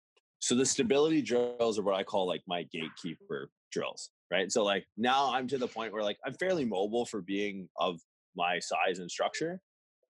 so 0.46 0.54
the 0.54 0.64
stability 0.64 1.20
drills 1.20 1.76
are 1.76 1.82
what 1.82 1.96
i 1.96 2.04
call 2.04 2.26
like 2.26 2.42
my 2.46 2.62
gatekeeper 2.72 3.50
drills 3.72 4.10
right 4.30 4.52
so 4.52 4.62
like 4.62 4.86
now 4.96 5.32
i'm 5.32 5.48
to 5.48 5.58
the 5.58 5.66
point 5.66 5.92
where 5.92 6.04
like 6.04 6.18
i'm 6.24 6.34
fairly 6.34 6.64
mobile 6.64 7.04
for 7.04 7.20
being 7.20 7.68
of 7.80 7.98
my 8.36 8.60
size 8.60 9.00
and 9.00 9.10
structure 9.10 9.60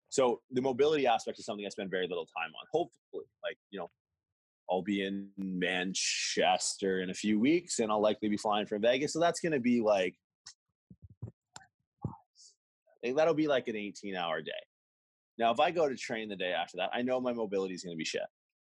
so 0.10 0.42
the 0.52 0.62
mobility 0.62 1.08
aspect 1.08 1.40
is 1.40 1.46
something 1.46 1.66
i 1.66 1.70
spend 1.70 1.90
very 1.90 2.06
little 2.08 2.26
time 2.26 2.50
on 2.50 2.66
hopefully 2.72 3.26
like 3.44 3.58
you 3.72 3.80
know 3.80 3.90
I'll 4.68 4.82
be 4.82 5.06
in 5.06 5.30
Manchester 5.38 7.02
in 7.02 7.12
a 7.12 7.14
few 7.14 7.40
weeks 7.40 7.78
and 7.78 7.92
I'll 7.92 8.02
likely 8.02 8.30
be 8.30 8.38
flying 8.38 8.66
from 8.66 8.82
Vegas. 8.82 9.14
So 9.14 9.20
that's 9.20 9.40
going 9.40 9.52
to 9.52 9.60
be 9.60 9.80
like, 9.80 10.16
that'll 13.04 13.36
be 13.36 13.48
like 13.48 13.68
an 13.68 13.76
18 13.76 14.16
hour 14.16 14.42
day. 14.42 14.52
Now, 15.38 15.52
if 15.52 15.60
I 15.60 15.70
go 15.70 15.88
to 15.88 15.96
train 15.96 16.30
the 16.30 16.36
day 16.36 16.52
after 16.52 16.78
that, 16.78 16.90
I 16.94 17.04
know 17.04 17.22
my 17.22 17.32
mobility 17.32 17.76
is 17.76 17.84
going 17.84 17.96
to 17.96 17.98
be 17.98 18.06
shit, 18.06 18.24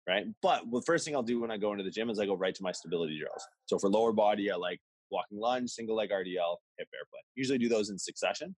right? 0.08 0.26
But 0.42 0.62
the 0.70 0.82
first 0.82 1.04
thing 1.04 1.14
I'll 1.14 1.22
do 1.22 1.40
when 1.40 1.50
I 1.50 1.56
go 1.56 1.72
into 1.72 1.84
the 1.84 1.90
gym 1.90 2.10
is 2.10 2.18
I 2.18 2.26
go 2.26 2.36
right 2.36 2.54
to 2.54 2.62
my 2.62 2.72
stability 2.72 3.18
drills. 3.18 3.46
So 3.66 3.78
for 3.78 3.88
lower 3.88 4.12
body, 4.12 4.50
I 4.50 4.56
like 4.56 4.80
walking 5.10 5.38
lunge, 5.38 5.70
single 5.70 5.96
leg 5.96 6.10
RDL, 6.10 6.56
hip 6.78 6.88
airplane. 6.92 7.22
Usually 7.34 7.58
do 7.58 7.68
those 7.68 7.90
in 7.90 7.98
succession. 7.98 8.54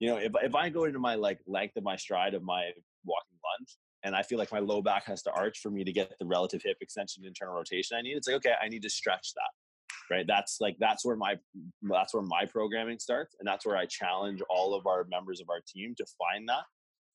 You 0.00 0.08
know, 0.08 0.16
if, 0.18 0.32
if 0.42 0.54
I 0.54 0.68
go 0.68 0.84
into 0.84 0.98
my 0.98 1.14
like 1.14 1.38
length 1.46 1.76
of 1.76 1.84
my 1.84 1.96
stride 1.96 2.34
of 2.34 2.42
my 2.42 2.70
walking 3.04 3.38
lunge, 3.58 3.76
and 4.04 4.14
I 4.14 4.22
feel 4.22 4.38
like 4.38 4.52
my 4.52 4.58
low 4.58 4.82
back 4.82 5.06
has 5.06 5.22
to 5.22 5.32
arch 5.32 5.60
for 5.60 5.70
me 5.70 5.82
to 5.82 5.92
get 5.92 6.12
the 6.18 6.26
relative 6.26 6.60
hip 6.62 6.76
extension 6.80 7.24
internal 7.24 7.54
rotation 7.54 7.96
I 7.96 8.02
need. 8.02 8.16
It's 8.16 8.28
like, 8.28 8.36
okay, 8.36 8.52
I 8.62 8.68
need 8.68 8.82
to 8.82 8.90
stretch 8.90 9.32
that. 9.34 10.14
Right. 10.14 10.26
That's 10.26 10.58
like 10.60 10.76
that's 10.78 11.02
where 11.02 11.16
my 11.16 11.36
that's 11.82 12.12
where 12.12 12.22
my 12.22 12.44
programming 12.44 12.98
starts. 12.98 13.34
And 13.38 13.48
that's 13.48 13.64
where 13.64 13.78
I 13.78 13.86
challenge 13.86 14.42
all 14.50 14.74
of 14.74 14.86
our 14.86 15.06
members 15.08 15.40
of 15.40 15.48
our 15.48 15.60
team 15.66 15.94
to 15.96 16.04
find 16.18 16.46
that. 16.50 16.64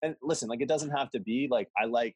And 0.02 0.16
listen, 0.24 0.50
like 0.50 0.62
it 0.62 0.68
doesn't 0.68 0.90
have 0.90 1.12
to 1.12 1.20
be 1.20 1.48
like 1.52 1.70
I 1.80 1.86
like 1.86 2.16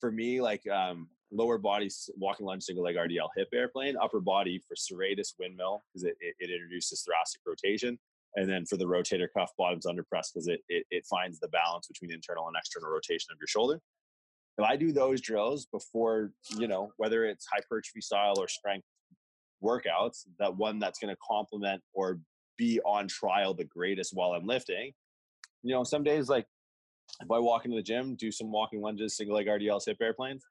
for 0.00 0.10
me, 0.10 0.40
like 0.40 0.68
um 0.68 1.08
lower 1.32 1.58
body 1.58 1.90
walking 2.16 2.46
lunge 2.46 2.62
single 2.62 2.84
leg 2.84 2.96
RDL 2.96 3.28
hip 3.36 3.48
airplane, 3.52 3.96
upper 4.00 4.20
body 4.20 4.60
for 4.66 4.74
serratus 4.74 5.34
windmill 5.38 5.82
because 5.92 6.04
it, 6.04 6.16
it, 6.20 6.34
it 6.38 6.50
introduces 6.50 7.02
thoracic 7.02 7.40
rotation 7.44 7.98
and 8.36 8.48
then 8.48 8.64
for 8.66 8.76
the 8.76 8.84
rotator 8.84 9.26
cuff 9.36 9.50
bottoms 9.58 9.86
under 9.86 10.04
press 10.04 10.30
because 10.30 10.46
it, 10.46 10.60
it, 10.68 10.84
it 10.90 11.04
finds 11.06 11.40
the 11.40 11.48
balance 11.48 11.88
between 11.88 12.12
internal 12.12 12.46
and 12.46 12.56
external 12.56 12.90
rotation 12.90 13.28
of 13.32 13.38
your 13.40 13.48
shoulder. 13.48 13.80
If 14.58 14.64
I 14.64 14.76
do 14.76 14.92
those 14.92 15.20
drills 15.20 15.66
before, 15.66 16.32
you 16.56 16.68
know, 16.68 16.92
whether 16.96 17.24
it's 17.24 17.46
hypertrophy 17.52 18.00
style 18.00 18.34
or 18.38 18.48
strength 18.48 18.86
workouts, 19.62 20.24
that 20.38 20.54
one 20.54 20.78
that's 20.78 20.98
going 20.98 21.14
to 21.14 21.18
complement 21.26 21.82
or 21.92 22.20
be 22.56 22.80
on 22.84 23.08
trial 23.08 23.52
the 23.52 23.64
greatest 23.64 24.12
while 24.14 24.32
I'm 24.32 24.46
lifting, 24.46 24.92
you 25.62 25.74
know, 25.74 25.84
some 25.84 26.02
days 26.02 26.28
like 26.28 26.46
if 27.20 27.30
I 27.30 27.38
walk 27.38 27.64
into 27.64 27.76
the 27.76 27.82
gym, 27.82 28.16
do 28.16 28.30
some 28.30 28.50
walking 28.50 28.80
lunges, 28.80 29.16
single 29.16 29.36
leg 29.36 29.46
RDLs, 29.46 29.86
hip 29.86 29.96
airplanes, 30.00 30.44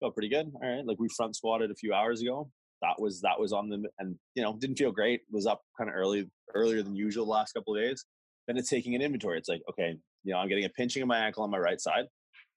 felt 0.00 0.14
pretty 0.14 0.28
good. 0.28 0.50
All 0.54 0.68
right, 0.68 0.84
like 0.84 0.98
we 0.98 1.08
front 1.16 1.36
squatted 1.36 1.70
a 1.70 1.74
few 1.74 1.92
hours 1.92 2.22
ago. 2.22 2.50
That 2.82 2.94
was 2.98 3.20
that 3.22 3.38
was 3.38 3.52
on 3.52 3.68
the 3.68 3.82
and 3.98 4.16
you 4.34 4.42
know 4.42 4.56
didn't 4.56 4.76
feel 4.76 4.92
great. 4.92 5.22
Was 5.30 5.46
up 5.46 5.62
kind 5.76 5.90
of 5.90 5.96
early 5.96 6.30
earlier 6.54 6.82
than 6.82 6.94
usual 6.94 7.24
the 7.24 7.32
last 7.32 7.52
couple 7.52 7.74
of 7.74 7.82
days. 7.82 8.04
Then 8.46 8.56
it's 8.56 8.70
taking 8.70 8.94
an 8.94 9.02
inventory. 9.02 9.38
It's 9.38 9.48
like 9.48 9.62
okay, 9.70 9.96
you 10.24 10.32
know 10.32 10.38
I'm 10.38 10.48
getting 10.48 10.64
a 10.64 10.70
pinching 10.70 11.02
of 11.02 11.08
my 11.08 11.18
ankle 11.18 11.42
on 11.42 11.50
my 11.50 11.58
right 11.58 11.80
side. 11.80 12.04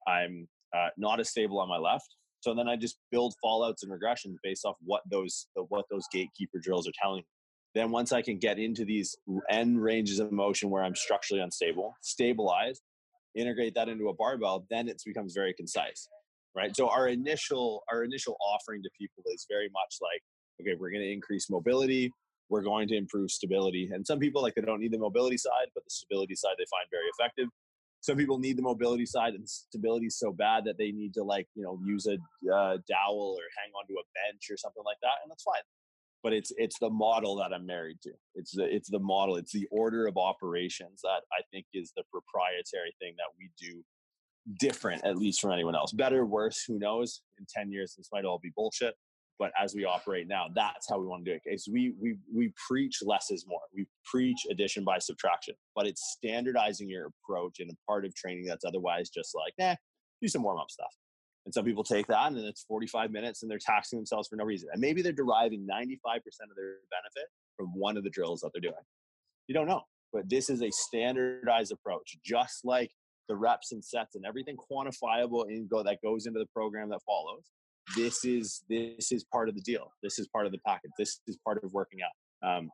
I'm 0.08 0.48
uh, 0.76 0.90
not 0.98 1.20
as 1.20 1.30
stable 1.30 1.60
on 1.60 1.68
my 1.68 1.78
left. 1.78 2.16
So 2.42 2.56
then 2.56 2.68
I 2.68 2.76
just 2.76 2.98
build 3.12 3.36
fallouts 3.44 3.84
and 3.84 3.92
regressions 3.92 4.36
based 4.44 4.66
off 4.66 4.76
what 4.82 5.02
those 5.10 5.48
what 5.70 5.86
those 5.90 6.06
gatekeeper 6.12 6.60
drills 6.62 6.88
are 6.88 6.94
telling 7.02 7.18
me. 7.18 7.26
Then 7.74 7.92
once 7.92 8.12
I 8.12 8.22
can 8.22 8.38
get 8.38 8.60
into 8.60 8.84
these 8.84 9.16
end 9.50 9.82
ranges 9.82 10.20
of 10.20 10.32
motion 10.32 10.70
where 10.70 10.84
I'm 10.84 10.96
structurally 10.96 11.42
unstable, 11.42 11.96
stabilize, 12.02 12.82
integrate 13.36 13.76
that 13.76 13.90
into 13.90 14.10
a 14.10 14.14
barbell, 14.14 14.66
then 14.70 14.88
it 14.88 15.02
becomes 15.06 15.34
very 15.34 15.54
concise, 15.54 16.08
right? 16.56 16.76
So 16.76 16.90
our 16.90 17.08
initial 17.08 17.84
our 17.92 18.04
initial 18.04 18.38
offering 18.54 18.84
to 18.84 18.90
people 19.00 19.24
is 19.34 19.46
very 19.50 19.70
much 19.72 19.98
like, 20.02 20.22
okay, 20.62 20.76
we're 20.80 20.92
going 20.92 21.04
to 21.04 21.12
increase 21.12 21.50
mobility, 21.50 22.12
we're 22.50 22.64
going 22.64 22.88
to 22.90 22.96
improve 22.96 23.32
stability, 23.32 23.90
and 23.94 24.06
some 24.06 24.20
people 24.20 24.42
like 24.42 24.56
they 24.56 24.62
don't 24.62 24.80
need 24.80 24.94
the 24.94 25.00
mobility 25.00 25.38
side, 25.38 25.68
but 25.74 25.84
the 25.84 25.90
stability 25.90 26.36
side 26.36 26.56
they 26.58 26.66
find 26.70 26.86
very 26.92 27.08
effective. 27.18 27.48
Some 28.02 28.18
people 28.18 28.40
need 28.40 28.58
the 28.58 28.64
mobility 28.64 29.06
side 29.06 29.36
and 29.36 29.48
stability 29.48 30.10
so 30.10 30.34
bad 30.34 30.66
that 30.66 30.80
they 30.80 30.92
need 30.92 31.14
to 31.14 31.24
like 31.24 31.48
you 31.56 31.64
know 31.64 31.80
use 31.86 32.08
a 32.08 32.18
uh, 32.52 32.78
dowel 32.90 33.38
or 33.38 33.46
hang 33.62 33.72
onto 33.78 33.94
a 33.94 34.06
bench 34.26 34.50
or 34.50 34.58
something 34.58 34.84
like 34.86 34.98
that 35.02 35.22
and 35.22 35.30
that's 35.30 35.44
fine 35.44 35.62
but 36.24 36.34
it's 36.34 36.52
it's 36.58 36.78
the 36.80 36.90
model 36.90 37.36
that 37.38 37.54
i'm 37.54 37.66
married 37.66 37.98
to. 38.04 38.12
It's 38.36 38.52
the 38.56 38.64
it's 38.64 38.90
the 38.90 39.00
model. 39.00 39.36
It's 39.36 39.52
the 39.52 39.68
order 39.72 40.08
of 40.08 40.18
operations 40.18 41.02
that 41.04 41.22
i 41.32 41.42
think 41.52 41.66
is 41.74 41.92
the 41.96 42.04
proprietary 42.12 42.94
thing 43.00 43.14
that 43.18 43.32
we 43.38 43.50
do 43.60 43.84
different 44.60 45.06
at 45.06 45.18
least 45.18 45.40
from 45.42 45.52
anyone 45.52 45.76
else. 45.76 45.92
Better 45.92 46.26
worse 46.26 46.64
who 46.68 46.80
knows? 46.80 47.22
In 47.40 47.46
10 47.54 47.72
years 47.72 47.96
this 47.98 48.10
might 48.12 48.26
all 48.26 48.40
be 48.40 48.52
bullshit 48.56 48.96
but 49.40 49.52
as 49.60 49.74
we 49.74 49.86
operate 49.86 50.28
now 50.28 50.46
that's 50.54 50.88
how 50.90 51.00
we 51.00 51.08
want 51.08 51.26
to 51.26 51.32
do 51.32 51.40
it. 51.44 51.62
We 51.72 51.94
we 52.02 52.18
we 52.34 52.54
preach 52.68 53.00
less 53.04 53.32
is 53.32 53.46
more. 53.48 53.62
We 53.74 53.86
preach 54.06 54.46
addition 54.50 54.84
by 54.84 55.00
subtraction 55.00 55.56
but 55.76 55.88
it's 55.88 56.14
standardizing 56.18 56.90
your 56.90 57.08
approach 57.08 57.60
in 57.60 57.70
a 57.70 57.74
part 57.88 58.06
of 58.06 58.14
training 58.16 58.46
that's 58.46 58.66
otherwise 58.66 59.10
just 59.10 59.36
like 59.36 59.54
eh 59.60 59.76
do 60.22 60.28
some 60.28 60.44
warm-up 60.44 60.70
stuff 60.70 60.94
and 61.46 61.54
some 61.54 61.66
people 61.66 61.84
take 61.84 62.08
that 62.08 62.28
and 62.28 62.38
then 62.38 62.46
it's 62.46 62.64
45 62.64 63.12
minutes 63.12 63.42
and 63.42 63.52
they're 63.52 63.60
taxing 63.60 63.98
themselves 63.98 64.28
for 64.28 64.36
no 64.36 64.44
reason 64.44 64.70
and 64.72 64.82
maybe 64.82 65.02
they're 65.02 65.12
deriving 65.12 65.68
95% 65.68 65.88
of 65.88 66.56
their 66.56 66.78
benefit 66.90 67.30
from 67.58 67.68
one 67.76 67.98
of 67.98 68.04
the 68.04 68.10
drills 68.10 68.42
that 68.42 68.52
they're 68.54 68.62
doing. 68.62 68.84
You 69.48 69.56
don't 69.56 69.68
know 69.68 69.84
but 70.14 70.30
this 70.30 70.50
is 70.50 70.62
a 70.62 70.72
standardized 70.72 71.72
approach 71.72 72.18
just 72.24 72.66
like 72.66 72.92
the 73.28 73.36
reps 73.36 73.72
and 73.72 73.84
sets 73.84 74.16
and 74.16 74.26
everything 74.26 74.58
quantifiable 74.58 75.50
in 75.50 75.68
go 75.68 75.84
that 75.84 76.02
goes 76.04 76.26
into 76.26 76.40
the 76.40 76.48
program 76.54 76.90
that 76.90 77.00
follows. 77.06 77.44
This 77.96 78.26
is 78.26 78.64
this 78.70 79.12
is 79.12 79.24
part 79.32 79.50
of 79.50 79.56
the 79.56 79.62
deal. 79.62 79.92
This 80.04 80.20
is 80.20 80.28
part 80.28 80.46
of 80.46 80.52
the 80.52 80.60
package. 80.66 80.92
This 80.98 81.20
is 81.28 81.38
part 81.46 81.64
of 81.64 81.72
working 81.74 82.00
out. 82.02 82.48
Um, 82.48 82.70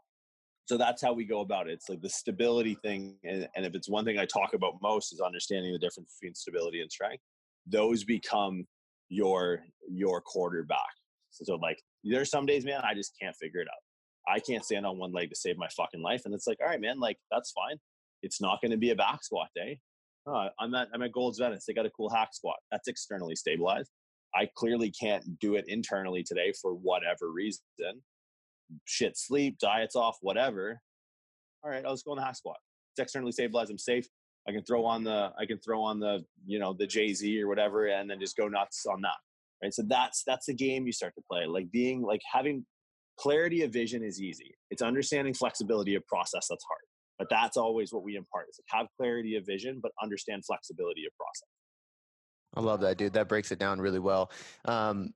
so 0.65 0.77
that's 0.77 1.01
how 1.01 1.13
we 1.13 1.25
go 1.25 1.41
about 1.41 1.69
it. 1.69 1.73
It's 1.73 1.89
like 1.89 2.01
the 2.01 2.09
stability 2.09 2.75
thing 2.83 3.15
and, 3.23 3.47
and 3.55 3.65
if 3.65 3.75
it's 3.75 3.89
one 3.89 4.03
thing 4.05 4.17
i 4.17 4.25
talk 4.25 4.53
about 4.53 4.73
most 4.81 5.13
is 5.13 5.21
understanding 5.21 5.71
the 5.71 5.79
difference 5.79 6.17
between 6.19 6.35
stability 6.35 6.81
and 6.81 6.91
strength 6.91 7.23
those 7.69 8.03
become 8.03 8.65
your 9.09 9.59
your 9.89 10.21
quarterback 10.21 10.79
so, 11.31 11.43
so 11.45 11.55
like 11.55 11.81
there's 12.03 12.29
some 12.29 12.45
days 12.45 12.65
man 12.65 12.81
i 12.83 12.93
just 12.93 13.13
can't 13.21 13.35
figure 13.35 13.61
it 13.61 13.67
out 13.67 13.81
I 14.27 14.39
can't 14.39 14.63
stand 14.63 14.85
on 14.85 14.97
one 14.97 15.13
leg 15.13 15.29
to 15.29 15.35
save 15.35 15.57
my 15.57 15.67
fucking 15.69 16.01
life. 16.01 16.23
And 16.25 16.33
it's 16.33 16.47
like, 16.47 16.57
all 16.61 16.67
right, 16.67 16.81
man, 16.81 16.99
like 16.99 17.17
that's 17.31 17.51
fine. 17.51 17.77
It's 18.21 18.41
not 18.41 18.61
going 18.61 18.71
to 18.71 18.77
be 18.77 18.89
a 18.89 18.95
back 18.95 19.23
squat 19.23 19.47
day. 19.55 19.79
Uh, 20.29 20.49
I'm 20.59 20.75
at 20.75 20.89
I'm 20.93 21.01
at 21.01 21.13
Gold's 21.13 21.39
Venice. 21.39 21.63
They 21.65 21.73
got 21.73 21.85
a 21.85 21.91
cool 21.91 22.09
hack 22.09 22.29
squat. 22.33 22.57
That's 22.71 22.87
externally 22.89 23.35
stabilized. 23.35 23.89
I 24.35 24.49
clearly 24.55 24.91
can't 24.91 25.23
do 25.39 25.55
it 25.55 25.65
internally 25.67 26.23
today 26.23 26.53
for 26.61 26.73
whatever 26.73 27.31
reason. 27.31 27.63
Shit, 28.83 29.17
sleep, 29.17 29.57
diets 29.59 29.95
off, 29.95 30.17
whatever. 30.21 30.81
All 31.63 31.71
right, 31.71 31.85
I'll 31.85 31.93
just 31.93 32.05
go 32.05 32.11
in 32.11 32.17
the 32.17 32.25
hack 32.25 32.35
squat. 32.35 32.57
It's 32.93 33.01
externally 33.01 33.31
stabilized. 33.31 33.71
I'm 33.71 33.77
safe. 33.77 34.05
I 34.47 34.51
can 34.51 34.63
throw 34.63 34.85
on 34.85 35.03
the 35.03 35.31
I 35.37 35.45
can 35.45 35.59
throw 35.59 35.81
on 35.83 35.99
the 35.99 36.23
you 36.45 36.59
know 36.59 36.73
the 36.73 36.87
Jay 36.87 37.13
Z 37.13 37.41
or 37.41 37.47
whatever, 37.47 37.87
and 37.87 38.09
then 38.09 38.19
just 38.19 38.37
go 38.37 38.47
nuts 38.47 38.85
on 38.85 39.01
that. 39.01 39.17
Right. 39.61 39.73
So 39.73 39.83
that's 39.87 40.23
that's 40.25 40.45
the 40.45 40.53
game 40.53 40.85
you 40.85 40.91
start 40.91 41.13
to 41.15 41.21
play. 41.29 41.45
Like 41.45 41.71
being 41.71 42.01
like 42.01 42.21
having 42.31 42.65
clarity 43.17 43.63
of 43.63 43.73
vision 43.73 44.03
is 44.03 44.21
easy. 44.21 44.55
It's 44.69 44.81
understanding 44.81 45.33
flexibility 45.33 45.95
of 45.95 46.05
process 46.07 46.47
that's 46.49 46.63
hard. 46.63 46.81
But 47.17 47.29
that's 47.29 47.57
always 47.57 47.91
what 47.91 48.03
we 48.03 48.15
impart 48.15 48.45
is 48.49 48.59
like 48.59 48.79
have 48.79 48.87
clarity 48.95 49.35
of 49.35 49.45
vision, 49.45 49.79
but 49.81 49.91
understand 50.01 50.45
flexibility 50.45 51.05
of 51.05 51.11
process. 51.17 51.49
I 52.55 52.61
love 52.61 52.79
that, 52.81 52.97
dude. 52.97 53.13
That 53.13 53.27
breaks 53.27 53.51
it 53.51 53.59
down 53.59 53.81
really 53.81 53.99
well. 53.99 54.31
Um, 54.65 55.13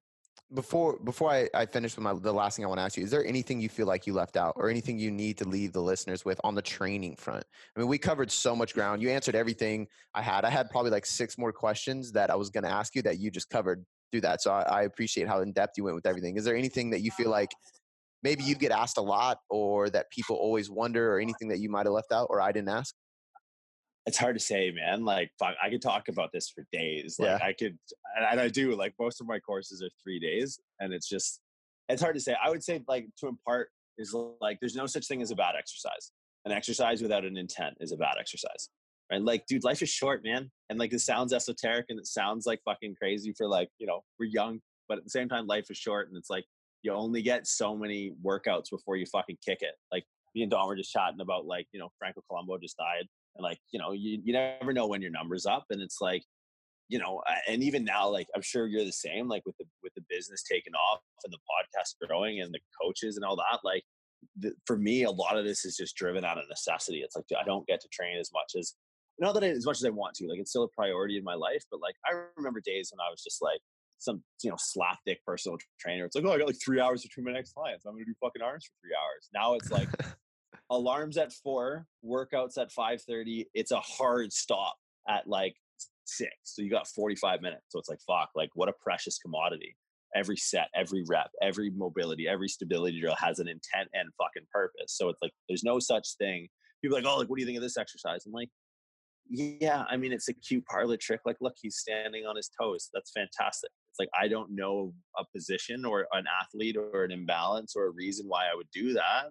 before 0.53 0.99
before 1.03 1.31
I, 1.31 1.49
I 1.53 1.65
finish 1.65 1.95
with 1.95 2.03
my 2.03 2.13
the 2.13 2.33
last 2.33 2.55
thing 2.55 2.65
I 2.65 2.67
want 2.67 2.79
to 2.79 2.83
ask 2.83 2.97
you, 2.97 3.03
is 3.03 3.11
there 3.11 3.25
anything 3.25 3.61
you 3.61 3.69
feel 3.69 3.87
like 3.87 4.05
you 4.05 4.13
left 4.13 4.35
out 4.35 4.53
or 4.57 4.69
anything 4.69 4.99
you 4.99 5.11
need 5.11 5.37
to 5.37 5.47
leave 5.47 5.71
the 5.73 5.81
listeners 5.81 6.25
with 6.25 6.39
on 6.43 6.55
the 6.55 6.61
training 6.61 7.15
front? 7.15 7.43
I 7.75 7.79
mean, 7.79 7.87
we 7.87 7.97
covered 7.97 8.31
so 8.31 8.55
much 8.55 8.73
ground. 8.73 9.01
You 9.01 9.09
answered 9.09 9.35
everything 9.35 9.87
I 10.13 10.21
had. 10.21 10.43
I 10.43 10.49
had 10.49 10.69
probably 10.69 10.91
like 10.91 11.05
six 11.05 11.37
more 11.37 11.53
questions 11.53 12.11
that 12.13 12.29
I 12.29 12.35
was 12.35 12.49
going 12.49 12.63
to 12.63 12.69
ask 12.69 12.95
you 12.95 13.01
that 13.03 13.19
you 13.19 13.31
just 13.31 13.49
covered 13.49 13.85
through 14.11 14.21
that. 14.21 14.41
So 14.41 14.51
I, 14.51 14.61
I 14.61 14.81
appreciate 14.83 15.27
how 15.27 15.39
in 15.41 15.53
depth 15.53 15.77
you 15.77 15.85
went 15.85 15.95
with 15.95 16.05
everything. 16.05 16.37
Is 16.37 16.43
there 16.43 16.55
anything 16.55 16.89
that 16.89 17.01
you 17.01 17.11
feel 17.11 17.29
like 17.29 17.51
maybe 18.23 18.43
you 18.43 18.55
get 18.55 18.71
asked 18.71 18.97
a 18.97 19.01
lot 19.01 19.37
or 19.49 19.89
that 19.89 20.11
people 20.11 20.35
always 20.35 20.69
wonder 20.69 21.15
or 21.15 21.19
anything 21.19 21.47
that 21.47 21.59
you 21.59 21.69
might 21.69 21.85
have 21.85 21.93
left 21.93 22.11
out 22.11 22.27
or 22.29 22.41
I 22.41 22.51
didn't 22.51 22.69
ask? 22.69 22.93
It's 24.05 24.17
hard 24.17 24.35
to 24.35 24.43
say, 24.43 24.71
man. 24.71 25.05
Like, 25.05 25.31
fuck, 25.37 25.55
I 25.63 25.69
could 25.69 25.81
talk 25.81 26.07
about 26.07 26.31
this 26.33 26.49
for 26.49 26.65
days. 26.71 27.17
Like, 27.19 27.39
yeah. 27.39 27.45
I 27.45 27.53
could, 27.53 27.77
and 28.17 28.39
I 28.39 28.47
do. 28.47 28.75
Like, 28.75 28.93
most 28.99 29.21
of 29.21 29.27
my 29.27 29.39
courses 29.39 29.81
are 29.83 29.89
three 30.03 30.19
days, 30.19 30.59
and 30.79 30.93
it's 30.93 31.07
just, 31.07 31.41
it's 31.89 32.01
hard 32.01 32.15
to 32.15 32.21
say. 32.21 32.35
I 32.43 32.49
would 32.49 32.63
say, 32.63 32.81
like, 32.87 33.07
to 33.19 33.27
impart 33.27 33.69
is 33.97 34.15
like, 34.39 34.59
there's 34.59 34.75
no 34.75 34.85
such 34.87 35.07
thing 35.07 35.21
as 35.21 35.31
a 35.31 35.35
bad 35.35 35.55
exercise. 35.57 36.11
An 36.45 36.51
exercise 36.51 37.01
without 37.01 37.23
an 37.25 37.37
intent 37.37 37.75
is 37.79 37.91
a 37.91 37.97
bad 37.97 38.15
exercise, 38.19 38.69
right? 39.11 39.21
Like, 39.21 39.45
dude, 39.45 39.63
life 39.63 39.83
is 39.83 39.89
short, 39.89 40.23
man. 40.23 40.49
And 40.69 40.79
like, 40.79 40.91
it 40.91 41.01
sounds 41.01 41.33
esoteric 41.33 41.85
and 41.89 41.99
it 41.99 42.07
sounds 42.07 42.47
like 42.47 42.61
fucking 42.65 42.95
crazy 42.95 43.33
for 43.37 43.47
like, 43.47 43.69
you 43.77 43.85
know, 43.85 44.03
we're 44.19 44.25
young, 44.25 44.59
but 44.89 44.97
at 44.97 45.03
the 45.03 45.11
same 45.11 45.29
time, 45.29 45.45
life 45.45 45.69
is 45.69 45.77
short, 45.77 46.07
and 46.07 46.17
it's 46.17 46.31
like 46.31 46.45
you 46.81 46.91
only 46.91 47.21
get 47.21 47.45
so 47.45 47.77
many 47.77 48.13
workouts 48.25 48.71
before 48.71 48.95
you 48.95 49.05
fucking 49.05 49.37
kick 49.45 49.59
it. 49.61 49.75
Like, 49.91 50.03
me 50.35 50.43
and 50.43 50.51
Don 50.51 50.67
were 50.67 50.75
just 50.75 50.91
chatting 50.91 51.21
about 51.21 51.45
like, 51.45 51.67
you 51.71 51.79
know, 51.79 51.89
Franco 51.99 52.21
Columbu 52.29 52.61
just 52.61 52.77
died 52.77 53.07
and 53.35 53.43
like, 53.43 53.59
you 53.71 53.79
know, 53.79 53.91
you, 53.91 54.21
you 54.23 54.33
never 54.33 54.73
know 54.73 54.87
when 54.87 55.01
your 55.01 55.11
number's 55.11 55.45
up. 55.45 55.65
And 55.69 55.81
it's 55.81 55.99
like, 56.01 56.23
you 56.87 56.99
know, 56.99 57.21
and 57.47 57.63
even 57.63 57.85
now, 57.85 58.09
like 58.09 58.27
I'm 58.35 58.41
sure 58.41 58.67
you're 58.67 58.83
the 58.83 58.91
same, 58.91 59.29
like 59.29 59.43
with 59.45 59.55
the 59.57 59.65
with 59.81 59.93
the 59.95 60.03
business 60.09 60.43
taking 60.43 60.73
off 60.73 60.99
and 61.23 61.33
the 61.33 61.37
podcast 61.37 62.05
growing 62.05 62.41
and 62.41 62.53
the 62.53 62.59
coaches 62.81 63.15
and 63.15 63.23
all 63.23 63.37
that. 63.37 63.59
Like 63.63 63.83
the, 64.37 64.53
for 64.65 64.77
me, 64.77 65.03
a 65.03 65.11
lot 65.11 65.37
of 65.37 65.45
this 65.45 65.63
is 65.63 65.77
just 65.77 65.95
driven 65.95 66.25
out 66.25 66.37
of 66.37 66.49
necessity. 66.49 66.99
It's 66.99 67.15
like 67.15 67.25
I 67.39 67.45
don't 67.45 67.65
get 67.65 67.79
to 67.81 67.87
train 67.93 68.17
as 68.19 68.29
much 68.33 68.53
as 68.59 68.75
not 69.19 69.33
that 69.35 69.43
I, 69.43 69.47
as 69.47 69.65
much 69.65 69.77
as 69.77 69.85
I 69.85 69.89
want 69.89 70.15
to. 70.15 70.27
Like 70.27 70.39
it's 70.39 70.49
still 70.49 70.63
a 70.63 70.69
priority 70.69 71.17
in 71.17 71.23
my 71.23 71.35
life, 71.35 71.63
but 71.71 71.79
like 71.79 71.95
I 72.05 72.11
remember 72.35 72.59
days 72.59 72.91
when 72.91 72.99
I 72.99 73.09
was 73.09 73.23
just 73.23 73.41
like 73.41 73.61
some 73.97 74.21
you 74.43 74.49
know 74.49 74.57
slapdick 74.57 75.17
personal 75.25 75.57
trainer. 75.79 76.03
It's 76.03 76.15
like 76.15 76.25
oh 76.25 76.33
I 76.33 76.39
got 76.39 76.47
like 76.47 76.61
three 76.61 76.81
hours 76.81 77.03
between 77.03 77.25
my 77.25 77.31
next 77.31 77.53
clients. 77.53 77.85
I'm 77.85 77.93
gonna 77.93 78.03
do 78.03 78.13
fucking 78.21 78.41
arms 78.41 78.65
for 78.65 78.73
three 78.81 78.95
hours. 78.95 79.29
Now 79.33 79.53
it's 79.53 79.71
like 79.71 79.87
alarms 80.71 81.17
at 81.17 81.31
four, 81.31 81.85
workouts 82.03 82.57
at 82.57 82.71
five 82.71 83.01
thirty. 83.03 83.45
It's 83.53 83.71
a 83.71 83.79
hard 83.79 84.33
stop 84.33 84.75
at 85.07 85.27
like 85.27 85.55
six. 86.05 86.31
So 86.43 86.61
you 86.61 86.69
got 86.69 86.87
45 86.87 87.41
minutes. 87.41 87.63
So 87.69 87.79
it's 87.79 87.89
like 87.89 87.99
fuck, 88.07 88.29
like 88.35 88.49
what 88.55 88.69
a 88.69 88.73
precious 88.81 89.19
commodity. 89.19 89.75
Every 90.15 90.37
set, 90.37 90.67
every 90.75 91.03
rep, 91.07 91.29
every 91.41 91.69
mobility, 91.69 92.27
every 92.27 92.49
stability 92.49 92.99
drill 92.99 93.15
has 93.17 93.39
an 93.39 93.47
intent 93.47 93.89
and 93.93 94.09
fucking 94.17 94.47
purpose. 94.51 94.95
So 94.97 95.09
it's 95.09 95.21
like 95.21 95.31
there's 95.47 95.63
no 95.63 95.79
such 95.79 96.15
thing. 96.17 96.47
People 96.81 96.97
like, 96.97 97.05
oh, 97.05 97.17
like 97.17 97.29
what 97.29 97.37
do 97.37 97.41
you 97.41 97.45
think 97.45 97.57
of 97.57 97.63
this 97.63 97.77
exercise? 97.77 98.25
I'm 98.25 98.31
like, 98.31 98.49
yeah, 99.29 99.83
I 99.89 99.95
mean, 99.97 100.11
it's 100.11 100.27
a 100.27 100.33
cute 100.33 100.65
parlor 100.65 100.97
trick. 100.97 101.21
Like, 101.25 101.37
look, 101.39 101.53
he's 101.61 101.77
standing 101.77 102.25
on 102.25 102.35
his 102.35 102.49
toes. 102.59 102.89
That's 102.93 103.11
fantastic. 103.11 103.69
It's 103.91 103.99
like 103.99 104.09
I 104.19 104.27
don't 104.27 104.51
know 104.53 104.93
a 105.17 105.23
position 105.33 105.85
or 105.85 106.07
an 106.11 106.25
athlete 106.41 106.75
or 106.75 107.03
an 107.03 107.11
imbalance 107.11 107.73
or 107.75 107.85
a 107.85 107.91
reason 107.91 108.25
why 108.27 108.45
I 108.45 108.55
would 108.55 108.69
do 108.73 108.93
that 108.93 109.27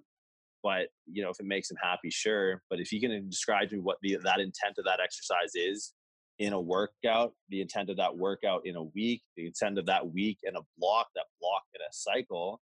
but 0.62 0.88
you 1.06 1.22
know 1.22 1.30
if 1.30 1.40
it 1.40 1.46
makes 1.46 1.70
him 1.70 1.76
happy 1.82 2.10
sure 2.10 2.62
but 2.70 2.80
if 2.80 2.92
you 2.92 3.00
can 3.00 3.28
describe 3.28 3.68
to 3.68 3.76
me 3.76 3.80
what 3.80 3.98
the 4.02 4.18
that 4.24 4.40
intent 4.40 4.76
of 4.78 4.84
that 4.84 5.00
exercise 5.02 5.52
is 5.54 5.92
in 6.38 6.52
a 6.52 6.60
workout 6.60 7.32
the 7.48 7.60
intent 7.60 7.90
of 7.90 7.96
that 7.96 8.16
workout 8.16 8.62
in 8.64 8.76
a 8.76 8.82
week 8.82 9.22
the 9.36 9.46
intent 9.46 9.78
of 9.78 9.86
that 9.86 10.12
week 10.12 10.38
in 10.42 10.56
a 10.56 10.60
block 10.78 11.08
that 11.14 11.26
block 11.40 11.62
in 11.74 11.80
a 11.80 11.92
cycle 11.92 12.60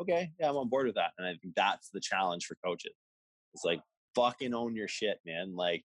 okay 0.00 0.30
yeah 0.40 0.48
i'm 0.48 0.56
on 0.56 0.68
board 0.68 0.86
with 0.86 0.94
that 0.94 1.10
and 1.18 1.26
i 1.26 1.30
think 1.42 1.54
that's 1.54 1.90
the 1.92 2.00
challenge 2.00 2.44
for 2.44 2.56
coaches. 2.64 2.92
It's 3.54 3.64
like 3.64 3.80
fucking 4.14 4.54
own 4.54 4.74
your 4.74 4.88
shit 4.88 5.18
man. 5.26 5.54
Like 5.54 5.84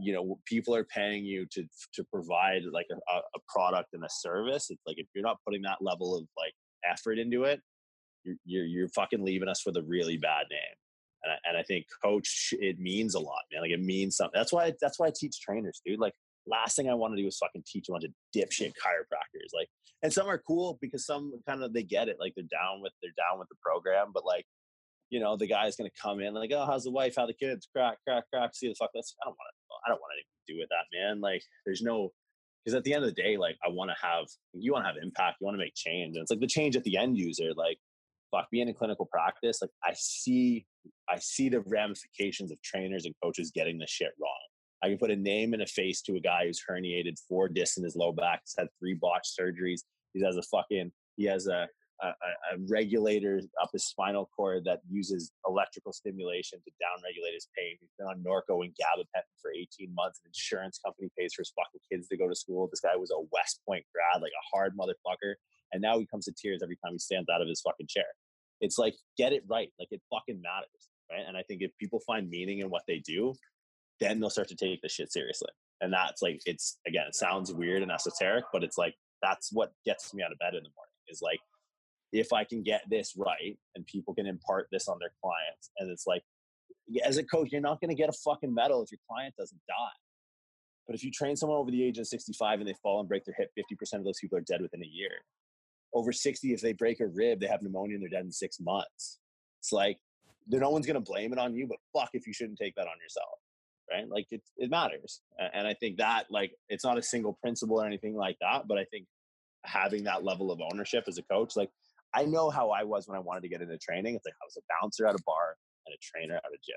you 0.00 0.12
know 0.12 0.38
people 0.44 0.74
are 0.74 0.84
paying 0.84 1.24
you 1.24 1.46
to 1.52 1.64
to 1.94 2.04
provide 2.12 2.62
like 2.72 2.86
a, 2.90 3.16
a 3.16 3.40
product 3.48 3.90
and 3.92 4.02
a 4.02 4.08
service 4.10 4.70
it's 4.70 4.82
like 4.88 4.98
if 4.98 5.06
you're 5.14 5.22
not 5.22 5.36
putting 5.46 5.62
that 5.62 5.78
level 5.80 6.16
of 6.16 6.26
like 6.36 6.52
effort 6.90 7.16
into 7.16 7.44
it 7.44 7.60
you're, 8.24 8.36
you're, 8.44 8.64
you're 8.64 8.88
fucking 8.88 9.24
leaving 9.24 9.48
us 9.48 9.64
with 9.66 9.76
a 9.76 9.82
really 9.82 10.16
bad 10.16 10.46
name. 10.50 10.76
And 11.24 11.32
I, 11.32 11.36
and 11.48 11.56
I 11.56 11.62
think 11.62 11.86
coach, 12.02 12.52
it 12.58 12.78
means 12.78 13.14
a 13.14 13.20
lot, 13.20 13.42
man. 13.52 13.62
Like 13.62 13.70
it 13.70 13.80
means 13.80 14.16
something. 14.16 14.38
That's 14.38 14.52
why, 14.52 14.72
that's 14.80 14.98
why 14.98 15.06
I 15.06 15.12
teach 15.14 15.40
trainers, 15.40 15.80
dude. 15.86 16.00
Like 16.00 16.14
last 16.46 16.74
thing 16.74 16.90
I 16.90 16.94
want 16.94 17.14
to 17.14 17.22
do 17.22 17.28
is 17.28 17.38
fucking 17.38 17.62
teach 17.66 17.88
a 17.88 17.92
bunch 17.92 18.04
of 18.04 18.10
dipshit 18.36 18.72
chiropractors. 18.72 19.54
Like, 19.54 19.68
and 20.02 20.12
some 20.12 20.26
are 20.26 20.42
cool 20.44 20.78
because 20.80 21.06
some 21.06 21.32
kind 21.48 21.62
of, 21.62 21.72
they 21.72 21.84
get 21.84 22.08
it. 22.08 22.16
Like 22.18 22.32
they're 22.34 22.44
down 22.50 22.82
with, 22.82 22.92
they're 23.00 23.12
down 23.16 23.38
with 23.38 23.48
the 23.48 23.56
program, 23.64 24.10
but 24.12 24.24
like, 24.24 24.44
you 25.10 25.20
know, 25.20 25.36
the 25.36 25.46
guy's 25.46 25.76
going 25.76 25.88
to 25.88 26.02
come 26.02 26.20
in 26.20 26.34
like, 26.34 26.50
oh, 26.52 26.66
how's 26.66 26.84
the 26.84 26.90
wife? 26.90 27.14
How 27.16 27.26
the 27.26 27.34
kids? 27.34 27.68
Crack, 27.72 27.98
crack, 28.08 28.24
crack. 28.32 28.54
See 28.54 28.68
the 28.68 28.74
fuck. 28.74 28.90
That's, 28.94 29.14
I 29.22 29.26
don't 29.26 29.36
want 29.36 29.48
to, 29.52 29.74
I 29.86 29.88
don't 29.90 30.00
want 30.00 30.12
anything 30.16 30.32
to 30.46 30.52
do 30.54 30.58
with 30.58 30.70
that, 30.70 30.86
man. 30.98 31.20
Like 31.20 31.42
there's 31.64 31.82
no, 31.82 32.10
because 32.64 32.74
at 32.74 32.82
the 32.82 32.94
end 32.94 33.04
of 33.04 33.14
the 33.14 33.22
day, 33.22 33.36
like 33.36 33.58
I 33.64 33.68
want 33.68 33.90
to 33.90 33.96
have, 34.04 34.24
you 34.54 34.72
want 34.72 34.84
to 34.84 34.88
have 34.88 34.96
impact, 35.00 35.36
you 35.40 35.44
want 35.44 35.54
to 35.54 35.62
make 35.62 35.74
change. 35.76 36.16
And 36.16 36.22
it's 36.22 36.30
like 36.30 36.40
the 36.40 36.46
change 36.48 36.74
at 36.76 36.82
the 36.82 36.96
end 36.96 37.18
user, 37.18 37.52
like 37.54 37.78
fuck 38.32 38.46
being 38.50 38.68
in 38.68 38.74
clinical 38.74 39.06
practice 39.06 39.58
like 39.60 39.70
i 39.84 39.92
see 39.94 40.66
i 41.08 41.18
see 41.18 41.48
the 41.48 41.60
ramifications 41.66 42.50
of 42.50 42.60
trainers 42.62 43.04
and 43.04 43.14
coaches 43.22 43.52
getting 43.54 43.78
the 43.78 43.86
shit 43.86 44.12
wrong 44.20 44.30
i 44.82 44.88
can 44.88 44.98
put 44.98 45.10
a 45.10 45.16
name 45.16 45.52
and 45.52 45.62
a 45.62 45.66
face 45.66 46.02
to 46.02 46.16
a 46.16 46.20
guy 46.20 46.46
who's 46.46 46.62
herniated 46.68 47.14
four 47.28 47.48
discs 47.48 47.76
in 47.76 47.84
his 47.84 47.96
low 47.96 48.12
back 48.12 48.40
he's 48.44 48.54
had 48.58 48.68
three 48.80 48.94
botched 48.94 49.32
surgeries 49.38 49.82
he 50.14 50.24
has 50.24 50.36
a 50.36 50.42
fucking 50.42 50.90
he 51.16 51.24
has 51.24 51.46
a 51.46 51.68
a, 52.02 52.08
a 52.08 52.58
regulator 52.68 53.40
up 53.62 53.70
his 53.72 53.84
spinal 53.84 54.28
cord 54.36 54.64
that 54.64 54.80
uses 54.90 55.30
electrical 55.46 55.92
stimulation 55.92 56.58
to 56.64 56.70
downregulate 56.82 57.34
his 57.34 57.48
pain. 57.56 57.76
He's 57.80 57.94
been 57.98 58.08
on 58.08 58.24
Norco 58.26 58.64
and 58.64 58.74
gabapentin 58.74 59.38
for 59.40 59.52
18 59.54 59.94
months. 59.94 60.20
An 60.24 60.30
insurance 60.30 60.80
company 60.84 61.10
pays 61.18 61.34
for 61.34 61.42
his 61.42 61.52
fucking 61.54 61.80
kids 61.90 62.08
to 62.08 62.16
go 62.16 62.28
to 62.28 62.34
school. 62.34 62.68
This 62.70 62.80
guy 62.80 62.96
was 62.96 63.10
a 63.10 63.22
West 63.32 63.60
Point 63.66 63.84
grad, 63.94 64.22
like 64.22 64.32
a 64.32 64.56
hard 64.56 64.76
motherfucker. 64.76 65.34
And 65.72 65.80
now 65.80 65.98
he 65.98 66.06
comes 66.06 66.26
to 66.26 66.32
tears 66.36 66.60
every 66.62 66.76
time 66.84 66.92
he 66.92 66.98
stands 66.98 67.28
out 67.28 67.40
of 67.40 67.48
his 67.48 67.60
fucking 67.60 67.86
chair. 67.88 68.10
It's 68.62 68.78
like 68.78 68.94
get 69.18 69.32
it 69.32 69.42
right. 69.46 69.68
Like 69.78 69.88
it 69.90 70.00
fucking 70.10 70.40
matters, 70.40 70.88
right? 71.10 71.24
And 71.26 71.36
I 71.36 71.42
think 71.42 71.60
if 71.60 71.72
people 71.78 72.00
find 72.06 72.30
meaning 72.30 72.60
in 72.60 72.70
what 72.70 72.84
they 72.88 73.00
do, 73.00 73.34
then 74.00 74.20
they'll 74.20 74.30
start 74.30 74.48
to 74.48 74.56
take 74.56 74.80
the 74.80 74.88
shit 74.88 75.12
seriously. 75.12 75.50
And 75.82 75.92
that's 75.92 76.22
like 76.22 76.40
it's 76.46 76.78
again, 76.86 77.04
it 77.08 77.16
sounds 77.16 77.52
weird 77.52 77.82
and 77.82 77.90
esoteric, 77.90 78.44
but 78.52 78.64
it's 78.64 78.78
like 78.78 78.94
that's 79.20 79.50
what 79.52 79.72
gets 79.84 80.14
me 80.14 80.22
out 80.22 80.32
of 80.32 80.38
bed 80.38 80.54
in 80.54 80.62
the 80.62 80.70
morning. 80.74 80.92
Is 81.08 81.20
like 81.20 81.40
if 82.12 82.32
I 82.32 82.44
can 82.44 82.62
get 82.62 82.82
this 82.88 83.14
right 83.16 83.58
and 83.74 83.86
people 83.86 84.14
can 84.14 84.26
impart 84.26 84.68
this 84.70 84.88
on 84.88 84.98
their 85.00 85.12
clients, 85.20 85.70
and 85.78 85.90
it's 85.90 86.06
like 86.06 86.22
as 87.04 87.16
a 87.18 87.24
coach, 87.24 87.48
you're 87.50 87.60
not 87.60 87.80
going 87.80 87.90
to 87.90 87.96
get 87.96 88.08
a 88.08 88.12
fucking 88.12 88.54
medal 88.54 88.82
if 88.82 88.92
your 88.92 89.00
client 89.10 89.34
doesn't 89.36 89.60
die. 89.68 89.98
But 90.86 90.94
if 90.96 91.04
you 91.04 91.10
train 91.10 91.36
someone 91.36 91.58
over 91.58 91.70
the 91.70 91.82
age 91.82 91.98
of 91.98 92.06
65 92.06 92.60
and 92.60 92.68
they 92.68 92.74
fall 92.82 93.00
and 93.00 93.08
break 93.08 93.24
their 93.24 93.36
hip, 93.38 93.50
50% 93.56 93.98
of 93.98 94.04
those 94.04 94.18
people 94.20 94.36
are 94.36 94.42
dead 94.42 94.60
within 94.60 94.82
a 94.82 94.86
year 94.86 95.10
over 95.94 96.12
60 96.12 96.52
if 96.52 96.60
they 96.60 96.72
break 96.72 97.00
a 97.00 97.06
rib 97.06 97.40
they 97.40 97.46
have 97.46 97.62
pneumonia 97.62 97.94
and 97.94 98.02
they're 98.02 98.10
dead 98.10 98.24
in 98.24 98.32
six 98.32 98.58
months. 98.60 99.18
It's 99.60 99.72
like 99.72 99.98
no 100.48 100.70
one's 100.70 100.86
going 100.86 100.94
to 100.94 101.00
blame 101.00 101.32
it 101.32 101.38
on 101.38 101.54
you 101.54 101.66
but 101.66 101.78
fuck 101.98 102.10
if 102.14 102.26
you 102.26 102.32
shouldn't 102.32 102.58
take 102.58 102.74
that 102.74 102.86
on 102.86 102.96
yourself 103.02 103.38
right? 103.92 104.08
Like 104.08 104.26
it, 104.30 104.42
it 104.56 104.70
matters 104.70 105.20
and 105.52 105.66
i 105.66 105.74
think 105.74 105.98
that 105.98 106.26
like 106.30 106.52
it's 106.68 106.84
not 106.84 106.98
a 106.98 107.02
single 107.02 107.38
principle 107.42 107.80
or 107.80 107.86
anything 107.86 108.14
like 108.14 108.36
that 108.40 108.66
but 108.66 108.78
i 108.78 108.84
think 108.84 109.06
having 109.64 110.04
that 110.04 110.24
level 110.24 110.50
of 110.50 110.60
ownership 110.60 111.04
as 111.06 111.18
a 111.18 111.22
coach 111.22 111.56
like 111.56 111.70
i 112.14 112.24
know 112.24 112.50
how 112.50 112.70
i 112.70 112.82
was 112.82 113.06
when 113.06 113.16
i 113.16 113.20
wanted 113.20 113.42
to 113.42 113.48
get 113.48 113.60
into 113.62 113.78
training 113.78 114.14
it's 114.14 114.24
like 114.24 114.34
i 114.42 114.46
was 114.46 114.56
a 114.56 114.60
bouncer 114.80 115.06
at 115.06 115.14
a 115.14 115.22
bar 115.24 115.56
and 115.86 115.94
a 115.94 115.98
trainer 116.00 116.36
at 116.36 116.44
a 116.44 116.58
gym. 116.64 116.76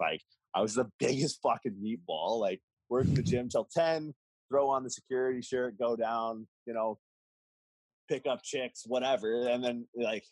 Like 0.00 0.22
i 0.54 0.60
was 0.60 0.74
the 0.74 0.90
biggest 0.98 1.40
fucking 1.42 1.76
meatball 1.82 2.40
like 2.40 2.60
work 2.88 3.06
in 3.06 3.14
the 3.14 3.22
gym 3.22 3.48
till 3.48 3.68
10 3.74 4.14
throw 4.48 4.68
on 4.68 4.84
the 4.84 4.90
security 4.90 5.42
shirt 5.42 5.78
go 5.78 5.96
down 5.96 6.46
you 6.66 6.72
know 6.72 6.98
pick 8.08 8.26
up 8.26 8.42
chicks, 8.42 8.84
whatever. 8.86 9.48
And 9.48 9.62
then 9.62 9.86
like 9.96 10.24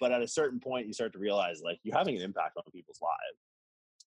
but 0.00 0.12
at 0.12 0.22
a 0.22 0.28
certain 0.28 0.58
point, 0.58 0.86
you 0.86 0.94
start 0.94 1.12
to 1.12 1.18
realize 1.18 1.60
like 1.62 1.78
you're 1.82 1.96
having 1.96 2.16
an 2.16 2.22
impact 2.22 2.56
on 2.56 2.64
people's 2.72 3.00
lives. 3.02 3.38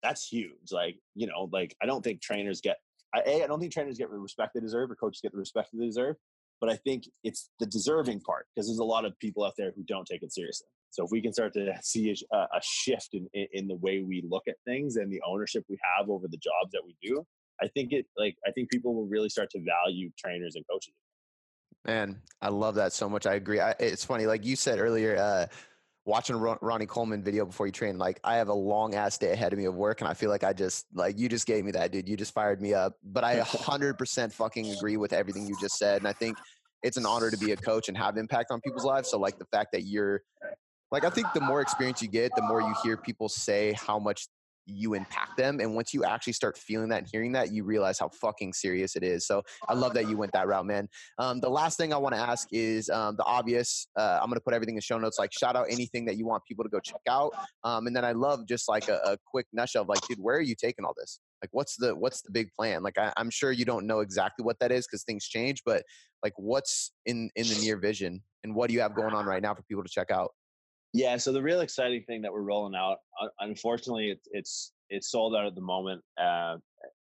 That's 0.03 0.27
huge. 0.27 0.71
Like 0.71 0.97
you 1.15 1.27
know, 1.27 1.51
like 1.53 1.77
I 1.83 1.87
don't 1.87 2.03
think 2.03 2.23
trainers 2.23 2.61
get. 2.61 2.77
I, 3.13 3.23
a, 3.27 3.45
I 3.45 3.47
don't 3.49 3.59
think 3.59 3.73
trainers 3.73 3.99
get 3.99 4.09
the 4.09 4.17
respect 4.17 4.53
they 4.55 4.61
deserve, 4.61 4.91
or 4.91 4.95
coaches 4.95 5.21
get 5.21 5.33
the 5.33 5.39
respect 5.39 5.71
they 5.73 5.85
deserve. 5.85 6.17
But 6.61 6.71
I 6.71 6.77
think 6.77 7.05
it's 7.25 7.51
the 7.59 7.67
deserving 7.67 8.21
part 8.21 8.47
because 8.55 8.69
there's 8.69 8.79
a 8.79 8.85
lot 8.85 9.05
of 9.05 9.19
people 9.19 9.45
out 9.45 9.55
there 9.59 9.73
who 9.75 9.83
don't 9.83 10.07
take 10.07 10.23
it 10.23 10.33
seriously. 10.33 10.69
So 10.91 11.05
if 11.05 11.11
we 11.11 11.21
can 11.21 11.33
start 11.33 11.53
to 11.55 11.75
see 11.83 12.15
a, 12.33 12.37
a 12.37 12.61
shift 12.63 13.15
in, 13.15 13.29
in 13.53 13.67
the 13.67 13.77
way 13.77 14.03
we 14.07 14.23
look 14.29 14.45
at 14.49 14.57
things 14.65 14.97
and 14.97 15.11
the 15.13 15.21
ownership 15.27 15.65
we 15.69 15.79
have 15.97 16.09
over 16.09 16.29
the 16.29 16.37
jobs 16.37 16.71
that 16.73 16.83
we 16.85 16.95
do, 17.03 17.27
I 17.61 17.69
think 17.69 17.93
it 17.93 18.07
like 18.17 18.37
I 18.47 18.53
think 18.53 18.71
people 18.71 18.95
will 18.95 19.09
really 19.09 19.29
start 19.29 19.51
to 19.51 19.61
value 19.61 20.11
trainers 20.17 20.55
and 20.55 20.65
coaches. 20.71 20.95
Man, 21.87 22.21
I 22.43 22.49
love 22.49 22.75
that 22.77 22.93
so 22.93 23.09
much. 23.09 23.27
I 23.27 23.35
agree. 23.35 23.61
I, 23.61 23.75
it's 23.79 24.05
funny, 24.05 24.27
like 24.27 24.45
you 24.45 24.55
said 24.55 24.79
earlier, 24.79 25.17
uh, 25.17 25.47
watching 26.05 26.37
a 26.37 26.39
Ronnie 26.39 26.87
Coleman 26.87 27.23
video 27.23 27.47
before 27.47 27.67
you 27.67 27.73
train, 27.73 27.97
like 27.99 28.21
I 28.25 28.37
have 28.37 28.49
a 28.49 28.55
long 28.55 28.95
ass 28.95 29.17
day 29.17 29.33
ahead 29.33 29.53
of 29.53 29.59
me 29.59 29.65
of 29.65 29.75
work, 29.75 30.01
and 30.01 30.09
I 30.09 30.15
feel 30.15 30.31
like 30.31 30.45
I 30.45 30.53
just 30.53 30.87
like 30.95 31.19
you 31.19 31.29
just 31.29 31.47
gave 31.47 31.65
me 31.65 31.71
that, 31.73 31.93
dude. 31.93 32.09
You 32.09 32.17
just 32.17 32.35
fired 32.35 32.61
me 32.61 32.75
up. 32.75 32.95
But 33.03 33.25
I 33.25 33.41
hundred 33.47 33.97
percent 33.97 34.33
fucking 34.33 34.71
agree 34.73 34.97
with 34.97 35.13
everything 35.13 35.47
you 35.47 35.57
just 35.61 35.79
said, 35.79 35.99
and 35.99 36.09
I 36.09 36.13
think 36.13 36.37
it's 36.83 36.97
an 36.97 37.07
honor 37.07 37.31
to 37.31 37.37
be 37.37 37.53
a 37.53 37.57
coach 37.57 37.89
and 37.89 37.97
have 37.97 38.17
impact 38.17 38.51
on 38.51 38.61
people's 38.61 38.85
lives. 38.85 39.11
So 39.11 39.19
like 39.19 39.39
the 39.39 39.47
fact 39.47 39.73
that 39.73 39.83
you're 39.83 40.23
like 40.91 41.05
I 41.05 41.11
think 41.11 41.29
the 41.33 41.41
more 41.41 41.61
experience 41.61 42.03
you 42.03 42.09
get, 42.09 42.33
the 42.37 42.43
more 42.43 42.61
you 42.61 42.75
hear 42.83 42.97
people 42.97 43.29
say 43.29 43.73
how 43.73 43.99
much 43.99 44.29
you 44.67 44.95
impact 44.95 45.37
them. 45.37 45.61
And 45.61 45.75
once 45.75 45.93
you 45.93 46.05
actually 46.05 46.33
start 46.33 46.57
feeling 46.57 46.89
that 46.91 46.99
and 46.99 47.09
hearing 47.11 47.33
that, 47.33 47.53
you 47.53 47.65
realize 47.65 47.99
how 47.99 48.09
fucking 48.09 48.53
serious 48.53 48.97
it 48.97 49.03
is. 49.03 49.27
So 49.27 49.43
I 49.69 49.75
love 49.75 49.95
that 49.95 50.09
you 50.09 50.17
went 50.17 50.33
that 50.33 50.47
route, 50.47 50.67
man. 50.67 50.89
Um, 51.19 51.41
the 51.41 51.49
last 51.49 51.77
thing 51.77 51.93
I 51.93 51.97
want 51.97 52.15
to 52.15 52.21
ask 52.21 52.49
is 52.53 52.89
um, 52.91 53.17
the 53.17 53.25
obvious. 53.25 53.89
Uh, 53.97 54.19
I'm 54.21 54.29
going 54.29 54.37
to 54.37 54.45
put 54.45 54.55
everything 54.55 54.77
in 54.77 54.81
show 54.81 54.99
notes, 54.99 55.19
like 55.19 55.33
shout 55.33 55.57
out 55.57 55.67
anything 55.71 56.05
that 56.07 56.17
you 56.17 56.27
want 56.27 56.45
people 56.47 56.65
to 56.65 56.71
go 56.71 56.81
check 56.81 57.01
out. 57.09 57.33
Um, 57.65 57.87
and 57.87 57.95
then 57.95 58.05
I 58.05 58.13
love 58.13 58.47
just 58.47 58.69
like 58.69 58.89
a, 58.89 59.01
a, 59.05 59.17
quick 59.27 59.47
nutshell 59.53 59.83
of 59.83 59.89
like, 59.89 60.01
dude, 60.09 60.19
where 60.19 60.37
are 60.37 60.43
you 60.43 60.55
taking 60.55 60.85
all 60.85 60.95
this? 60.97 61.21
Like, 61.43 61.51
what's 61.53 61.77
the 61.77 61.95
what's 61.95 62.23
the 62.23 62.31
big 62.31 62.49
plan? 62.59 62.83
Like, 62.83 62.99
I, 62.99 63.13
I'm 63.17 63.31
sure 63.31 63.53
you 63.53 63.65
don't 63.65 63.87
know 63.87 64.01
exactly 64.01 64.45
what 64.45 64.59
that 64.61 64.73
is 64.73 64.87
because 64.87 65.05
things 65.05 65.27
change, 65.27 65.63
but 65.65 65.85
like, 66.23 66.35
what's 66.37 66.93
in 67.07 67.31
in 67.37 67.47
the 67.47 67.59
near 67.63 67.79
vision, 67.79 68.23
and 68.45 68.55
what 68.55 68.69
do 68.69 68.75
you 68.75 68.81
have 68.81 68.95
going 68.95 69.15
on 69.15 69.25
right 69.27 69.43
now 69.43 69.55
for 69.55 69.63
people 69.63 69.83
to 69.83 69.89
check 69.89 70.11
out? 70.11 70.33
Yeah, 70.93 71.17
so 71.19 71.33
the 71.33 71.43
real 71.43 71.61
exciting 71.61 72.03
thing 72.03 72.23
that 72.23 72.33
we're 72.33 72.43
rolling 72.43 72.75
out, 72.75 72.99
unfortunately, 73.39 74.11
it's 74.11 74.29
it's 74.33 74.73
it's 74.89 75.11
sold 75.11 75.37
out 75.37 75.47
at 75.47 75.55
the 75.55 75.61
moment, 75.61 76.03
uh, 76.21 76.57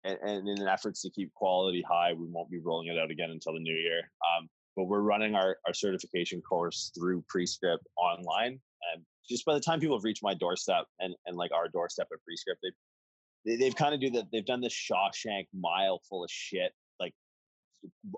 and, 0.04 0.18
and, 0.22 0.48
in 0.48 0.68
efforts 0.68 1.02
to 1.02 1.10
keep 1.10 1.32
quality 1.34 1.84
high, 1.88 2.12
we 2.12 2.26
won't 2.28 2.50
be 2.50 2.60
rolling 2.60 2.88
it 2.88 2.98
out 2.98 3.10
again 3.10 3.30
until 3.30 3.54
the 3.54 3.58
new 3.58 3.74
year. 3.74 3.98
Um, 3.98 4.48
but 4.76 4.84
we're 4.84 5.00
running 5.00 5.34
our, 5.34 5.56
our 5.66 5.74
certification 5.74 6.40
course 6.40 6.92
through 6.96 7.24
Prescript 7.28 7.84
online, 7.96 8.60
and 8.92 9.04
just 9.28 9.44
by 9.44 9.54
the 9.54 9.60
time 9.60 9.80
people 9.80 9.96
have 9.96 10.04
reached 10.04 10.22
my 10.22 10.34
doorstep 10.34 10.86
and, 11.00 11.14
and 11.26 11.36
like 11.36 11.50
our 11.52 11.68
doorstep 11.68 12.06
at 12.12 12.18
Prescript, 12.24 12.64
they've 13.44 13.58
they've 13.58 13.76
kind 13.76 13.94
of 13.94 14.00
do 14.00 14.10
that. 14.10 14.26
They've 14.32 14.46
done 14.46 14.60
this 14.60 14.74
Shawshank 14.74 15.46
mile 15.52 16.00
full 16.08 16.22
of 16.22 16.30
shit, 16.30 16.72
like 17.00 17.14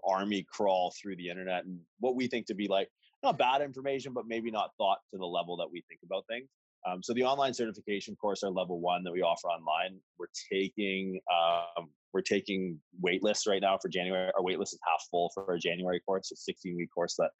army 0.06 0.46
crawl 0.52 0.92
through 1.00 1.16
the 1.16 1.30
internet, 1.30 1.64
and 1.64 1.80
what 2.00 2.16
we 2.16 2.26
think 2.26 2.46
to 2.48 2.54
be 2.54 2.68
like 2.68 2.90
not 3.24 3.38
bad 3.38 3.62
information, 3.62 4.12
but 4.12 4.26
maybe 4.26 4.50
not 4.50 4.70
thought 4.78 4.98
to 5.10 5.18
the 5.18 5.26
level 5.26 5.56
that 5.56 5.70
we 5.70 5.82
think 5.88 6.00
about 6.04 6.24
things. 6.28 6.48
Um, 6.86 7.02
so 7.02 7.14
the 7.14 7.24
online 7.24 7.54
certification 7.54 8.14
course, 8.16 8.42
our 8.42 8.50
level 8.50 8.78
one 8.78 9.02
that 9.04 9.12
we 9.12 9.22
offer 9.22 9.48
online, 9.48 9.98
we're 10.18 10.26
taking 10.52 11.18
um, 11.32 11.88
we're 12.12 12.20
taking 12.20 12.78
waitlists 13.04 13.48
right 13.48 13.60
now 13.60 13.78
for 13.80 13.88
January. 13.88 14.30
Our 14.36 14.42
waitlist 14.42 14.74
is 14.74 14.78
half 14.86 15.02
full 15.10 15.30
for 15.34 15.50
our 15.50 15.58
January 15.58 16.00
course, 16.00 16.30
a 16.30 16.36
16 16.36 16.76
week 16.76 16.90
course 16.94 17.16
that 17.18 17.30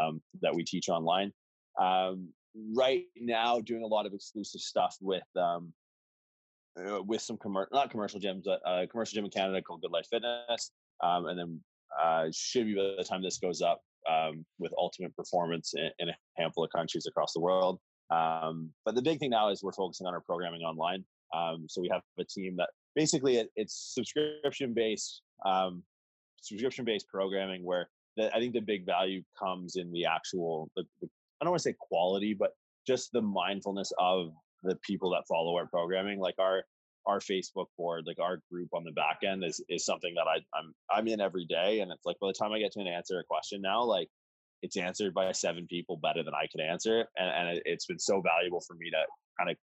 um, 0.00 0.22
that 0.42 0.54
we 0.54 0.64
teach 0.64 0.88
online. 0.88 1.32
Um, 1.80 2.28
right 2.76 3.04
now, 3.16 3.60
doing 3.60 3.82
a 3.82 3.86
lot 3.86 4.06
of 4.06 4.14
exclusive 4.14 4.60
stuff 4.60 4.96
with 5.00 5.24
um, 5.36 5.72
uh, 6.78 7.02
with 7.02 7.20
some 7.20 7.36
commercial 7.36 7.70
not 7.72 7.90
commercial 7.90 8.20
gyms, 8.20 8.44
but 8.44 8.60
a 8.64 8.68
uh, 8.68 8.86
commercial 8.86 9.14
gym 9.14 9.24
in 9.24 9.30
Canada 9.30 9.60
called 9.60 9.82
Good 9.82 9.92
Life 9.92 10.06
Fitness, 10.10 10.70
um, 11.02 11.26
and 11.26 11.38
then 11.38 11.60
uh, 12.02 12.26
should 12.32 12.66
be 12.66 12.74
by 12.74 12.94
the 12.96 13.04
time 13.04 13.22
this 13.22 13.38
goes 13.38 13.60
up, 13.60 13.80
um, 14.10 14.44
with 14.58 14.72
ultimate 14.78 15.14
performance 15.16 15.72
in, 15.74 15.90
in, 15.98 16.08
a 16.08 16.14
handful 16.36 16.64
of 16.64 16.70
countries 16.70 17.06
across 17.06 17.32
the 17.32 17.40
world. 17.40 17.80
Um, 18.10 18.70
but 18.84 18.94
the 18.94 19.02
big 19.02 19.18
thing 19.18 19.30
now 19.30 19.50
is 19.50 19.62
we're 19.62 19.72
focusing 19.72 20.06
on 20.06 20.14
our 20.14 20.20
programming 20.20 20.62
online. 20.62 21.04
Um, 21.34 21.66
so 21.68 21.80
we 21.80 21.88
have 21.92 22.02
a 22.18 22.24
team 22.24 22.56
that 22.58 22.68
basically 22.94 23.36
it, 23.36 23.50
it's 23.56 23.92
subscription 23.94 24.72
based, 24.74 25.22
um, 25.44 25.82
subscription 26.42 26.84
based 26.84 27.08
programming 27.08 27.64
where 27.64 27.88
the, 28.16 28.34
I 28.34 28.38
think 28.38 28.52
the 28.52 28.60
big 28.60 28.86
value 28.86 29.22
comes 29.38 29.76
in 29.76 29.90
the 29.90 30.04
actual, 30.04 30.70
the, 30.76 30.84
the, 31.00 31.08
I 31.40 31.44
don't 31.44 31.50
want 31.50 31.62
to 31.62 31.68
say 31.70 31.74
quality, 31.78 32.34
but 32.38 32.50
just 32.86 33.10
the 33.12 33.22
mindfulness 33.22 33.92
of 33.98 34.32
the 34.62 34.76
people 34.86 35.10
that 35.10 35.24
follow 35.28 35.56
our 35.56 35.66
programming. 35.66 36.18
Like 36.20 36.36
our 36.38 36.64
our 37.06 37.20
Facebook 37.20 37.66
board, 37.76 38.04
like 38.06 38.18
our 38.20 38.40
group 38.50 38.68
on 38.72 38.84
the 38.84 38.92
back 38.92 39.18
end 39.24 39.44
is 39.44 39.62
is 39.68 39.84
something 39.84 40.14
that 40.14 40.26
I, 40.26 40.36
I'm 40.58 40.74
I'm 40.90 41.08
in 41.08 41.20
every 41.20 41.44
day. 41.46 41.80
And 41.80 41.92
it's 41.92 42.06
like 42.06 42.18
by 42.20 42.28
the 42.28 42.34
time 42.34 42.52
I 42.52 42.58
get 42.58 42.72
to 42.72 42.80
an 42.80 42.86
answer 42.86 43.18
a 43.18 43.24
question 43.24 43.60
now, 43.60 43.82
like 43.82 44.08
it's 44.62 44.76
answered 44.76 45.12
by 45.12 45.30
seven 45.32 45.66
people 45.66 45.98
better 45.98 46.22
than 46.22 46.34
I 46.34 46.46
could 46.50 46.60
answer 46.62 47.00
it. 47.00 47.08
And, 47.18 47.48
and 47.48 47.62
it's 47.66 47.86
been 47.86 47.98
so 47.98 48.22
valuable 48.22 48.62
for 48.66 48.74
me 48.74 48.90
to 48.90 49.04
kind 49.38 49.50
of 49.50 49.56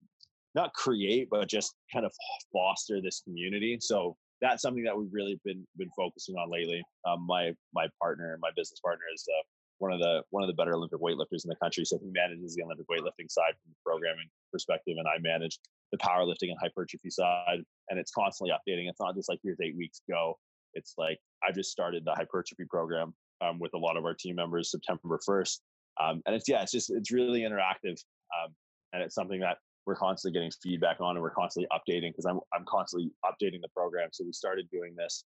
not 0.55 0.72
create, 0.74 1.28
but 1.30 1.49
just 1.49 1.74
kind 1.93 2.05
of 2.05 2.12
foster 2.53 3.01
this 3.01 3.20
community. 3.20 3.78
So 3.80 4.16
that's 4.41 4.62
something 4.62 4.84
that 4.84 4.97
we've 4.97 5.12
really 5.12 5.41
been 5.45 5.66
been 5.76 5.91
focusing 5.97 6.36
on 6.36 6.51
lately. 6.51 6.82
Um, 7.07 7.26
my 7.26 7.53
my 7.74 7.86
partner, 8.01 8.36
my 8.41 8.51
business 8.57 8.80
partner, 8.80 9.05
is 9.14 9.24
uh, 9.28 9.43
one 9.78 9.93
of 9.93 10.01
the 10.01 10.22
one 10.30 10.43
of 10.43 10.49
the 10.49 10.55
better 10.55 10.74
Olympic 10.74 11.01
weightlifters 11.01 11.45
in 11.45 11.49
the 11.49 11.57
country. 11.62 11.84
So 11.84 11.99
he 11.99 12.11
manages 12.11 12.55
the 12.55 12.62
Olympic 12.62 12.86
weightlifting 12.89 13.30
side 13.30 13.55
from 13.62 13.70
the 13.70 13.78
programming 13.84 14.28
perspective, 14.53 14.97
and 14.99 15.07
I 15.07 15.18
manage 15.20 15.59
the 15.93 15.99
powerlifting 15.99 16.51
and 16.51 16.57
hypertrophy 16.61 17.11
side. 17.11 17.61
And 17.91 17.99
it's 17.99 18.12
constantly 18.12 18.53
updating. 18.53 18.89
It's 18.89 19.01
not 19.01 19.14
just 19.14 19.28
like 19.28 19.41
here's 19.43 19.61
eight 19.62 19.76
weeks 19.76 20.01
go. 20.11 20.39
It's 20.74 20.95
like 20.99 21.18
I 21.47 21.53
just 21.53 21.70
started 21.70 22.05
the 22.05 22.12
hypertrophy 22.12 22.64
program 22.68 23.14
um, 23.41 23.59
with 23.59 23.72
a 23.74 23.78
lot 23.78 23.97
of 23.97 24.05
our 24.05 24.14
team 24.14 24.36
members 24.36 24.70
September 24.70 25.18
1st. 25.26 25.59
Um, 26.01 26.22
and 26.26 26.34
it's 26.34 26.49
yeah, 26.49 26.62
it's 26.62 26.72
just 26.72 26.91
it's 26.91 27.11
really 27.11 27.41
interactive, 27.41 27.97
um, 28.36 28.55
and 28.93 29.03
it's 29.03 29.14
something 29.14 29.41
that 29.41 29.59
we're 29.84 29.97
constantly 29.97 30.39
getting 30.39 30.53
feedback 30.62 31.01
on, 31.01 31.16
and 31.16 31.22
we're 31.22 31.30
constantly 31.30 31.68
updating 31.72 32.11
because 32.11 32.24
I'm 32.24 32.41
I'm 32.55 32.64
constantly 32.68 33.11
updating 33.24 33.61
the 33.62 33.68
program. 33.76 34.09
So 34.12 34.24
we 34.24 34.32
started 34.32 34.68
doing 34.70 34.95
this 34.97 35.24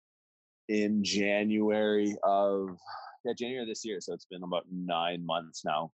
in 0.69 1.05
January 1.05 2.17
of 2.25 2.77
yeah 3.25 3.33
January 3.39 3.67
this 3.67 3.85
year. 3.85 4.01
So 4.01 4.13
it's 4.13 4.27
been 4.27 4.43
about 4.43 4.65
nine 4.73 5.25
months 5.25 5.65
now, 5.65 5.93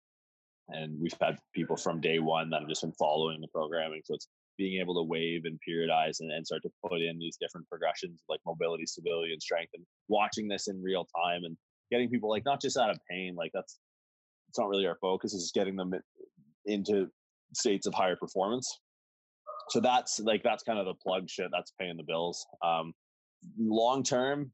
and 0.69 0.97
we've 1.01 1.15
had 1.19 1.37
people 1.53 1.75
from 1.75 1.99
day 1.99 2.19
one 2.19 2.49
that 2.51 2.61
have 2.61 2.69
just 2.69 2.81
been 2.81 2.93
following 2.93 3.41
the 3.41 3.49
programming. 3.49 4.01
So 4.05 4.13
it's 4.13 4.27
being 4.61 4.79
able 4.79 4.93
to 4.93 5.09
wave 5.09 5.41
and 5.45 5.59
periodize 5.67 6.17
and, 6.19 6.31
and 6.31 6.45
start 6.45 6.61
to 6.61 6.69
put 6.87 7.01
in 7.01 7.17
these 7.17 7.35
different 7.41 7.67
progressions 7.67 8.21
like 8.29 8.39
mobility, 8.45 8.85
stability, 8.85 9.33
and 9.33 9.41
strength, 9.41 9.71
and 9.73 9.83
watching 10.07 10.47
this 10.47 10.67
in 10.67 10.79
real 10.83 11.07
time 11.15 11.41
and 11.45 11.57
getting 11.89 12.07
people 12.11 12.29
like 12.29 12.45
not 12.45 12.61
just 12.61 12.77
out 12.77 12.91
of 12.91 12.99
pain, 13.09 13.33
like 13.35 13.49
that's 13.55 13.79
it's 14.49 14.59
not 14.59 14.69
really 14.69 14.85
our 14.85 14.97
focus. 15.01 15.33
Is 15.33 15.51
getting 15.51 15.75
them 15.75 15.93
into 16.67 17.07
states 17.55 17.87
of 17.87 17.95
higher 17.95 18.15
performance. 18.15 18.69
So 19.69 19.79
that's 19.79 20.19
like 20.19 20.43
that's 20.43 20.61
kind 20.61 20.77
of 20.77 20.85
the 20.85 20.93
plug 20.93 21.27
shit 21.27 21.47
that's 21.51 21.73
paying 21.79 21.97
the 21.97 22.03
bills. 22.03 22.45
Um, 22.63 22.93
long 23.57 24.03
term, 24.03 24.51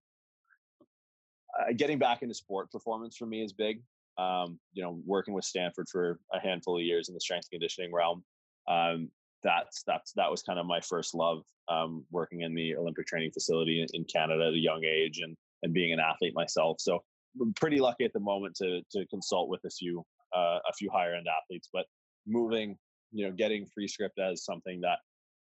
uh, 1.59 1.73
getting 1.75 1.99
back 1.99 2.21
into 2.21 2.33
sport 2.33 2.71
performance 2.71 3.17
for 3.17 3.25
me 3.25 3.43
is 3.43 3.51
big. 3.51 3.81
Um, 4.17 4.57
you 4.71 4.83
know, 4.83 5.01
working 5.05 5.33
with 5.33 5.43
Stanford 5.43 5.87
for 5.91 6.17
a 6.33 6.39
handful 6.39 6.77
of 6.77 6.83
years 6.83 7.09
in 7.09 7.13
the 7.13 7.19
strength 7.19 7.49
conditioning 7.51 7.93
realm, 7.93 8.23
um, 8.69 9.09
that's 9.43 9.83
that's 9.85 10.13
that 10.13 10.29
was 10.29 10.41
kind 10.41 10.59
of 10.59 10.65
my 10.65 10.81
first 10.81 11.13
love. 11.13 11.43
Um, 11.69 12.05
working 12.11 12.41
in 12.41 12.55
the 12.55 12.75
Olympic 12.75 13.07
training 13.07 13.31
facility 13.31 13.85
in, 13.93 14.05
Canada 14.05 14.47
at 14.47 14.53
a 14.53 14.57
young 14.57 14.83
age, 14.85 15.19
and 15.21 15.35
and 15.63 15.73
being 15.73 15.93
an 15.93 15.99
athlete 15.99 16.33
myself. 16.35 16.77
So 16.79 17.03
I'm 17.41 17.53
pretty 17.53 17.79
lucky 17.79 18.05
at 18.05 18.13
the 18.13 18.19
moment 18.19 18.55
to 18.57 18.81
to 18.91 19.05
consult 19.07 19.49
with 19.49 19.61
a 19.65 19.69
few 19.69 20.03
uh, 20.35 20.59
a 20.69 20.73
few 20.77 20.89
higher 20.91 21.13
end 21.13 21.27
athletes, 21.27 21.69
but 21.71 21.85
moving, 22.25 22.77
you 23.11 23.25
know, 23.25 23.31
getting 23.31 23.67
Prescript 23.73 24.19
as 24.19 24.43
something 24.43 24.81
that 24.81 24.99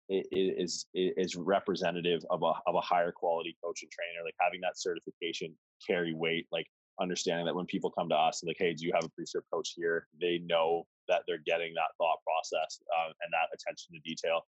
is 0.08 0.86
is 0.94 1.36
representative 1.36 2.22
of 2.30 2.42
a 2.42 2.52
of 2.66 2.74
a 2.74 2.80
higher 2.80 3.12
quality 3.12 3.56
coach 3.64 3.82
and 3.82 3.90
trainer, 3.90 4.24
like 4.24 4.34
having 4.40 4.60
that 4.60 4.78
certification 4.78 5.54
carry 5.86 6.14
weight, 6.14 6.46
like 6.52 6.66
understanding 7.00 7.46
that 7.46 7.54
when 7.54 7.66
people 7.66 7.90
come 7.90 8.08
to 8.08 8.14
us 8.14 8.42
like, 8.44 8.56
hey, 8.58 8.74
do 8.74 8.84
you 8.84 8.92
have 8.94 9.04
a 9.04 9.08
Prescript 9.10 9.46
coach 9.52 9.74
here? 9.76 10.08
They 10.20 10.40
know 10.46 10.86
that 11.08 11.22
they're 11.26 11.42
getting 11.44 11.74
that 11.74 11.94
thought 11.98 12.18
process 12.24 12.80
um, 12.98 13.12
and 13.22 13.32
that 13.32 13.48
attention 13.54 13.94
to 13.94 14.00
detail. 14.00 14.42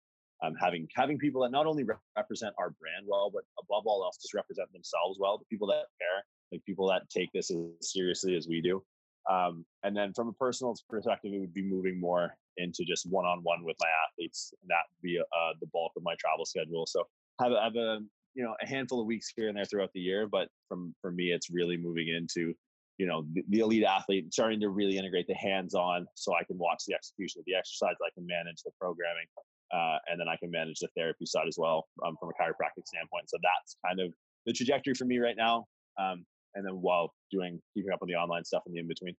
Um, 0.43 0.53
having 0.59 0.87
having 0.93 1.17
people 1.17 1.41
that 1.43 1.51
not 1.51 1.65
only 1.65 1.83
re- 1.83 1.95
represent 2.17 2.53
our 2.59 2.71
brand 2.71 3.05
well, 3.07 3.31
but 3.33 3.43
above 3.57 3.83
all 3.85 4.03
else, 4.03 4.17
just 4.17 4.33
represent 4.33 4.71
themselves 4.73 5.17
well. 5.19 5.37
The 5.37 5.45
people 5.45 5.67
that 5.67 5.85
care, 5.99 6.23
like 6.51 6.63
people 6.65 6.87
that 6.89 7.09
take 7.09 7.31
this 7.33 7.49
as 7.51 7.57
seriously 7.81 8.35
as 8.35 8.47
we 8.47 8.61
do. 8.61 8.83
Um, 9.29 9.65
and 9.83 9.95
then 9.95 10.13
from 10.13 10.27
a 10.27 10.33
personal 10.33 10.75
perspective, 10.89 11.31
it 11.33 11.39
would 11.39 11.53
be 11.53 11.63
moving 11.63 11.99
more 11.99 12.37
into 12.57 12.83
just 12.85 13.09
one-on-one 13.09 13.63
with 13.63 13.75
my 13.79 13.87
athletes, 14.05 14.53
and 14.61 14.69
that 14.69 14.83
would 14.89 15.01
be 15.01 15.19
uh, 15.19 15.53
the 15.61 15.67
bulk 15.67 15.93
of 15.97 16.03
my 16.03 16.15
travel 16.19 16.45
schedule. 16.45 16.85
So 16.85 17.03
have 17.41 17.51
have 17.51 17.75
a 17.75 17.99
you 18.35 18.43
know 18.43 18.55
a 18.61 18.67
handful 18.67 18.99
of 19.01 19.07
weeks 19.07 19.31
here 19.35 19.47
and 19.47 19.57
there 19.57 19.65
throughout 19.65 19.91
the 19.93 19.99
year, 19.99 20.27
but 20.27 20.47
from 20.67 20.93
for 21.01 21.11
me, 21.11 21.31
it's 21.31 21.49
really 21.49 21.77
moving 21.77 22.09
into 22.09 22.53
you 22.97 23.05
know 23.05 23.25
the, 23.33 23.43
the 23.49 23.59
elite 23.59 23.83
athlete 23.83 24.33
starting 24.33 24.59
to 24.59 24.69
really 24.69 24.97
integrate 24.97 25.27
the 25.27 25.35
hands-on 25.35 26.07
so 26.15 26.33
i 26.33 26.43
can 26.45 26.57
watch 26.57 26.83
the 26.87 26.93
execution 26.93 27.39
of 27.39 27.45
the 27.45 27.53
exercise 27.53 27.95
i 28.01 28.09
can 28.13 28.25
manage 28.25 28.61
the 28.63 28.71
programming 28.79 29.25
uh, 29.73 29.97
and 30.07 30.17
then 30.19 30.27
i 30.29 30.37
can 30.37 30.49
manage 30.49 30.79
the 30.79 30.87
therapy 30.95 31.25
side 31.25 31.45
as 31.45 31.57
well 31.59 31.87
um, 32.05 32.15
from 32.19 32.29
a 32.29 32.41
chiropractic 32.41 32.85
standpoint 32.85 33.27
so 33.27 33.37
that's 33.43 33.75
kind 33.85 33.99
of 33.99 34.13
the 34.45 34.53
trajectory 34.53 34.93
for 34.93 35.03
me 35.03 35.17
right 35.19 35.35
now 35.37 35.65
um, 35.99 36.25
and 36.55 36.65
then 36.65 36.73
while 36.75 37.13
doing 37.31 37.59
keeping 37.73 37.91
up 37.91 37.99
on 38.01 38.07
the 38.07 38.15
online 38.15 38.45
stuff 38.45 38.63
in 38.65 38.71
the 38.73 38.79
in 38.79 38.87
between 38.87 39.15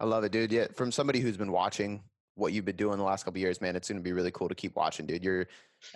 I 0.00 0.04
love 0.04 0.22
it, 0.22 0.30
dude. 0.30 0.52
Yeah, 0.52 0.66
from 0.74 0.92
somebody 0.92 1.18
who's 1.18 1.36
been 1.36 1.50
watching 1.50 2.02
what 2.38 2.52
you've 2.52 2.64
been 2.64 2.76
doing 2.76 2.98
the 2.98 3.04
last 3.04 3.24
couple 3.24 3.40
years, 3.40 3.60
man, 3.60 3.76
it's 3.76 3.88
going 3.88 3.98
to 3.98 4.02
be 4.02 4.12
really 4.12 4.30
cool 4.30 4.48
to 4.48 4.54
keep 4.54 4.76
watching, 4.76 5.06
dude. 5.06 5.24
You're 5.24 5.48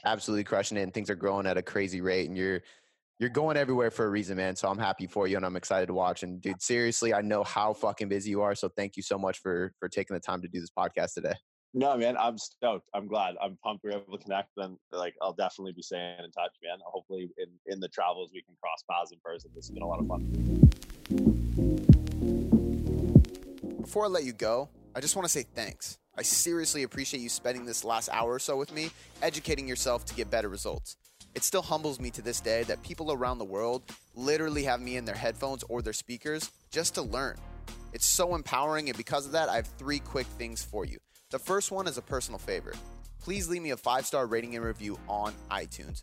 absolutely 0.04 0.44
crushing 0.44 0.76
it, 0.76 0.82
and 0.82 0.92
things 0.92 1.08
are 1.08 1.14
growing 1.14 1.46
at 1.46 1.56
a 1.56 1.62
crazy 1.62 2.00
rate, 2.00 2.28
and 2.28 2.36
you're 2.36 2.62
you're 3.18 3.30
going 3.30 3.56
everywhere 3.56 3.90
for 3.92 4.04
a 4.04 4.10
reason, 4.10 4.36
man. 4.36 4.56
So 4.56 4.68
I'm 4.68 4.78
happy 4.78 5.06
for 5.06 5.28
you, 5.28 5.36
and 5.36 5.46
I'm 5.46 5.56
excited 5.56 5.86
to 5.86 5.94
watch. 5.94 6.24
And 6.24 6.40
dude, 6.40 6.60
seriously, 6.60 7.14
I 7.14 7.20
know 7.20 7.44
how 7.44 7.72
fucking 7.72 8.08
busy 8.08 8.30
you 8.30 8.42
are, 8.42 8.54
so 8.54 8.68
thank 8.68 8.96
you 8.96 9.02
so 9.02 9.16
much 9.16 9.38
for 9.38 9.72
for 9.78 9.88
taking 9.88 10.14
the 10.14 10.20
time 10.20 10.42
to 10.42 10.48
do 10.48 10.60
this 10.60 10.70
podcast 10.76 11.14
today. 11.14 11.34
No, 11.74 11.96
man, 11.96 12.18
I'm 12.18 12.36
stoked. 12.36 12.88
I'm 12.92 13.06
glad. 13.06 13.36
I'm 13.40 13.56
pumped 13.64 13.84
we're 13.84 13.92
able 13.92 14.18
to 14.18 14.22
connect. 14.22 14.50
And 14.58 14.76
like, 14.90 15.14
I'll 15.22 15.32
definitely 15.32 15.72
be 15.72 15.80
staying 15.80 16.18
in 16.18 16.30
touch, 16.32 16.52
man. 16.62 16.78
Hopefully, 16.84 17.30
in 17.38 17.46
in 17.66 17.80
the 17.80 17.88
travels, 17.88 18.30
we 18.34 18.42
can 18.42 18.54
cross 18.60 18.84
paths 18.90 19.12
in 19.12 19.18
person. 19.24 19.50
This 19.54 19.68
has 19.68 19.74
been 19.74 19.82
a 19.82 19.86
lot 19.86 20.00
of 20.00 20.08
fun. 20.08 20.22
Before 23.80 24.04
I 24.04 24.08
let 24.08 24.24
you 24.24 24.32
go, 24.32 24.68
I 24.94 25.00
just 25.00 25.16
want 25.16 25.24
to 25.24 25.32
say 25.32 25.44
thanks. 25.54 25.98
I 26.16 26.22
seriously 26.22 26.82
appreciate 26.82 27.20
you 27.20 27.30
spending 27.30 27.64
this 27.64 27.84
last 27.84 28.10
hour 28.12 28.34
or 28.34 28.38
so 28.38 28.56
with 28.58 28.72
me, 28.72 28.90
educating 29.22 29.66
yourself 29.66 30.04
to 30.06 30.14
get 30.14 30.30
better 30.30 30.50
results. 30.50 30.96
It 31.34 31.42
still 31.42 31.62
humbles 31.62 31.98
me 31.98 32.10
to 32.10 32.20
this 32.20 32.40
day 32.40 32.64
that 32.64 32.82
people 32.82 33.12
around 33.12 33.38
the 33.38 33.46
world 33.46 33.82
literally 34.14 34.64
have 34.64 34.82
me 34.82 34.96
in 34.96 35.06
their 35.06 35.14
headphones 35.14 35.62
or 35.70 35.80
their 35.80 35.94
speakers 35.94 36.50
just 36.70 36.94
to 36.96 37.02
learn. 37.02 37.36
It's 37.94 38.04
so 38.04 38.34
empowering, 38.34 38.90
and 38.90 38.96
because 38.98 39.24
of 39.24 39.32
that, 39.32 39.48
I 39.48 39.56
have 39.56 39.66
three 39.78 40.00
quick 40.00 40.26
things 40.26 40.62
for 40.62 40.84
you. 40.84 40.98
The 41.30 41.38
first 41.38 41.70
one 41.70 41.86
is 41.86 41.96
a 41.96 42.02
personal 42.02 42.38
favor. 42.38 42.74
Please 43.22 43.48
leave 43.48 43.62
me 43.62 43.70
a 43.70 43.76
five 43.78 44.04
star 44.04 44.26
rating 44.26 44.54
and 44.54 44.64
review 44.64 44.98
on 45.08 45.32
iTunes. 45.50 46.02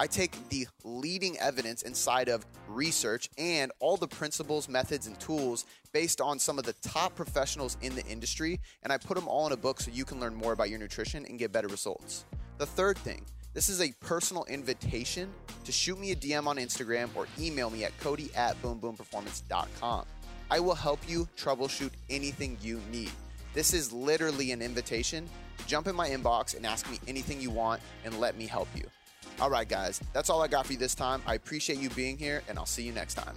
I 0.00 0.06
take 0.06 0.48
the 0.48 0.66
leading 0.82 1.38
evidence 1.40 1.82
inside 1.82 2.30
of 2.30 2.46
research 2.66 3.28
and 3.36 3.70
all 3.80 3.98
the 3.98 4.08
principles, 4.08 4.66
methods, 4.66 5.06
and 5.06 5.20
tools 5.20 5.66
based 5.92 6.22
on 6.22 6.38
some 6.38 6.58
of 6.58 6.64
the 6.64 6.72
top 6.80 7.14
professionals 7.14 7.76
in 7.82 7.94
the 7.94 8.06
industry, 8.06 8.60
and 8.82 8.94
I 8.94 8.96
put 8.96 9.14
them 9.14 9.28
all 9.28 9.46
in 9.46 9.52
a 9.52 9.58
book 9.58 9.78
so 9.78 9.90
you 9.90 10.06
can 10.06 10.18
learn 10.18 10.34
more 10.34 10.54
about 10.54 10.70
your 10.70 10.78
nutrition 10.78 11.26
and 11.26 11.38
get 11.38 11.52
better 11.52 11.68
results. 11.68 12.24
The 12.56 12.64
third 12.64 12.96
thing, 12.96 13.26
this 13.52 13.68
is 13.68 13.82
a 13.82 13.92
personal 14.00 14.46
invitation 14.46 15.28
to 15.64 15.70
shoot 15.70 16.00
me 16.00 16.12
a 16.12 16.16
DM 16.16 16.46
on 16.46 16.56
Instagram 16.56 17.10
or 17.14 17.28
email 17.38 17.68
me 17.68 17.84
at 17.84 17.94
cody 18.00 18.30
at 18.34 18.56
boomboomperformance.com. 18.62 20.06
I 20.50 20.60
will 20.60 20.76
help 20.76 21.00
you 21.06 21.28
troubleshoot 21.36 21.92
anything 22.08 22.56
you 22.62 22.80
need. 22.90 23.12
This 23.52 23.74
is 23.74 23.92
literally 23.92 24.52
an 24.52 24.62
invitation 24.62 25.28
jump 25.66 25.88
in 25.88 25.94
my 25.94 26.08
inbox 26.08 26.56
and 26.56 26.64
ask 26.64 26.90
me 26.90 26.98
anything 27.06 27.38
you 27.38 27.50
want 27.50 27.82
and 28.06 28.18
let 28.18 28.34
me 28.38 28.46
help 28.46 28.68
you. 28.74 28.84
All 29.40 29.50
right, 29.50 29.68
guys, 29.68 30.00
that's 30.12 30.28
all 30.28 30.42
I 30.42 30.48
got 30.48 30.66
for 30.66 30.72
you 30.72 30.78
this 30.78 30.94
time. 30.94 31.22
I 31.26 31.34
appreciate 31.34 31.78
you 31.78 31.90
being 31.90 32.18
here, 32.18 32.42
and 32.48 32.58
I'll 32.58 32.66
see 32.66 32.82
you 32.82 32.92
next 32.92 33.14
time. 33.14 33.34